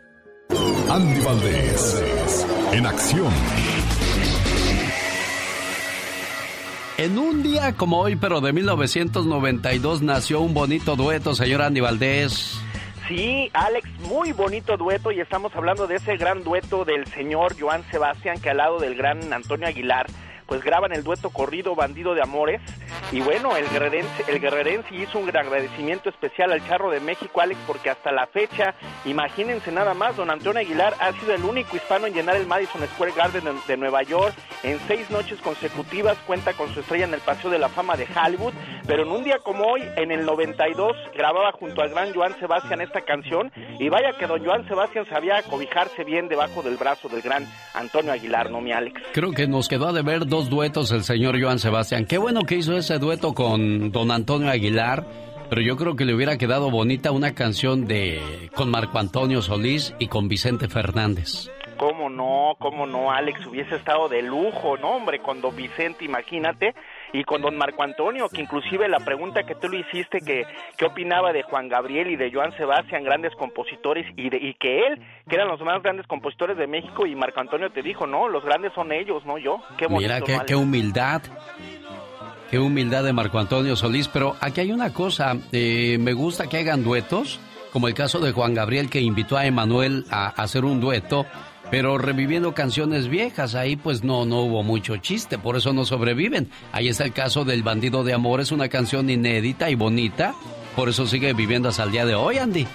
[0.89, 3.33] Andy Valdés, en acción.
[6.97, 12.64] En un día como hoy, pero de 1992, nació un bonito dueto, señor Andy Valdés.
[13.07, 17.83] Sí, Alex, muy bonito dueto y estamos hablando de ese gran dueto del señor Joan
[17.91, 20.07] Sebastián que al lado del gran Antonio Aguilar
[20.47, 22.61] pues graban el dueto corrido Bandido de Amores.
[23.11, 28.11] Y bueno, el guerrerense, hizo un agradecimiento especial al Charro de México, Alex, porque hasta
[28.11, 32.35] la fecha, imagínense nada más, don Antonio Aguilar ha sido el único hispano en llenar
[32.35, 34.33] el Madison Square Garden de, de Nueva York.
[34.63, 38.07] En seis noches consecutivas, cuenta con su estrella en el Paseo de la Fama de
[38.15, 38.53] Hollywood,
[38.87, 42.81] pero en un día como hoy, en el 92, grababa junto al gran Joan Sebastián
[42.81, 43.51] esta canción.
[43.79, 48.11] Y vaya que don Joan Sebastián sabía cobijarse bien debajo del brazo del gran Antonio
[48.11, 49.01] Aguilar, ¿no, mi Alex?
[49.13, 52.05] Creo que nos quedó a deber dos duetos el señor Joan Sebastián.
[52.05, 55.05] Qué bueno que hizo ese dueto con don Antonio Aguilar,
[55.49, 59.95] pero yo creo que le hubiera quedado bonita una canción de con Marco Antonio Solís
[59.97, 61.49] y con Vicente Fernández.
[61.77, 62.57] ¿Cómo no?
[62.59, 63.45] ¿Cómo no, Alex?
[63.45, 65.19] Hubiese estado de lujo, ¿no, hombre?
[65.19, 66.75] Con don Vicente, imagínate.
[67.17, 70.45] Y con don Marco Antonio, que inclusive la pregunta que tú le hiciste, que
[70.77, 74.87] qué opinaba de Juan Gabriel y de Joan Sebastián, grandes compositores, y, de, y que
[74.87, 78.27] él, que eran los más grandes compositores de México, y Marco Antonio te dijo, no,
[78.27, 79.61] los grandes son ellos, no yo.
[79.77, 81.21] Qué bonito, Mira, ¿no, qué, qué humildad.
[82.51, 84.07] Qué humildad de Marco Antonio Solís.
[84.07, 85.35] Pero aquí hay una cosa.
[85.51, 87.39] eh, me gusta que hagan duetos,
[87.71, 91.25] como el caso de Juan Gabriel que invitó a Emanuel a hacer un dueto,
[91.71, 93.55] pero reviviendo canciones viejas.
[93.55, 96.49] Ahí pues no, no hubo mucho chiste, por eso no sobreviven.
[96.71, 98.41] Ahí está el caso del Bandido de Amor.
[98.41, 100.35] Es una canción inédita y bonita.
[100.75, 102.67] Por eso sigue viviendo hasta el día de hoy, Andy.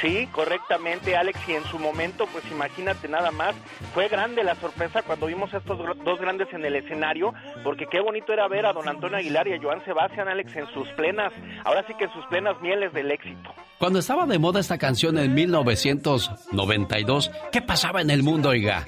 [0.00, 3.54] Sí, correctamente, Alex, y en su momento, pues imagínate nada más,
[3.94, 7.32] fue grande la sorpresa cuando vimos a estos dos grandes en el escenario,
[7.64, 10.66] porque qué bonito era ver a don Antonio Aguilar y a Joan Sebastián, Alex, en
[10.74, 11.32] sus plenas,
[11.64, 13.54] ahora sí que en sus plenas mieles del éxito.
[13.78, 18.84] Cuando estaba de moda esta canción en 1992, ¿qué pasaba en el mundo, oiga?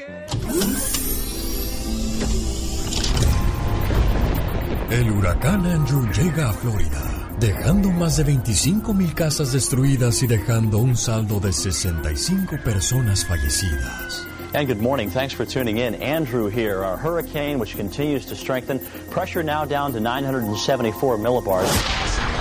[4.91, 10.79] El huracán Andrew llega a Florida, dejando más de 25 mil casas destruidas y dejando
[10.79, 14.27] un saldo de 65 personas fallecidas.
[14.55, 15.11] And good morning.
[15.11, 15.95] Thanks for tuning in.
[15.97, 18.81] Andrew here, our hurricane, which continues to strengthen.
[19.11, 21.69] Pressure now down to 974 millibars.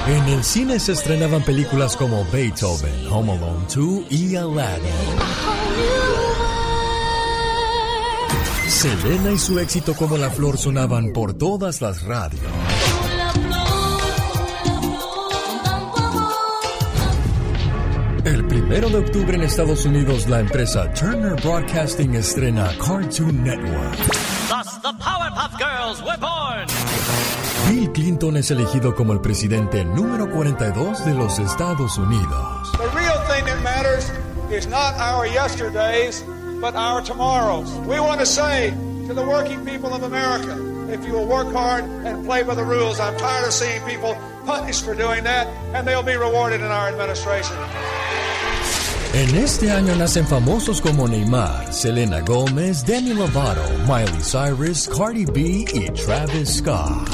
[0.08, 4.92] En el cine se estrenaban películas como Beethoven, Home Alone 2 y Aladdin.
[8.70, 12.42] Selena y su éxito como la flor sonaban por todas las radios.
[18.28, 23.96] El primero de octubre en Estados Unidos, la empresa Turner Broadcasting estrena Cartoon Network.
[24.50, 26.68] Thus, the Powerpuff Girls were born.
[27.70, 32.74] Bill Clinton es elegido como el presidente número 42 de los Estados Unidos.
[32.74, 34.12] The real thing that matters
[34.52, 36.22] is not our yesterdays,
[36.60, 37.72] but our tomorrows.
[37.88, 38.74] We want to say
[39.08, 40.54] to the working people of America,
[40.92, 44.18] if you will work hard and play by the rules, I'm tired of seeing people
[44.46, 47.56] punished for doing that, and they'll be rewarded in our administration.
[49.14, 55.66] En este año nacen famosos como Neymar, Selena Gómez, Demi Lovato, Miley Cyrus, Cardi B
[55.74, 57.10] y Travis Scott.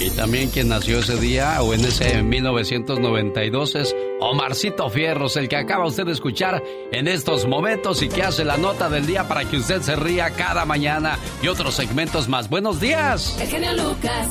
[0.00, 5.56] Y también quien nació ese día o en ese 1992 es Omarcito Fierros, el que
[5.56, 9.44] acaba usted de escuchar en estos momentos y que hace la nota del día para
[9.44, 12.50] que usted se ría cada mañana y otros segmentos más.
[12.50, 13.38] Buenos días.
[13.40, 14.28] El genio Lucas.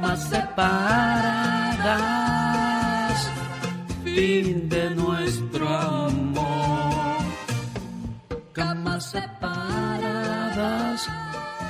[0.00, 0.30] Más.
[4.14, 7.16] Fin de nuestro amor.
[8.52, 11.08] Camas separadas.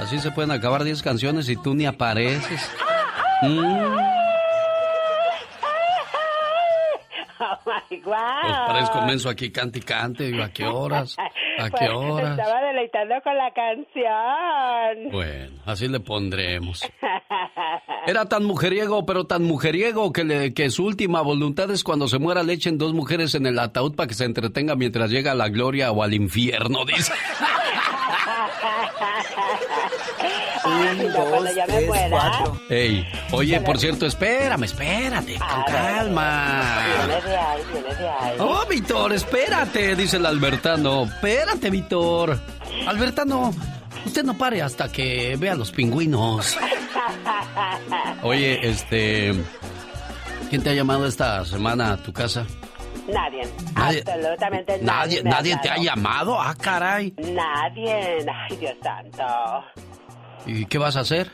[0.01, 2.61] Así se pueden acabar 10 canciones y tú ni apareces.
[3.43, 4.22] Mm,
[8.05, 10.25] My pues parezco menso aquí cante y cante.
[10.25, 11.17] Digo, ¿A qué horas?
[11.59, 12.39] ¿A qué Pues, horas?
[12.39, 15.11] Estaba deleitando con la canción.
[15.13, 16.83] Bueno, así le pondremos.
[18.07, 22.19] Era tan mujeriego, pero tan mujeriego que, le- que su última voluntad es cuando se
[22.19, 25.35] muera le echen dos mujeres en el ataúd para que se entretenga mientras llega a
[25.37, 27.13] la gloria o al infierno, dice.
[30.73, 32.45] No, cuando ya me muera.
[32.69, 36.79] Ey, oye, por cierto, espérame, espérate, con calma.
[37.07, 38.37] Viene de ahí, viene de ahí.
[38.39, 41.05] Oh, Víctor, espérate, dice el Albertano.
[41.05, 42.39] Espérate, Víctor.
[42.87, 43.53] Albertano,
[44.07, 46.57] usted no pare hasta que vea los pingüinos.
[48.23, 49.35] Oye, este.
[50.51, 52.45] ¿Quién te ha llamado esta semana a tu casa?
[53.09, 53.43] Nadie.
[53.75, 54.85] Nadie- Absolutamente nadie.
[54.85, 56.41] ¿Nadie, nadie te ha llamado?
[56.41, 57.13] Ah, caray.
[57.19, 58.25] Nadie.
[58.29, 59.25] Ay, Dios santo.
[60.47, 61.31] ¿Y qué vas a hacer?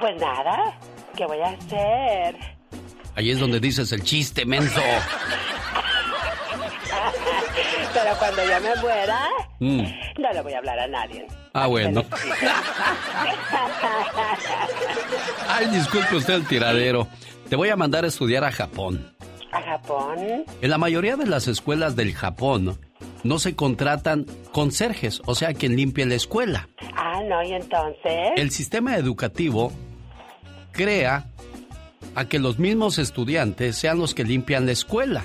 [0.00, 0.76] Pues nada.
[1.16, 2.36] ¿Qué voy a hacer?
[3.16, 4.80] Ahí es donde dices el chiste, menso.
[7.92, 9.20] Pero cuando yo me muera,
[9.58, 9.82] Mm.
[10.18, 11.26] no le voy a hablar a nadie.
[11.52, 12.04] Ah, bueno.
[15.48, 17.08] Ay, disculpe usted el tiradero.
[17.48, 19.12] Te voy a mandar a estudiar a Japón.
[19.52, 20.44] ¿A Japón?
[20.62, 22.78] En la mayoría de las escuelas del Japón
[23.22, 26.68] no se contratan conserjes, o sea, quien limpie la escuela.
[26.96, 28.32] Ah, no, y entonces.
[28.36, 29.72] El sistema educativo
[30.72, 31.26] crea
[32.14, 35.24] a que los mismos estudiantes sean los que limpian la escuela.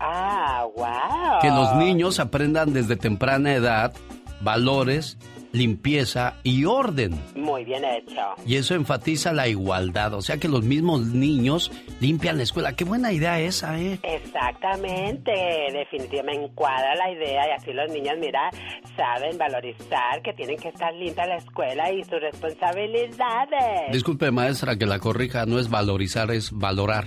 [0.00, 1.40] Ah, wow.
[1.40, 3.92] Que los niños aprendan desde temprana edad
[4.40, 5.18] valores,
[5.58, 7.20] limpieza y orden.
[7.36, 8.22] Muy bien hecho.
[8.46, 11.70] Y eso enfatiza la igualdad, o sea que los mismos niños
[12.00, 12.74] limpian la escuela.
[12.74, 13.98] Qué buena idea esa, ¿eh?
[14.02, 15.32] Exactamente,
[15.72, 18.50] definitivamente me encuadra la idea y así los niños, mira,
[18.96, 23.92] saben valorizar que tienen que estar limpia la escuela y sus responsabilidades.
[23.92, 27.06] Disculpe, maestra, que la corrija, no es valorizar, es valorar.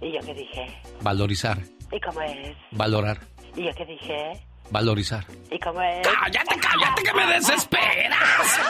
[0.00, 0.66] ¿Y yo qué dije?
[1.02, 1.58] Valorizar,
[1.92, 2.56] ¿Y cómo es?
[2.72, 3.18] valorar,
[3.56, 4.32] ¿Y yo qué dije?
[4.72, 5.26] Valorizar.
[5.50, 6.06] ¿Y cómo es?
[6.06, 8.60] ¡Cállate, cállate, que me desesperas!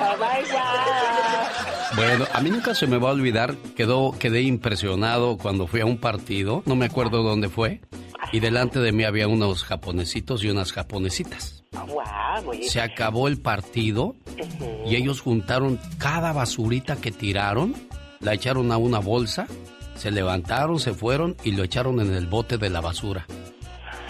[0.00, 1.96] ¡Oh, my God!
[1.96, 5.86] Bueno, a mí nunca se me va a olvidar, quedó, quedé impresionado cuando fui a
[5.86, 7.80] un partido, no me acuerdo dónde fue,
[8.30, 11.64] y delante de mí había unos japonesitos y unas japonesitas.
[12.44, 14.14] Muy Se acabó el partido
[14.86, 17.74] y ellos juntaron cada basurita que tiraron,
[18.20, 19.46] la echaron a una bolsa,
[19.96, 23.26] se levantaron, se fueron y lo echaron en el bote de la basura.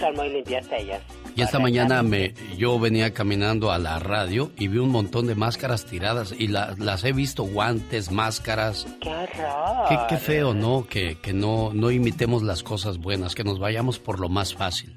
[0.00, 1.02] Son muy limpias ellas.
[1.34, 5.34] Y esta mañana me, yo venía caminando a la radio y vi un montón de
[5.36, 8.86] máscaras tiradas y las he visto guantes, máscaras.
[9.00, 9.88] ¡Qué horror!
[9.88, 10.86] Qué, qué feo, ¿no?
[10.88, 14.96] Que, que no, no imitemos las cosas buenas, que nos vayamos por lo más fácil.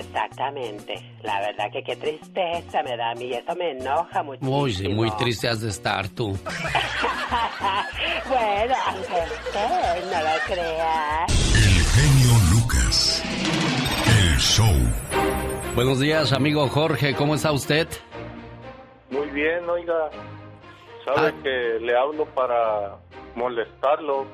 [0.00, 0.94] Exactamente.
[1.22, 3.32] La verdad que qué tristeza me da a mí.
[3.32, 4.60] Eso me enoja muchísimo.
[4.60, 6.30] Uy, sí, muy triste has de estar tú.
[8.28, 11.26] bueno, aunque usted no lo crea.
[14.40, 14.66] Show.
[15.74, 17.14] Buenos días, amigo Jorge.
[17.14, 17.86] ¿Cómo está usted?
[19.10, 20.10] Muy bien, oiga.
[21.04, 21.42] Sabe Ah.
[21.42, 22.96] que le hablo para
[23.34, 24.26] molestarlo.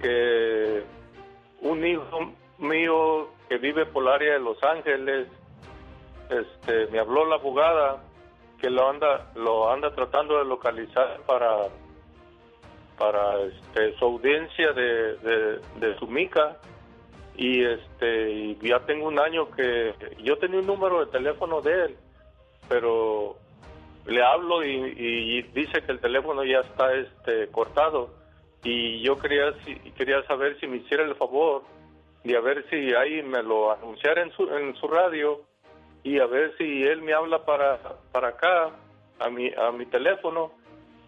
[0.00, 0.82] Que
[1.60, 5.28] un hijo mío que vive por el área de Los Ángeles,
[6.28, 8.02] este, me habló la abogada
[8.60, 11.56] que lo anda, lo anda tratando de localizar para,
[12.98, 16.56] para este, su audiencia de, de, de su mica
[17.36, 21.96] y este ya tengo un año que yo tenía un número de teléfono de él
[22.68, 23.36] pero
[24.06, 28.10] le hablo y, y dice que el teléfono ya está este cortado.
[28.64, 31.62] Y yo quería si- quería saber si me hiciera el favor
[32.24, 35.40] de a ver si ahí me lo anunciara en su en su radio
[36.04, 37.78] y a ver si él me habla para
[38.12, 38.70] para acá
[39.18, 40.52] a mi a mi teléfono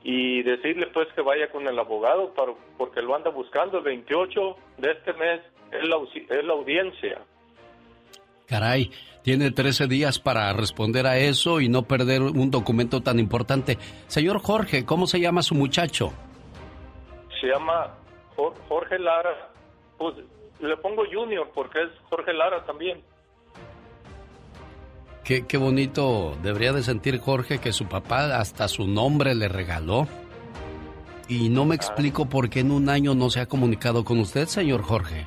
[0.02, 4.56] y decirle pues que vaya con el abogado para, porque lo anda buscando el 28
[4.78, 5.40] de este mes
[5.74, 7.18] es la, ausi- es la audiencia
[8.46, 8.90] Caray,
[9.22, 13.78] tiene 13 días para responder a eso y no perder un documento tan importante.
[14.06, 16.12] Señor Jorge, ¿cómo se llama su muchacho?
[17.40, 17.94] se llama
[18.36, 19.50] Jor- Jorge Lara
[19.98, 20.14] pues
[20.60, 23.02] le pongo Junior porque es Jorge Lara también
[25.24, 30.06] Qué, qué bonito debería de sentir Jorge que su papá hasta su nombre le regaló.
[31.28, 34.46] Y no me explico por qué en un año no se ha comunicado con usted,
[34.48, 35.26] señor Jorge.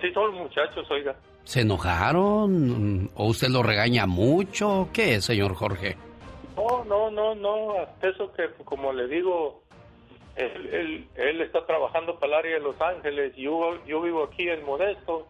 [0.00, 1.14] Así son los muchachos oiga
[1.44, 3.10] ¿Se enojaron?
[3.14, 4.88] ¿O usted lo regaña mucho?
[4.92, 5.96] ¿Qué es, señor Jorge?
[6.56, 9.62] No, no, no, no, eso que como le digo,
[10.36, 14.48] él, él, él está trabajando para el área de Los Ángeles, yo, yo vivo aquí
[14.48, 15.26] en Modesto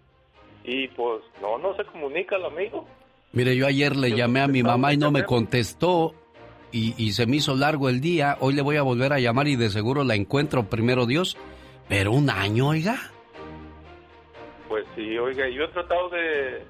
[0.65, 2.87] y pues no, no se comunica el amigo.
[3.33, 6.15] Mire, yo ayer le llamé a mi mamá y no me contestó
[6.73, 8.37] y, y se me hizo largo el día.
[8.41, 11.37] Hoy le voy a volver a llamar y de seguro la encuentro, primero Dios.
[11.89, 13.13] Pero un año, oiga.
[14.83, 16.63] Pues sí, oiga, yo he tratado de, eh,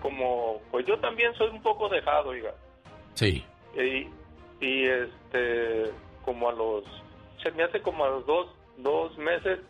[0.00, 2.52] como, pues yo también soy un poco dejado, oiga,
[3.14, 3.44] Sí.
[3.74, 4.08] y,
[4.64, 5.90] y este,
[6.24, 6.84] como a los,
[7.42, 8.48] se me hace como a los dos,
[8.78, 9.60] dos meses,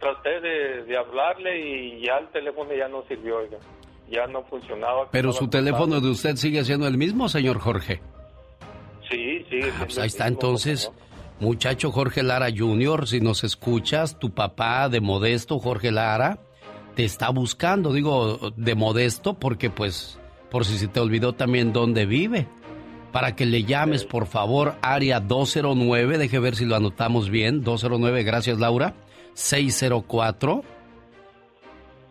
[0.00, 3.58] traté de, de hablarle y ya el teléfono ya no sirvió, oiga,
[4.10, 5.08] ya no funcionaba.
[5.10, 8.00] Pero su teléfono de usted sigue siendo el mismo, señor Jorge.
[9.10, 9.60] Sí, sí.
[9.62, 10.92] Ah, pues ahí está entonces,
[11.40, 16.38] muchacho Jorge Lara Jr., si nos escuchas, tu papá de Modesto, Jorge Lara,
[16.98, 20.18] te está buscando, digo, de Modesto, porque pues,
[20.50, 22.48] por si se te olvidó también dónde vive.
[23.12, 28.24] Para que le llames, por favor, área 209, deje ver si lo anotamos bien, 209,
[28.24, 28.94] gracias Laura,
[29.34, 30.64] 604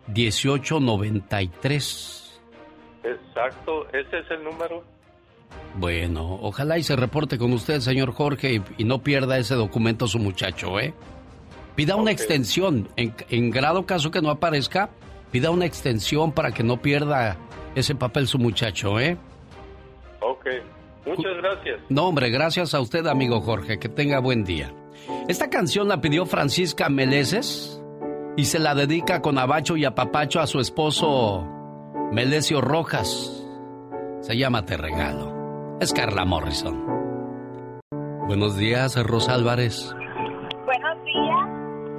[0.06, 2.40] 1893.
[3.04, 4.82] Exacto, ese es el número.
[5.74, 10.06] Bueno, ojalá y se reporte con usted, señor Jorge, y, y no pierda ese documento
[10.06, 10.94] su muchacho, ¿eh?
[11.78, 14.90] Pida una extensión, en, en grado caso que no aparezca,
[15.30, 17.36] pida una extensión para que no pierda
[17.76, 19.16] ese papel su muchacho, ¿eh?
[20.20, 20.44] Ok,
[21.06, 21.78] muchas gracias.
[21.88, 24.74] No, hombre, gracias a usted, amigo Jorge, que tenga buen día.
[25.28, 27.80] Esta canción la pidió Francisca Meleses
[28.36, 31.46] y se la dedica con abacho y apapacho a su esposo
[32.10, 33.46] Melesio Rojas.
[34.22, 35.78] Se llama Te Regalo.
[35.80, 36.84] Es Carla Morrison.
[38.26, 39.94] Buenos días, Rosa Álvarez.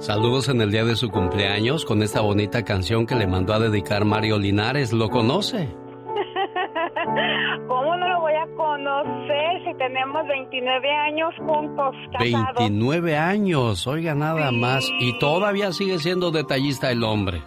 [0.00, 3.58] Saludos en el día de su cumpleaños con esta bonita canción que le mandó a
[3.58, 4.94] dedicar Mario Linares.
[4.94, 5.68] ¿Lo conoce?
[7.68, 12.56] ¿Cómo no lo voy a conocer si tenemos 29 años juntos, casados?
[12.56, 14.88] 29 años, oiga nada más.
[15.00, 17.42] Y todavía sigue siendo detallista el hombre.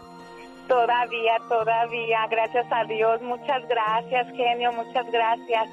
[0.68, 3.20] Todavía, todavía, gracias a Dios.
[3.24, 5.70] Muchas gracias, genio, muchas gracias.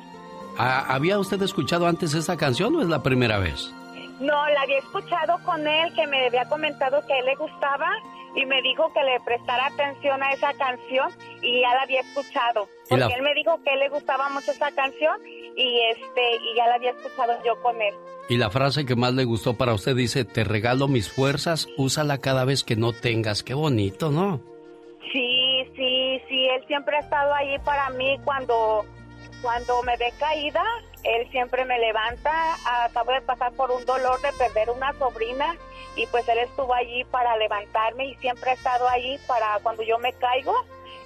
[0.57, 3.75] Ah, ¿Había usted escuchado antes esta canción o es la primera vez?
[4.21, 7.89] No, la había escuchado con él, que me había comentado que a él le gustaba
[8.37, 11.11] y me dijo que le prestara atención a esa canción
[11.43, 12.69] y ya la había escuchado.
[12.91, 15.17] La- Porque él me dijo que a él le gustaba mucho esa canción
[15.57, 17.95] y este y ya la había escuchado yo con él.
[18.29, 22.19] Y la frase que más le gustó para usted dice, te regalo mis fuerzas, úsala
[22.19, 23.43] cada vez que no tengas.
[23.43, 24.41] Qué bonito, ¿no?
[25.13, 28.85] Sí, sí, sí, él siempre ha estado ahí para mí cuando,
[29.43, 30.63] cuando me ve caída,
[31.05, 32.33] él siempre me levanta.
[32.85, 35.57] Acabo de pasar por un dolor de perder una sobrina
[35.97, 39.99] y pues él estuvo allí para levantarme y siempre ha estado allí para cuando yo
[39.99, 40.55] me caigo,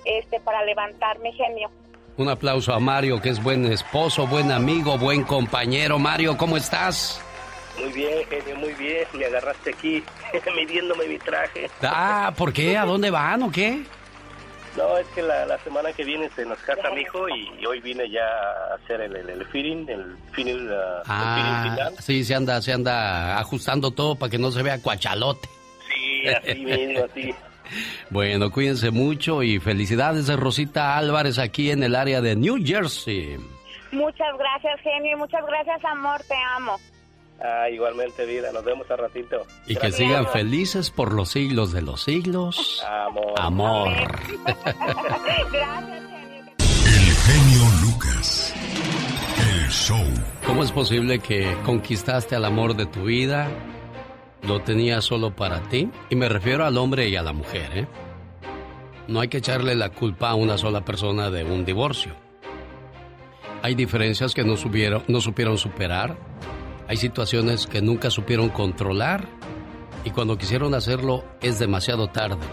[0.04, 1.70] este para levantarme, genio.
[2.16, 5.98] Un aplauso a Mario, que es buen esposo, buen amigo, buen compañero.
[5.98, 7.20] Mario, ¿cómo estás?
[7.78, 9.04] Muy bien, genio, muy bien.
[9.14, 10.04] Me agarraste aquí
[10.56, 11.68] midiéndome mi traje.
[11.82, 12.76] Ah, ¿por qué?
[12.76, 13.82] ¿A dónde van o qué?
[14.76, 18.10] No, es que la, semana que viene se nos casa mi hijo y, hoy vine
[18.10, 21.94] ya a hacer el, el, el feeding, el feeding, uh, ah, final.
[22.00, 25.48] Sí, se anda, se anda ajustando todo para que no se vea cuachalote.
[25.88, 27.34] Sí, así mismo, así.
[28.10, 33.38] Bueno, cuídense mucho y felicidades de Rosita Álvarez aquí en el área de New Jersey.
[33.90, 36.78] Muchas gracias, genio, muchas gracias, amor, te amo.
[37.46, 38.50] Ah, igualmente, vida.
[38.52, 39.46] Nos vemos a ratito.
[39.66, 42.82] Y que sigan felices por los siglos de los siglos.
[42.88, 43.34] Amor.
[43.36, 43.92] Amor.
[43.92, 44.44] Gracias,
[46.86, 48.54] El genio Lucas.
[49.38, 50.06] El show.
[50.46, 53.50] ¿Cómo es posible que conquistaste al amor de tu vida?
[54.42, 55.90] Lo tenías solo para ti.
[56.08, 57.86] Y me refiero al hombre y a la mujer, ¿eh?
[59.06, 62.14] No hay que echarle la culpa a una sola persona de un divorcio.
[63.60, 66.16] Hay diferencias que no, subieron, no supieron superar
[66.88, 69.28] hay situaciones que nunca supieron controlar
[70.04, 72.46] y cuando quisieron hacerlo es demasiado tarde.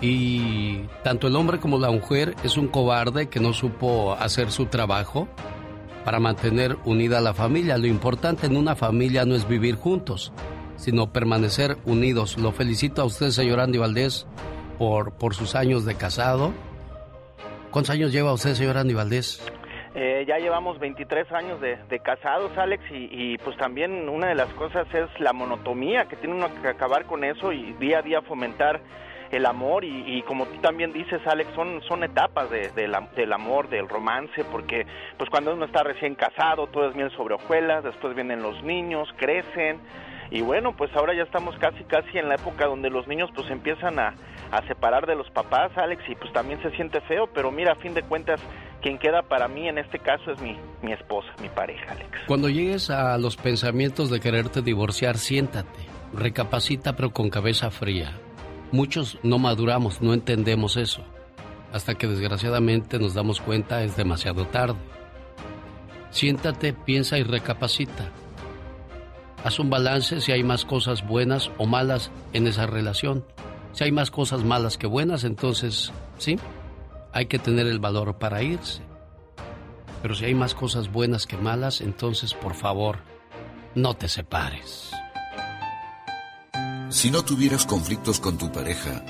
[0.00, 4.66] Y tanto el hombre como la mujer es un cobarde que no supo hacer su
[4.66, 5.28] trabajo
[6.04, 7.76] para mantener unida la familia.
[7.76, 10.32] Lo importante en una familia no es vivir juntos,
[10.76, 12.38] sino permanecer unidos.
[12.38, 14.26] Lo felicito a usted, señor Andy Valdés,
[14.78, 16.54] por, por sus años de casado.
[17.70, 19.42] ¿Cuántos años lleva usted, señor Andy Valdés?
[19.94, 24.86] Eh, ya llevamos 23 años de, casados, Alex, y, pues también una de las cosas
[24.94, 28.80] es la monotomía, que tiene uno que acabar con eso y día a día fomentar
[29.32, 33.88] el amor y, como tú también dices, Alex, son, son etapas de, del amor, del
[33.88, 34.86] romance, porque
[35.16, 39.08] pues cuando uno está recién casado, todo es miel sobre hojuelas, después vienen los niños,
[39.16, 39.80] crecen,
[40.30, 43.50] y bueno, pues ahora ya estamos casi casi en la época donde los niños pues
[43.50, 44.14] empiezan a,
[44.50, 47.76] a separar de los papás, Alex, y pues también se siente feo, pero mira, a
[47.76, 48.40] fin de cuentas
[48.82, 52.10] quien queda para mí en este caso es mi, mi esposa, mi pareja, Alex.
[52.26, 55.80] Cuando llegues a los pensamientos de quererte divorciar, siéntate,
[56.12, 58.12] recapacita pero con cabeza fría.
[58.72, 61.02] Muchos no maduramos, no entendemos eso,
[61.72, 64.78] hasta que desgraciadamente nos damos cuenta es demasiado tarde.
[66.10, 68.10] Siéntate, piensa y recapacita.
[69.44, 73.24] Haz un balance si hay más cosas buenas o malas en esa relación.
[73.72, 76.38] Si hay más cosas malas que buenas, entonces, sí,
[77.12, 78.82] hay que tener el valor para irse.
[80.02, 82.98] Pero si hay más cosas buenas que malas, entonces por favor,
[83.74, 84.90] no te separes.
[86.88, 89.04] Si no tuvieras conflictos con tu pareja,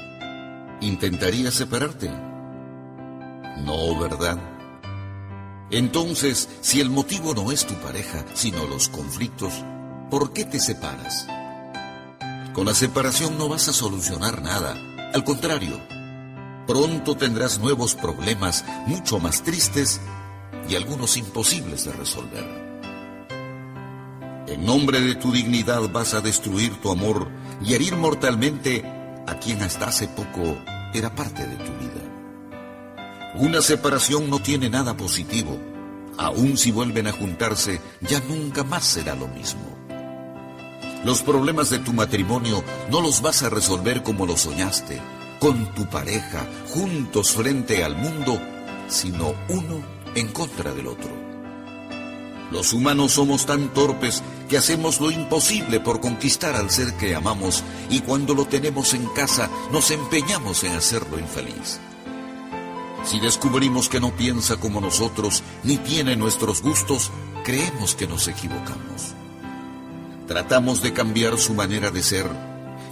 [0.81, 2.11] ¿intentarías separarte?
[3.65, 4.39] No, ¿verdad?
[5.71, 9.65] Entonces, si el motivo no es tu pareja, sino los conflictos,
[10.11, 11.27] ¿por qué te separas?
[12.53, 14.77] Con la separación no vas a solucionar nada.
[15.13, 15.81] Al contrario,
[16.71, 20.01] Pronto tendrás nuevos problemas mucho más tristes
[20.69, 22.45] y algunos imposibles de resolver.
[24.47, 27.29] En nombre de tu dignidad vas a destruir tu amor
[27.61, 28.85] y herir mortalmente
[29.27, 30.59] a quien hasta hace poco
[30.95, 33.35] era parte de tu vida.
[33.35, 35.59] Una separación no tiene nada positivo.
[36.19, 39.80] Aun si vuelven a juntarse, ya nunca más será lo mismo.
[41.05, 45.01] Los problemas de tu matrimonio no los vas a resolver como lo soñaste
[45.41, 48.39] con tu pareja, juntos frente al mundo,
[48.89, 49.83] sino uno
[50.15, 51.11] en contra del otro.
[52.53, 57.65] Los humanos somos tan torpes que hacemos lo imposible por conquistar al ser que amamos
[57.89, 61.81] y cuando lo tenemos en casa nos empeñamos en hacerlo infeliz.
[63.05, 67.11] Si descubrimos que no piensa como nosotros ni tiene nuestros gustos,
[67.45, 69.15] creemos que nos equivocamos.
[70.31, 72.25] Tratamos de cambiar su manera de ser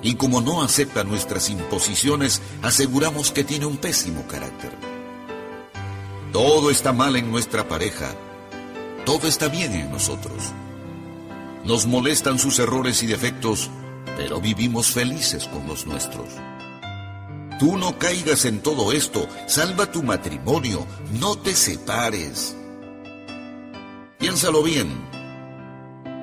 [0.02, 4.73] y como no acepta nuestras imposiciones, aseguramos que tiene un pésimo carácter.
[6.32, 8.12] Todo está mal en nuestra pareja,
[9.06, 10.51] todo está bien en nosotros.
[11.65, 13.70] Nos molestan sus errores y defectos,
[14.16, 16.27] pero vivimos felices con los nuestros.
[17.60, 20.85] Tú no caigas en todo esto, salva tu matrimonio,
[21.20, 22.56] no te separes.
[24.19, 25.18] Piénsalo bien.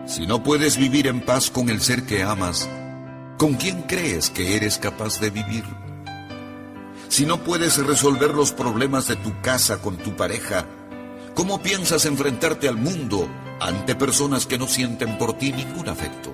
[0.06, 2.69] Si no puedes vivir en paz con el ser que amas,
[3.38, 5.65] ¿Con quién crees que eres capaz de vivir?
[7.10, 10.65] Si no puedes resolver los problemas de tu casa con tu pareja,
[11.34, 13.27] ¿cómo piensas enfrentarte al mundo
[13.60, 16.34] ante personas que no sienten por ti ningún afecto?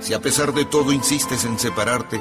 [0.00, 2.20] Si a pesar de todo insistes en separarte,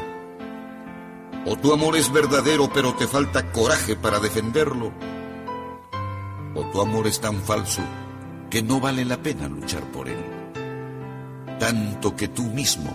[1.48, 4.94] o tu amor es verdadero pero te falta coraje para defenderlo,
[6.54, 7.82] o tu amor es tan falso
[8.50, 10.24] que no vale la pena luchar por él,
[11.60, 12.92] tanto que tú mismo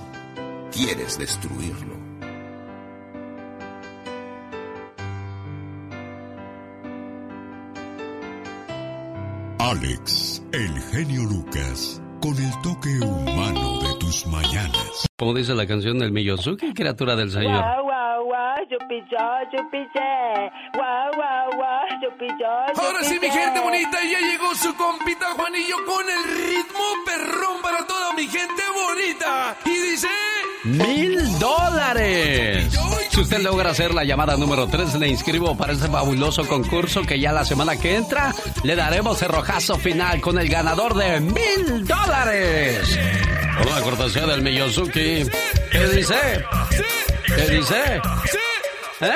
[0.72, 1.94] quieres destruirlo.
[9.59, 15.06] Alex, el genio Lucas, con el toque humano de tus mañanas.
[15.16, 17.64] Como dice la canción del Miyozuki, criatura del Señor
[18.70, 20.50] yupi, yo, yupi, ye.
[20.74, 25.76] Guau, guau, guau, yupi, yo, Ahora sí, mi gente bonita, ya llegó su compita Juanillo
[25.86, 29.56] con el ritmo perrón para toda mi gente bonita.
[29.64, 30.08] Y dice...
[30.64, 32.72] ¡Mil dólares!
[33.10, 37.20] Si usted logra hacer la llamada número 3, le inscribo para ese fabuloso concurso que
[37.20, 41.86] ya la semana que entra le daremos el rojazo final con el ganador de mil
[41.86, 42.98] dólares.
[43.58, 45.26] Con una cortesía del Miyosuki.
[45.70, 46.44] ¿Qué dice?
[47.26, 48.00] ¿Qué dice?
[49.00, 49.14] ¿Eh?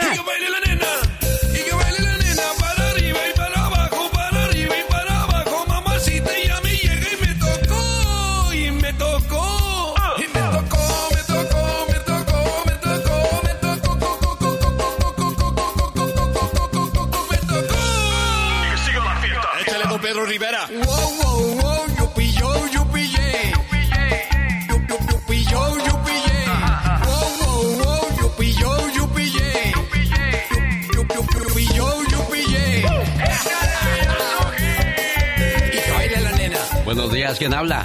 [36.88, 37.84] Buenos días, ¿quién habla?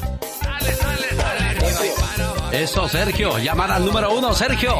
[2.53, 3.37] Eso, Sergio.
[3.37, 4.75] Llamada número uno, Sergio.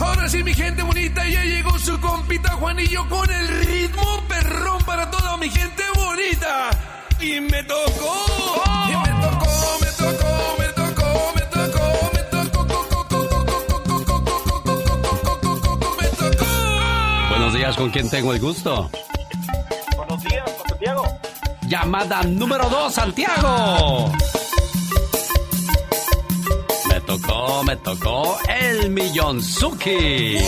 [0.00, 5.08] Ahora sí, mi gente bonita, ya llegó su compita Juanillo con el ritmo perrón para
[5.08, 6.70] toda mi gente bonita.
[7.20, 8.24] Y me tocó,
[8.88, 12.22] y me tocó, me tocó, me tocó, me tocó, me
[16.36, 17.28] tocó.
[17.28, 18.90] Buenos días, ¿con quién tengo el gusto?
[21.68, 24.10] Llamada número dos, Santiago.
[26.88, 30.38] Me tocó, me tocó el Millonzuki.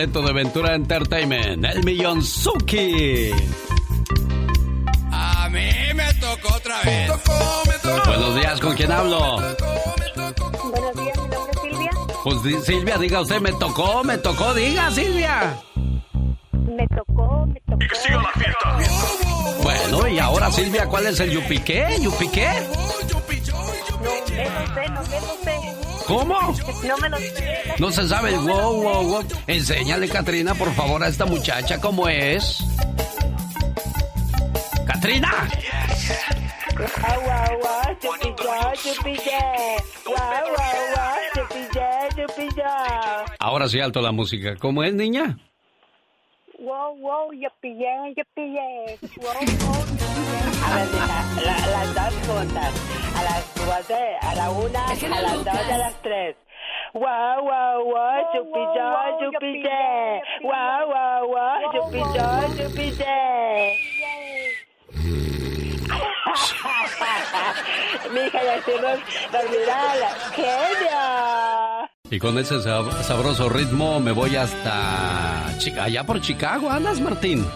[0.00, 3.30] Talento de Ventura Entertainment, el Millonzuki.
[5.12, 7.06] A mí me tocó otra vez.
[7.06, 8.08] Tocó, me tocó.
[8.08, 9.18] Buenos días, ¿con quién hablo?
[9.36, 11.90] Buenos días, mi nombre es Silvia.
[12.24, 15.60] Pues Silvia, diga usted, me tocó, me tocó, diga Silvia.
[16.54, 17.84] Me tocó, me tocó.
[17.84, 18.78] Y que siga la fiesta.
[19.62, 21.98] Bueno, y ahora Silvia, ¿cuál es el yupiqué?
[22.00, 22.48] ¿Yupiqué?
[26.10, 26.56] ¿Cómo?
[26.84, 27.74] No me lo sé.
[27.78, 29.24] No se sabe el wow, wow, wow.
[29.46, 32.58] Enséñale, Katrina, por favor, a esta muchacha cómo es.
[42.56, 42.64] Yo.
[43.38, 44.56] Ahora sí alto la música.
[44.56, 45.38] ¿Cómo es, niña?
[46.90, 48.98] Wow, wow, yo pillé, yo pillé.
[49.18, 49.84] Wow, wow,
[50.66, 51.06] A ver, mira,
[51.44, 52.72] la- las dos juntas.
[53.16, 54.88] A las dos de, a la una, a
[55.22, 56.36] las dos y a las tres.
[56.92, 58.84] Guau, guau, guau, yupi, yo.
[60.42, 62.28] Guau, guau, guau, yupi, yo,
[62.98, 63.76] ye.
[68.10, 68.74] Mija, ya estoy
[69.32, 71.89] dormida la genio.
[72.10, 75.46] Y con ese sab- sabroso ritmo me voy hasta
[75.80, 76.70] allá por Chicago.
[76.70, 77.46] ¿Andas, Martín?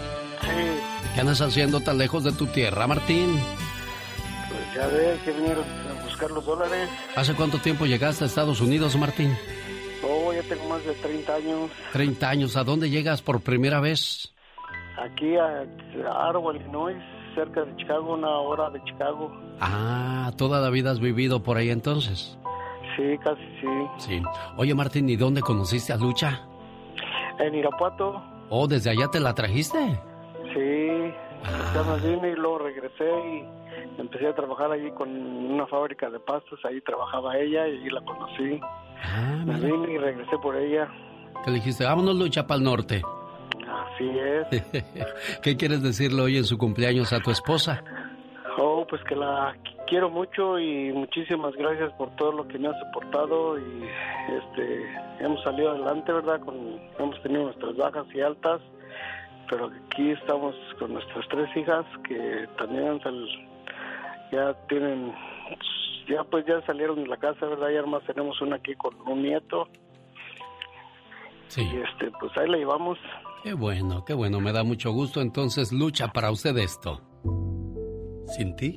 [1.15, 3.37] ¿Qué andas haciendo tan lejos de tu tierra, Martín?
[4.49, 6.89] Pues ya ves que vinieron a buscar los dólares.
[7.17, 9.37] ¿Hace cuánto tiempo llegaste a Estados Unidos, Martín?
[10.07, 11.71] Oh, ya tengo más de 30 años.
[11.93, 12.57] 30 años.
[12.57, 14.33] ¿A dónde llegas por primera vez?
[15.03, 15.65] Aquí a
[16.29, 16.97] Arrow, Illinois,
[17.35, 19.33] cerca de Chicago, una hora de Chicago.
[19.61, 22.37] Ah, toda la vida has vivido por ahí entonces.
[22.97, 23.69] Sí, casi sí.
[23.99, 24.23] Sí.
[24.57, 26.47] Oye, Martín, ¿y dónde conociste a Lucha?
[27.39, 29.79] En Irapuato, ¿Oh, desde allá te la trajiste?
[30.53, 31.13] sí.
[31.47, 31.73] Ah.
[31.75, 36.19] Ya me vine y luego regresé y empecé a trabajar allí con una fábrica de
[36.21, 36.59] pastas.
[36.65, 38.61] Ahí trabajaba ella y ahí la conocí.
[39.03, 40.89] Ah, me vine y regresé por ella.
[41.45, 41.85] ¿Qué le dijiste?
[41.85, 43.03] Vámonos, Lucha, para el norte.
[43.69, 44.63] Así es.
[45.43, 47.83] ¿Qué quieres decirle hoy en su cumpleaños a tu esposa?
[48.59, 49.55] Oh, pues que la
[49.87, 53.85] quiero mucho y muchísimas gracias por todo lo que me ha soportado y
[54.39, 54.89] este
[55.21, 56.41] hemos salido adelante, ¿verdad?
[56.41, 56.57] Con,
[56.99, 58.61] hemos tenido nuestras bajas y altas,
[59.49, 63.29] pero aquí estamos con nuestras tres hijas que también sal-
[64.33, 65.13] ya tienen,
[66.09, 67.71] ya pues ya salieron de la casa, ¿verdad?
[67.71, 69.69] Y además tenemos una aquí con un nieto.
[71.49, 71.63] Sí.
[71.63, 72.99] Y este, pues ahí la llevamos.
[73.45, 75.21] Qué bueno, qué bueno, me da mucho gusto.
[75.21, 77.01] Entonces, lucha para usted esto.
[78.27, 78.77] Sin ti,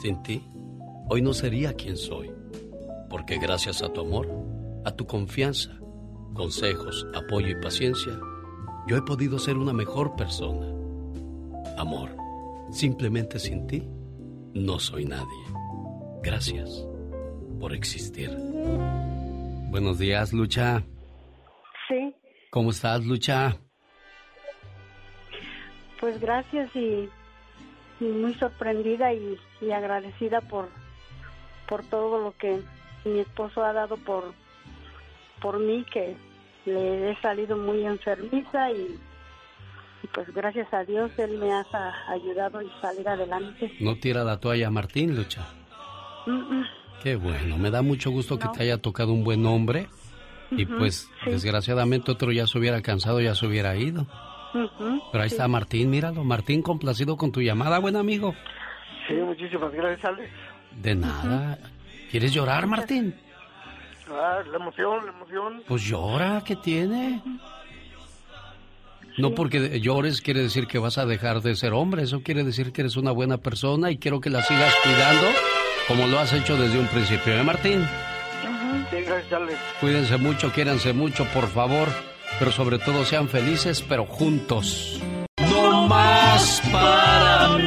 [0.00, 0.44] Sin ti,
[1.08, 2.30] hoy no sería quien soy,
[3.10, 4.28] porque gracias a tu amor,
[4.84, 5.76] a tu confianza,
[6.34, 8.12] consejos, apoyo y paciencia,
[8.86, 10.66] yo he podido ser una mejor persona.
[11.76, 12.10] Amor,
[12.70, 13.82] simplemente sin ti,
[14.54, 15.44] no soy nadie.
[16.22, 16.86] Gracias
[17.58, 18.30] por existir.
[19.70, 20.82] Buenos días, Lucha.
[21.88, 22.14] Sí,
[22.50, 23.56] ¿Cómo estás, Lucha?
[26.00, 27.08] pues gracias y,
[27.98, 30.68] y muy sorprendida y, y agradecida por,
[31.68, 32.60] por todo lo que
[33.04, 34.32] mi esposo ha dado por,
[35.40, 36.16] por mí, que
[36.66, 38.98] le he salido muy enfermiza y,
[40.02, 41.64] y pues gracias a Dios él me ha
[42.08, 43.72] ayudado a salir adelante.
[43.80, 45.46] No tira la toalla, Martín, Lucha.
[46.26, 46.66] Mm, mm.
[47.02, 49.88] Qué bueno, me da mucho gusto que te haya tocado un buen hombre.
[50.50, 51.30] Y pues, sí.
[51.30, 54.06] desgraciadamente otro ya se hubiera cansado, ya se hubiera ido.
[55.12, 55.34] Pero ahí sí.
[55.34, 56.24] está Martín, míralo.
[56.24, 58.34] Martín, complacido con tu llamada, buen amigo.
[59.08, 60.30] Sí, muchísimas gracias, Alex.
[60.82, 61.58] De nada.
[62.10, 63.14] ¿Quieres llorar, Martín?
[64.10, 65.62] Ah, la emoción, la emoción.
[65.66, 67.22] Pues llora, ¿qué tiene?
[69.16, 72.72] No porque llores quiere decir que vas a dejar de ser hombre, eso quiere decir
[72.72, 75.26] que eres una buena persona y quiero que la sigas cuidando
[75.88, 77.82] como lo has hecho desde un principio, ¿eh, Martín?
[78.90, 79.58] Sí, gracias, Alex.
[79.80, 81.88] Cuídense mucho, quiéranse mucho, por favor,
[82.38, 85.00] pero sobre todo sean felices, pero juntos.
[85.40, 87.58] No más para ¿Cómo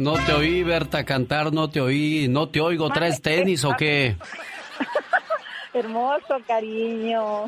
[0.00, 4.16] No te oí, Berta, cantar, no te oí, no te oigo, ¿traes tenis o qué?
[5.74, 7.44] Hermoso cariño.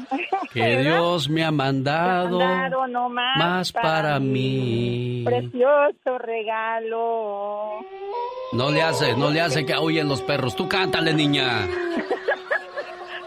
[0.53, 5.23] Que Dios me ha mandado Mandado no más, más para mí.
[5.25, 7.81] Precioso regalo.
[8.53, 10.55] No le hace, no le hace que oyen los perros.
[10.55, 11.67] Tú cántale, niña.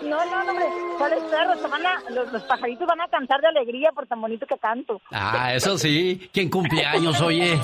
[0.02, 0.66] No, no, no, hombre.
[1.00, 1.60] ¿Cuáles perros?
[1.60, 4.56] Se van a- los, los pajaritos van a cantar de alegría por tan bonito que
[4.60, 5.02] canto.
[5.12, 6.30] Ah, eso sí.
[6.32, 7.58] ¿Quién cumpleaños, oye?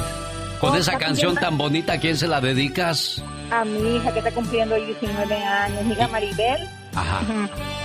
[0.61, 3.23] Con esa canción tan bonita, ¿a quién se la dedicas?
[3.49, 6.69] A mi hija que está cumpliendo hoy 19 años, mi hija Maribel.
[6.95, 7.21] Ajá.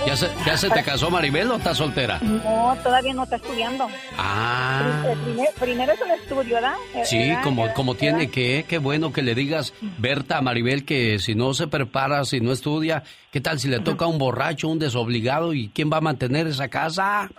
[0.05, 2.19] ¿Ya se, ¿Ya se te casó Maribel o estás soltera?
[2.21, 3.87] No, todavía no está estudiando.
[4.17, 5.03] Ah.
[5.07, 6.73] Eh, primer- primero es un estudio, ¿verdad?
[6.95, 11.19] Eh, Sí, como, como tiene que, qué bueno que le digas, Berta, a Maribel, que
[11.19, 14.79] si no se prepara, si no estudia, ¿qué tal si le toca un borracho, un
[14.79, 17.29] desobligado y quién va a mantener esa casa?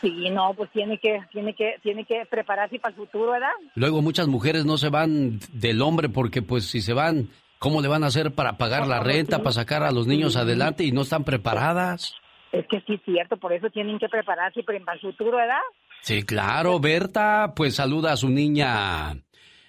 [0.00, 3.48] Sí, no, pues tiene que, tiene que, tiene que prepararse para el futuro, ¿verdad?
[3.74, 7.28] Luego muchas mujeres no se van del hombre porque pues si se van,
[7.64, 10.84] ¿cómo le van a hacer para pagar la renta, para sacar a los niños adelante
[10.84, 12.14] y no están preparadas?
[12.52, 15.62] Es que sí es cierto, por eso tienen que prepararse para el futuro, ¿verdad?
[16.02, 19.16] Sí, claro, Berta, pues saluda a su niña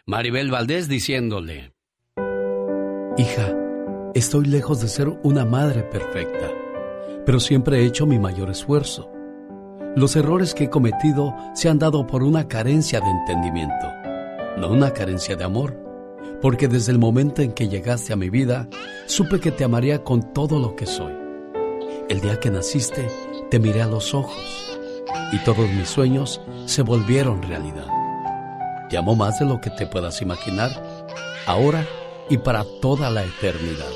[0.06, 1.72] Maribel Valdés diciéndole.
[3.18, 3.56] Hija,
[4.14, 6.52] estoy lejos de ser una madre perfecta,
[7.26, 9.10] pero siempre he hecho mi mayor esfuerzo.
[9.96, 13.88] Los errores que he cometido se han dado por una carencia de entendimiento,
[14.58, 15.85] no una carencia de amor,
[16.42, 18.68] porque desde el momento en que llegaste a mi vida,
[19.06, 21.14] supe que te amaría con todo lo que soy.
[22.10, 23.08] El día que naciste,
[23.50, 24.78] te miré a los ojos
[25.32, 27.88] y todos mis sueños se volvieron realidad.
[28.90, 30.72] Te amo más de lo que te puedas imaginar,
[31.46, 31.86] ahora
[32.30, 33.92] y para toda la eternidad.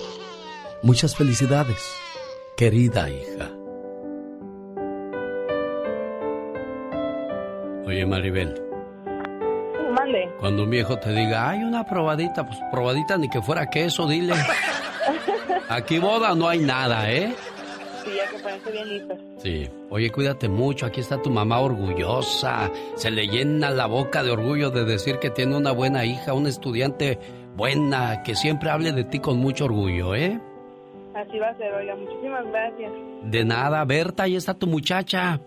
[0.82, 1.78] Muchas felicidades,
[2.58, 3.52] querida hija.
[7.86, 8.69] Oye, Maribel.
[10.40, 14.34] Cuando un viejo te diga, hay una probadita, pues probadita ni que fuera queso, dile.
[15.70, 17.34] Aquí boda no hay nada, ¿eh?
[18.04, 19.18] Sí, hay que ponerse bien listos.
[19.38, 19.70] Sí.
[19.90, 20.86] Oye, cuídate mucho.
[20.86, 22.72] Aquí está tu mamá orgullosa.
[22.96, 26.50] Se le llena la boca de orgullo de decir que tiene una buena hija, una
[26.50, 27.20] estudiante
[27.56, 30.40] buena, que siempre hable de ti con mucho orgullo, ¿eh?
[31.16, 32.92] Así va a ser, oiga, muchísimas gracias.
[33.24, 35.42] De nada, Berta, ahí está tu muchacha.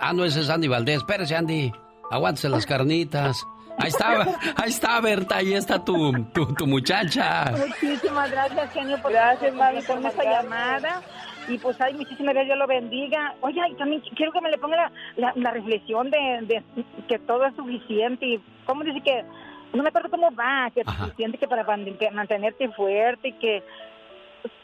[0.00, 0.98] Ah, no, ese es Andy Valdés.
[0.98, 1.72] Espérese, Andy.
[2.10, 3.46] Aguántese las carnitas.
[3.78, 4.22] Ahí está,
[4.56, 7.52] ahí está, Berta, ahí está tu, tu, tu muchacha.
[7.52, 11.02] Muchísimas gracias, genio, por, gracias, mami, por esta llamada.
[11.48, 13.34] Y pues, ay, muchísimas gracias, Dios lo bendiga.
[13.40, 17.18] Oye, y también quiero que me le ponga la, la, la reflexión de, de que
[17.20, 18.26] todo es suficiente.
[18.26, 19.24] Y, ¿Cómo dice que?
[19.72, 23.62] No me acuerdo cómo va, que es suficiente que para mantenerte fuerte y que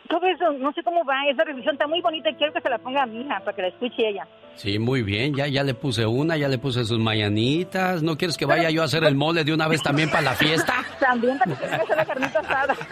[0.09, 2.69] todo eso, no sé cómo va, esa reflexión está muy bonita y quiero que se
[2.71, 4.27] la ponga a mi hija para que la escuche ella.
[4.55, 8.03] Sí, muy bien, ya, ya le puse una, ya le puse sus mañanitas.
[8.03, 10.33] ¿No quieres que vaya yo a hacer el mole de una vez también para la
[10.33, 10.75] fiesta?
[10.99, 12.77] También para que se hacer la carnita asada.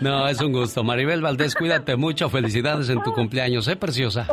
[0.00, 0.82] No, es un gusto.
[0.82, 2.28] Maribel Valdés, cuídate mucho.
[2.28, 4.26] Felicidades en tu cumpleaños, ¿eh, preciosa?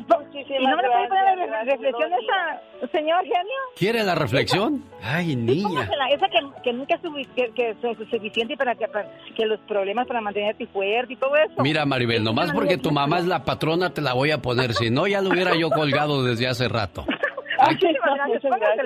[0.59, 1.28] ¿Y no me poner
[1.65, 3.59] la reflexión esa, señor genio?
[3.77, 4.83] ¿Quiere la reflexión?
[5.01, 5.89] Ay, niña.
[6.11, 7.77] Esa que, que nunca es sufi- que, que es
[8.09, 11.61] suficiente para que, para que los problemas para mantenerte fuerte y todo eso.
[11.61, 14.73] Mira, Maribel, nomás porque tu mamá es la patrona te la voy a poner.
[14.73, 17.05] Si no, ya lo hubiera yo colgado desde hace rato.
[17.59, 17.95] Gracias,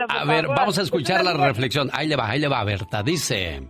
[0.10, 1.90] A ver, vamos a escuchar la reflexión.
[1.94, 3.04] Ahí le va, ahí le va, Berta.
[3.04, 3.70] Dice...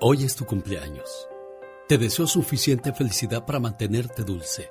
[0.00, 1.28] Hoy es tu cumpleaños.
[1.88, 4.70] Te deseo suficiente felicidad para mantenerte dulce,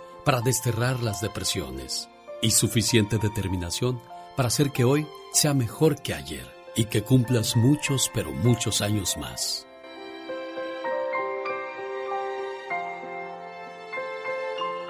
[0.43, 2.09] desterrar las depresiones
[2.41, 3.99] y suficiente determinación
[4.37, 6.45] para hacer que hoy sea mejor que ayer
[6.75, 9.67] y que cumplas muchos, pero muchos años más.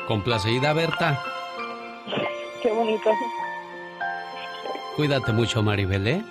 [0.08, 1.24] Complacida, Berta.
[2.62, 3.10] Qué bonito.
[4.95, 6.22] Cuídate mucho, Maribel, ¿eh?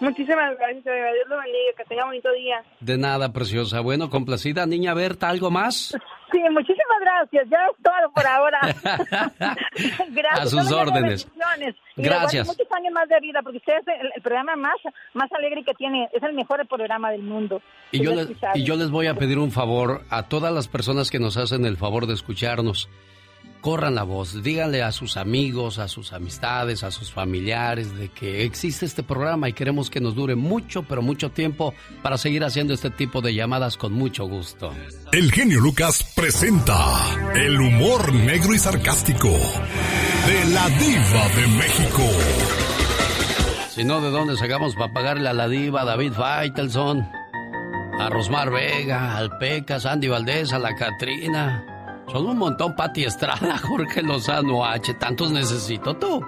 [0.00, 2.62] Muchísimas gracias, Dios lo bendiga, que tenga bonito día.
[2.80, 3.80] De nada, preciosa.
[3.80, 5.96] Bueno, complacida, niña Berta, ¿algo más?
[6.34, 8.58] Sí, muchísimas gracias, ya es todo por ahora.
[10.10, 10.40] gracias.
[10.40, 11.28] A sus órdenes.
[11.94, 12.48] Y Gracias.
[12.48, 14.74] Muchos años más de vida, porque usted es el, el programa más,
[15.12, 17.62] más alegre que tiene, es el mejor programa del mundo.
[17.92, 21.20] Yo, les, y yo les voy a pedir un favor a todas las personas que
[21.20, 22.88] nos hacen el favor de escucharnos.
[23.64, 28.44] Corran la voz, díganle a sus amigos, a sus amistades, a sus familiares de que
[28.44, 31.72] existe este programa y queremos que nos dure mucho, pero mucho tiempo
[32.02, 34.70] para seguir haciendo este tipo de llamadas con mucho gusto.
[35.12, 36.76] El genio Lucas presenta
[37.34, 42.02] el humor negro y sarcástico de la diva de México.
[43.70, 47.08] Si no, ¿de dónde sacamos para pagarle a la diva, a David Faitelson,
[47.98, 51.73] a Rosmar Vega, al Pecas, Andy Valdés, a la Catrina?
[52.10, 54.94] Son un montón, Pati Estrada, Jorge Lozano H.
[54.94, 56.24] Tantos necesito tú.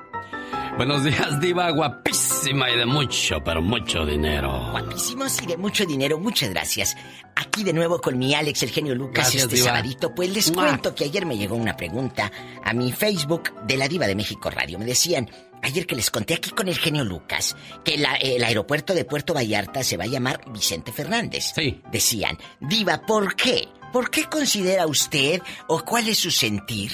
[0.77, 4.69] Buenos días, diva, guapísima y de mucho, pero mucho dinero.
[4.73, 6.95] Guapísimos y de mucho dinero, muchas gracias.
[7.35, 9.69] Aquí de nuevo con mi Alex, el genio Lucas, Gracias, este diva.
[9.69, 10.15] sabadito.
[10.15, 10.65] Pues les ¡Mua!
[10.67, 12.31] cuento que ayer me llegó una pregunta
[12.63, 14.79] a mi Facebook de la Diva de México Radio.
[14.79, 15.31] Me decían,
[15.63, 19.33] ayer que les conté aquí con el genio Lucas, que la- el aeropuerto de Puerto
[19.33, 21.53] Vallarta se va a llamar Vicente Fernández.
[21.55, 21.81] Sí.
[21.91, 23.69] Decían, Diva, ¿por qué?
[23.93, 26.93] ¿Por qué considera usted o cuál es su sentir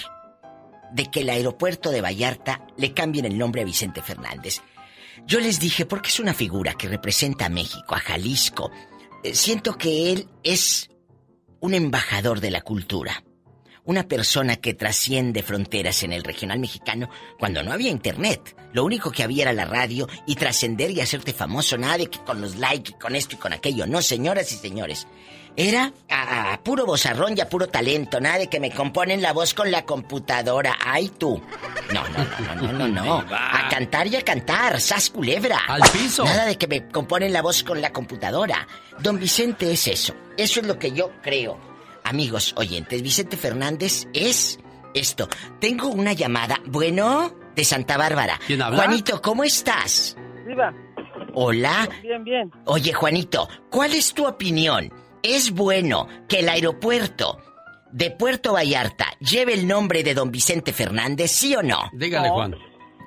[0.92, 4.60] de que el aeropuerto de Vallarta le cambien el nombre a Vicente Fernández?
[5.26, 8.70] Yo les dije, porque es una figura que representa a México, a Jalisco.
[9.22, 10.90] Eh, Siento que él es
[11.60, 13.22] un embajador de la cultura.
[13.84, 17.08] Una persona que trasciende fronteras en el regional mexicano
[17.38, 18.56] cuando no había internet.
[18.72, 21.76] Lo único que había era la radio y trascender y hacerte famoso.
[21.76, 23.86] Nada de que con los likes con esto y con aquello.
[23.86, 25.08] No, señoras y señores.
[25.56, 28.20] Era a, a puro bozarrón y a puro talento.
[28.20, 30.78] Nada de que me componen la voz con la computadora.
[30.84, 31.42] ¡Ay, tú!
[31.92, 33.22] No, no, no, no, no, no.
[33.22, 33.24] no.
[33.36, 34.80] A cantar y a cantar.
[34.80, 35.60] ¡Sas culebra!
[35.68, 36.24] Al piso.
[36.24, 38.66] Nada de que me componen la voz con la computadora.
[39.00, 40.14] Don Vicente es eso.
[40.36, 41.58] Eso es lo que yo creo.
[42.04, 44.58] Amigos oyentes, Vicente Fernández es
[44.94, 45.28] esto.
[45.60, 46.60] Tengo una llamada.
[46.66, 48.38] Bueno, de Santa Bárbara.
[48.46, 48.78] ¿Quién habla?
[48.78, 50.16] Juanito, ¿cómo estás?
[50.46, 50.72] Viva.
[51.34, 51.88] Hola.
[52.02, 52.50] Bien, bien.
[52.66, 54.92] Oye, Juanito, ¿cuál es tu opinión?
[55.22, 57.38] ¿Es bueno que el aeropuerto
[57.90, 61.90] de Puerto Vallarta lleve el nombre de don Vicente Fernández, sí o no?
[61.92, 62.34] Dígale, No.
[62.34, 62.54] Juan.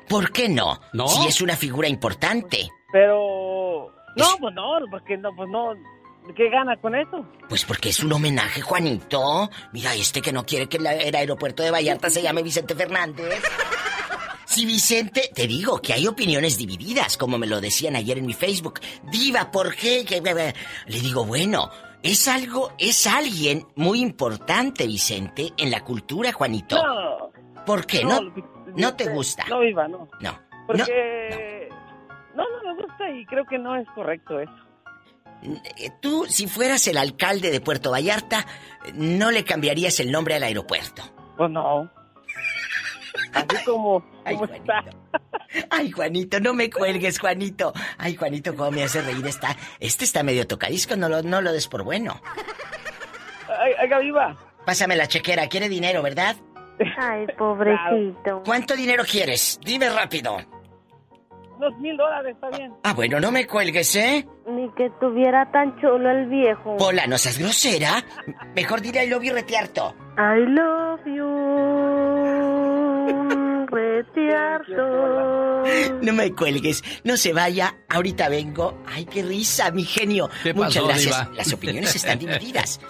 [0.08, 0.80] ¿Por qué no?
[0.94, 1.08] ¿No?
[1.08, 2.70] Si es una figura importante.
[2.92, 3.92] Pero.
[4.16, 5.74] No, pues no, porque no, pues no.
[6.36, 7.26] ¿Qué gana con eso?
[7.50, 9.50] Pues porque es un homenaje, Juanito.
[9.74, 13.42] Mira, este que no quiere que el aeropuerto de Vallarta se llame Vicente Fernández.
[14.46, 18.34] Si Vicente, te digo que hay opiniones divididas, como me lo decían ayer en mi
[18.34, 18.80] Facebook.
[19.12, 20.06] Diva, ¿por qué?
[20.06, 21.70] Que- Le digo, bueno,
[22.06, 26.76] es algo, es alguien muy importante, Vicente, en la cultura, Juanito.
[26.76, 27.32] No.
[27.66, 28.04] ¿Por qué?
[28.06, 28.34] No, ¿No,
[28.76, 29.44] no te gusta?
[29.50, 30.08] No, Viva, no.
[30.22, 30.40] No.
[30.68, 31.70] Porque.
[32.36, 34.54] No, no me gusta y creo que no es correcto eso.
[35.78, 38.46] Eh, Tú, si fueras el alcalde de Puerto Vallarta,
[38.94, 41.02] no le cambiarías el nombre al aeropuerto.
[41.38, 41.90] Pues no.
[43.34, 44.84] Así como, Ay, como está.
[45.70, 47.74] Ay, Juanito, no me cuelgues, Juanito.
[47.98, 49.56] Ay, Juanito, cómo me hace reír está.
[49.80, 52.22] Este está medio tocadisco, no lo, no lo des por bueno.
[53.80, 54.38] Ay, viva.
[54.66, 56.36] Pásame la chequera, quiere dinero, ¿verdad?
[56.98, 58.42] Ay, pobrecito.
[58.44, 59.60] ¿Cuánto dinero quieres?
[59.64, 60.38] Dime rápido.
[61.58, 62.74] Unos mil dólares, está bien.
[62.84, 64.28] Ah, bueno, no me cuelgues, ¿eh?
[64.46, 66.76] Ni que tuviera tan chulo el viejo.
[66.80, 68.04] Hola, no seas grosera.
[68.56, 69.96] Mejor diré I love you retiarto.
[70.18, 71.26] I love you,
[73.68, 75.46] retiarto.
[76.02, 77.76] No me cuelgues, no se vaya.
[77.90, 78.84] Ahorita vengo.
[78.86, 80.30] Ay, qué risa, mi genio.
[80.44, 81.20] ¿Qué Muchas pasó, gracias.
[81.26, 81.36] Diva?
[81.36, 82.80] Las opiniones están divididas.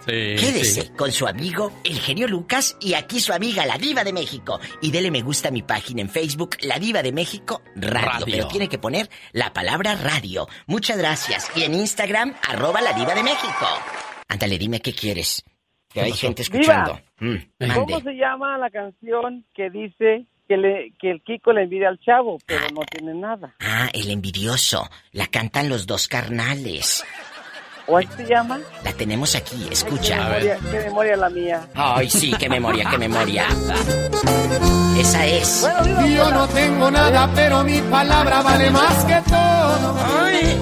[0.00, 0.88] Sí, Quédese sí.
[0.96, 4.58] con su amigo, el genio Lucas, y aquí su amiga, la Diva de México.
[4.80, 8.08] Y dele me gusta a mi página en Facebook, La Diva de México Radio.
[8.08, 8.24] Radio.
[8.26, 10.48] Pero tiene que poner la palabra radio.
[10.66, 11.50] Muchas gracias.
[11.54, 13.66] Y en Instagram, arroba la Diva de México.
[14.26, 15.44] Ándale, dime qué quieres.
[15.92, 17.00] Que hay gente escuchando.
[17.18, 17.36] Mm,
[17.74, 21.98] ¿Cómo se llama la canción que dice que, le, que el Kiko le envidia al
[21.98, 23.54] chavo, pero no tiene nada?
[23.60, 24.88] Ah, el envidioso.
[25.12, 27.04] La cantan los dos carnales.
[27.86, 28.58] ¿O así se llama?
[28.84, 30.16] La tenemos aquí, Qué escucha.
[30.16, 31.68] memoria, qué memoria la mía.
[31.74, 33.46] Ay, sí, qué memoria, qué memoria.
[34.98, 35.66] Esa es.
[36.14, 39.96] Yo no tengo nada, pero mi palabra vale más que todo.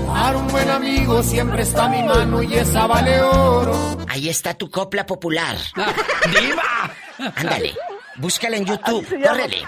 [0.06, 3.98] Para un buen amigo siempre está mi mano y esa vale oro.
[4.08, 5.56] Ahí está tu copla popular.
[5.74, 6.90] ¡Diva!
[7.36, 7.74] Ándale,
[8.16, 9.62] búscala en YouTube, córrele.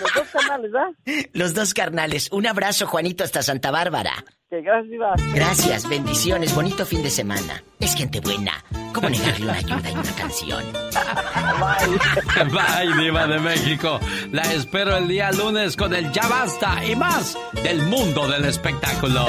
[0.00, 0.90] Los dos canales, ¿verdad?
[1.32, 2.28] Los dos carnales.
[2.32, 4.24] Un abrazo, Juanito, hasta Santa Bárbara.
[4.50, 5.14] Que gracias, Diva.
[5.32, 7.62] Gracias, bendiciones, bonito fin de semana.
[7.78, 8.52] Es gente buena.
[8.92, 10.64] ¿Cómo negarle una ayuda y una canción?
[12.50, 14.00] Bye, Diva de México.
[14.32, 19.24] La espero el día lunes con el Ya Basta y más del mundo del espectáculo.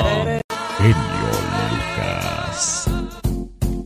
[0.80, 0.95] Genio
[1.69, 2.89] Lucas.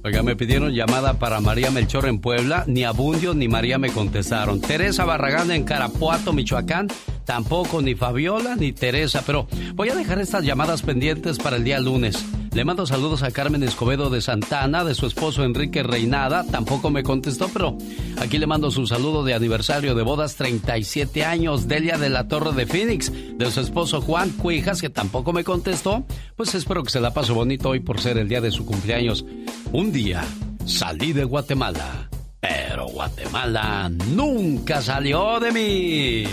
[0.05, 2.63] Oiga, me pidieron llamada para María Melchor en Puebla.
[2.67, 4.61] Ni Abundio ni María me contestaron.
[4.61, 6.89] Teresa Barragán en Carapuato, Michoacán.
[7.25, 9.23] Tampoco ni Fabiola ni Teresa.
[9.25, 12.23] Pero voy a dejar estas llamadas pendientes para el día lunes.
[12.55, 16.45] Le mando saludos a Carmen Escobedo de Santana, de su esposo Enrique Reinada.
[16.45, 17.77] Tampoco me contestó, pero
[18.17, 21.67] aquí le mando su saludo de aniversario de bodas 37 años.
[21.67, 26.05] Delia de la Torre de Phoenix, de su esposo Juan Cuijas, que tampoco me contestó.
[26.37, 29.25] Pues espero que se la pase bonito hoy por ser el día de su cumpleaños.
[29.73, 30.23] Un día
[30.65, 32.09] salí de Guatemala,
[32.39, 36.23] pero Guatemala nunca salió de mí.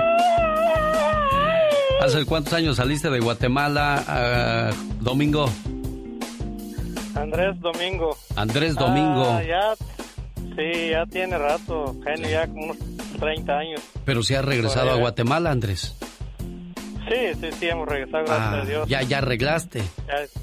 [2.01, 5.49] ¿Hace cuántos años saliste de Guatemala, ah, Domingo?
[7.15, 8.17] Andrés Domingo.
[8.35, 9.25] Andrés Domingo.
[9.37, 9.75] Ah, ya,
[10.55, 12.77] sí, ya tiene rato, genio, ya como unos
[13.19, 13.81] 30 años.
[14.03, 15.95] Pero si has regresado a Guatemala, Andrés.
[17.09, 18.87] Sí, sí, sí, hemos regresado, gracias Ah, a Dios.
[18.89, 19.79] ya, ya arreglaste.
[20.07, 20.40] Ya-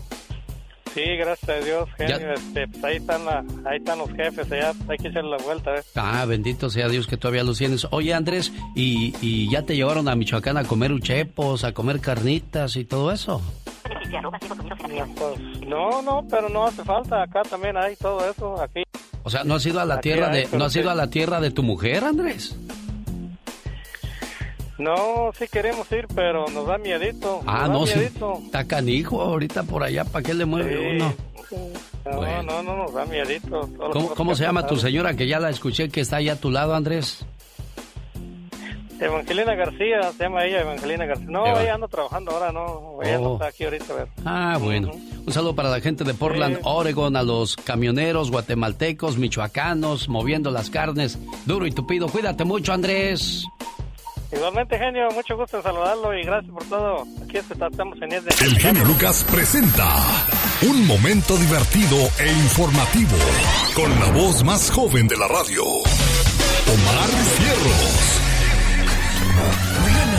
[1.05, 2.33] sí, gracias a Dios, genio.
[2.33, 5.75] Este, pues ahí, están la- ahí están los jefes, allá hay que echarle la vuelta.
[5.77, 5.83] ¿eh?
[5.95, 7.87] Ah, bendito sea Dios que todavía los tienes.
[7.91, 12.77] Oye, Andrés, ¿y, y ya te llevaron a Michoacán a comer uchepos, a comer carnitas
[12.77, 13.41] y todo eso?
[15.17, 17.23] Pues, no, no, pero no hace falta.
[17.23, 18.61] Acá también hay todo eso.
[18.61, 18.83] Aquí.
[19.23, 20.81] O sea, ¿no has ido a la Aquí tierra hay, de, no has sí.
[20.81, 22.57] ido a la tierra de tu mujer, Andrés?
[24.79, 27.41] No, sí queremos ir, pero nos da miedito.
[27.47, 27.99] Ah, da no, sí.
[27.99, 28.39] miedito.
[28.45, 30.97] Está canijo ahorita por allá, ¿para qué le mueve Sí.
[30.97, 31.15] uno?
[32.05, 32.43] No, Bueno.
[32.45, 33.69] no, no, nos da miedito.
[34.17, 36.75] ¿Cómo, se llama tu señora que ya la escuché que está allá a tu lado,
[36.75, 37.25] Andrés?
[39.01, 41.27] Evangelina García, se llama ella Evangelina García.
[41.31, 41.63] No, Eva.
[41.63, 42.99] ella anda trabajando ahora, no.
[43.03, 43.23] Ella Oh.
[43.25, 44.09] no está aquí ahorita, a ver.
[44.25, 44.91] Ah, bueno.
[45.25, 46.63] Un saludo para la gente de Portland, Sí.
[46.65, 52.09] Oregon, a los camioneros guatemaltecos, michoacanos, moviendo las carnes, duro y tupido.
[52.09, 53.45] Cuídate mucho, Andrés.
[54.31, 57.07] Igualmente, genio, mucho gusto en saludarlo y gracias por todo.
[57.23, 58.31] Aquí estamos en 10 de...
[58.45, 60.05] El genio Lucas presenta
[60.63, 63.17] un momento divertido e informativo
[63.75, 68.19] con la voz más joven de la radio, Omar Fierros.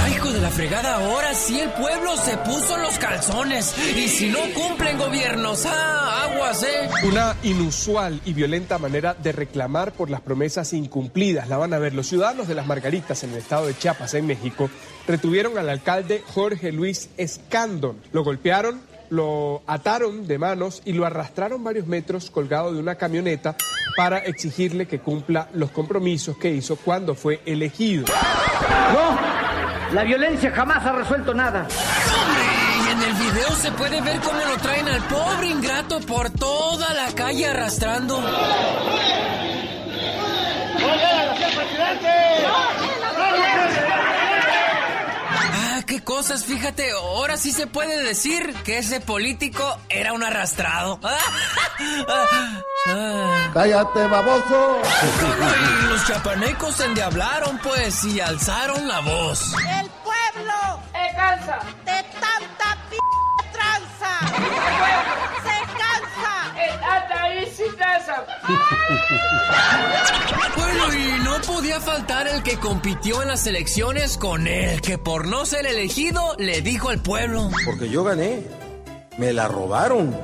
[0.08, 3.76] Hijo de la fregada, ahora sí el pueblo se puso los calzones.
[3.96, 6.90] Y si no cumplen gobiernos, ah, aguas, ¿eh?
[7.08, 11.50] Una inusual y violenta manera de reclamar por las promesas incumplidas.
[11.50, 11.94] La van a ver.
[11.94, 14.70] Los ciudadanos de las Margaritas en el estado de Chiapas, en México,
[15.08, 17.98] retuvieron al alcalde Jorge Luis Escandon.
[18.12, 23.56] Lo golpearon, lo ataron de manos y lo arrastraron varios metros colgado de una camioneta
[23.96, 28.06] para exigirle que cumpla los compromisos que hizo cuando fue elegido.
[28.94, 29.20] No,
[29.92, 31.68] la violencia jamás ha resuelto nada.
[32.86, 36.94] Y en el video se puede ver cómo lo traen al pobre ingrato por toda
[36.94, 38.22] la calle arrastrando.
[38.26, 39.00] Ah,
[45.90, 51.00] qué cosas, fíjate, ahora sí se puede decir que ese político era un arrastrado.
[53.54, 54.82] ¡Cállate, baboso!
[55.82, 59.52] Y los chapanecos se endiablaron, pues, y alzaron la voz.
[59.54, 62.98] El pueblo se cansa de tanta p
[63.52, 65.09] tranza.
[70.56, 75.28] Bueno, y no podía faltar el que compitió en las elecciones con él, que por
[75.28, 77.50] no ser elegido le dijo al pueblo.
[77.66, 78.44] Porque yo gané.
[79.18, 80.16] Me la robaron.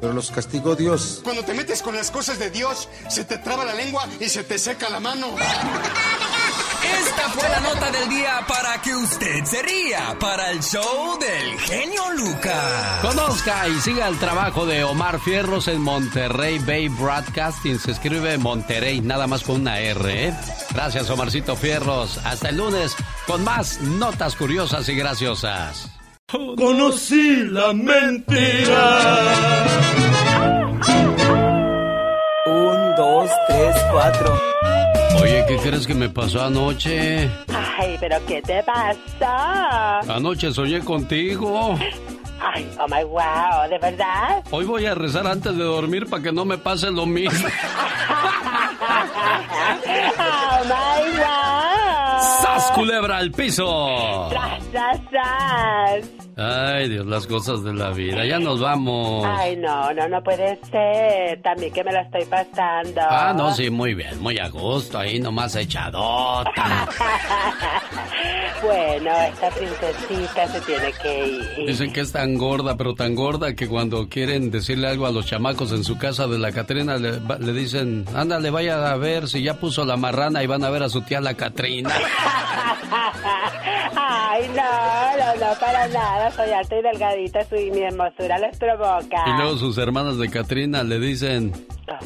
[0.00, 1.20] Pero los castigó Dios.
[1.24, 4.44] Cuando te metes con las cosas de Dios, se te traba la lengua y se
[4.44, 5.28] te seca la mano.
[7.16, 11.58] Esta fue la nota del día para que usted se ría para el show del
[11.60, 13.00] genio Lucas.
[13.00, 17.78] Conozca y siga el trabajo de Omar Fierros en Monterrey Bay Broadcasting.
[17.78, 20.28] Se escribe Monterrey, nada más con una R.
[20.28, 20.34] ¿eh?
[20.74, 22.18] Gracias, Omarcito Fierros.
[22.18, 22.94] Hasta el lunes
[23.26, 25.90] con más notas curiosas y graciosas.
[26.30, 28.98] Conocí la mentira.
[32.44, 34.38] Un, dos, tres, cuatro.
[35.20, 37.30] Oye, ¿qué crees que me pasó anoche?
[37.78, 40.00] Ay, pero ¿qué te pasa?
[40.00, 41.78] Anoche soñé contigo.
[42.40, 44.44] Ay, oh my wow, ¿de verdad?
[44.50, 47.48] Hoy voy a rezar antes de dormir para que no me pase lo mismo.
[50.18, 52.42] oh my wow.
[52.42, 54.28] ¡Sas, culebra al piso!
[54.30, 56.25] Tras, tras, tras.
[56.38, 58.26] Ay, Dios, las cosas de la vida.
[58.26, 59.24] Ya nos vamos.
[59.26, 61.40] Ay, no, no, no puede ser.
[61.40, 63.00] También que me la estoy pasando.
[63.00, 64.98] Ah, no, sí, muy bien, muy a gusto.
[64.98, 66.52] Ahí nomás echadota.
[68.62, 71.66] bueno, esta princesita se tiene que ir.
[71.66, 75.26] Dicen que es tan gorda, pero tan gorda que cuando quieren decirle algo a los
[75.26, 79.42] chamacos en su casa de la Catrina, le, le dicen, ándale, vaya a ver si
[79.42, 81.90] ya puso la marrana y van a ver a su tía la Catrina.
[83.98, 84.62] Ay, no,
[85.18, 86.30] no, no, para nada.
[86.32, 89.24] Soy alta y delgadita y mi hermosura les provoca.
[89.26, 91.52] Y luego sus hermanas de Catrina le dicen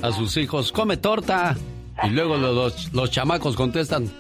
[0.02, 1.56] a sus hijos, come torta.
[2.02, 4.10] Y luego lo- los, los chamacos contestan,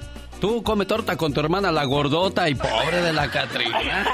[0.40, 3.78] tú come torta con tu hermana la gordota y pobre de la Catrina.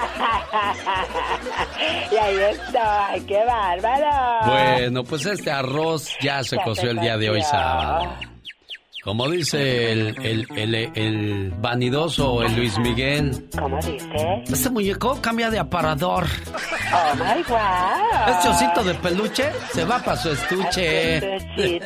[2.12, 4.46] y ahí estoy, qué bárbaro.
[4.46, 8.14] Bueno, pues este arroz ya se coció el día de hoy sábado.
[9.06, 13.48] Como dice el, el, el, el vanidoso, el Luis Miguel.
[13.56, 14.42] ¿Cómo dice?
[14.48, 16.26] Este muñeco cambia de aparador.
[16.92, 18.34] Oh my wow.
[18.34, 21.38] Este osito de peluche se va para su estuche.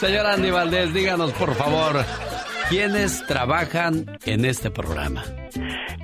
[0.00, 2.04] Señora Andy Valdés, díganos por favor,
[2.68, 5.24] ¿quiénes trabajan en este programa?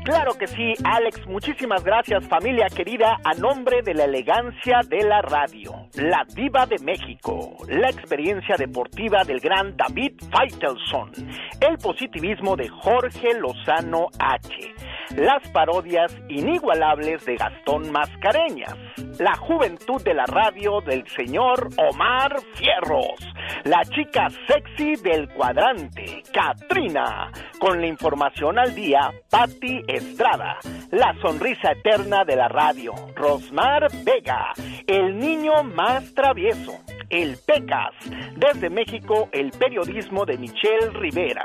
[0.04, 1.26] Claro que sí, Alex.
[1.26, 6.78] Muchísimas gracias, familia querida, a nombre de la elegancia de la radio, la diva de
[6.80, 11.10] México, la experiencia deportiva del gran David Feitelson,
[11.58, 14.74] el positivismo de Jorge Lozano H,
[15.16, 18.76] las parodias inigualables de Gastón Mascareñas,
[19.18, 23.16] la juventud de la radio del señor Omar Fierros,
[23.64, 26.22] la chica sexy del cuadrante,
[26.60, 30.59] Katrina, con la información al día, Patti Estrada,
[30.90, 34.52] la sonrisa eterna de la radio, Rosmar Vega,
[34.86, 36.78] el niño más travieso,
[37.10, 37.93] el Pecas,
[38.36, 41.44] desde México el periodismo de Michelle Rivera,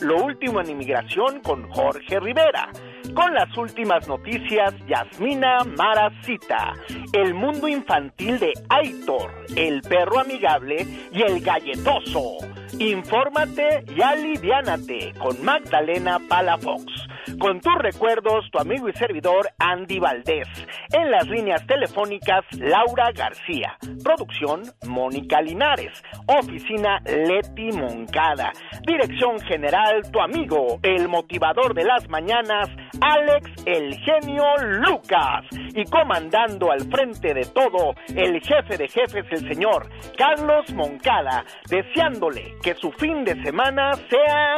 [0.00, 2.70] lo último en inmigración con Jorge Rivera,
[3.14, 6.74] con las últimas noticias Yasmina Maracita,
[7.12, 12.38] el mundo infantil de Aitor, el perro amigable y el galletoso.
[12.80, 17.09] Infórmate y aliviánate con Magdalena Palafox.
[17.38, 20.48] Con tus recuerdos, tu amigo y servidor Andy Valdés.
[20.92, 23.76] En las líneas telefónicas, Laura García.
[24.02, 26.02] Producción, Mónica Linares.
[26.26, 28.52] Oficina, Leti Moncada.
[28.86, 32.68] Dirección general, tu amigo, el motivador de las mañanas,
[33.00, 35.44] Alex el genio Lucas.
[35.74, 41.44] Y comandando al frente de todo, el jefe de jefes, el señor Carlos Moncada.
[41.68, 44.56] Deseándole que su fin de semana sea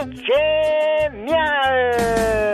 [1.21, 2.52] genial.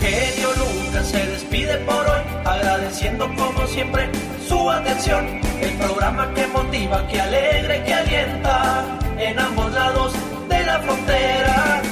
[0.00, 4.08] Genio Lucas se despide por hoy, agradeciendo como siempre
[4.46, 5.40] su atención.
[5.60, 8.84] El programa que motiva, que alegra y que alienta
[9.18, 10.12] en ambos lados
[10.48, 11.82] de la frontera.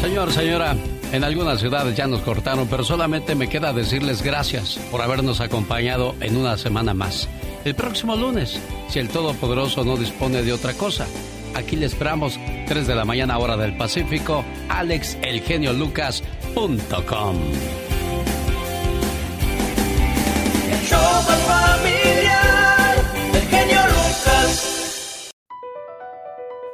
[0.00, 0.76] Señor, señora,
[1.16, 6.14] en algunas ciudades ya nos cortaron, pero solamente me queda decirles gracias por habernos acompañado
[6.20, 7.26] en una semana más.
[7.64, 11.06] El próximo lunes, si el Todopoderoso no dispone de otra cosa,
[11.54, 12.38] aquí le esperamos
[12.68, 17.38] 3 de la mañana hora del Pacífico, alexelgeniolucas.com.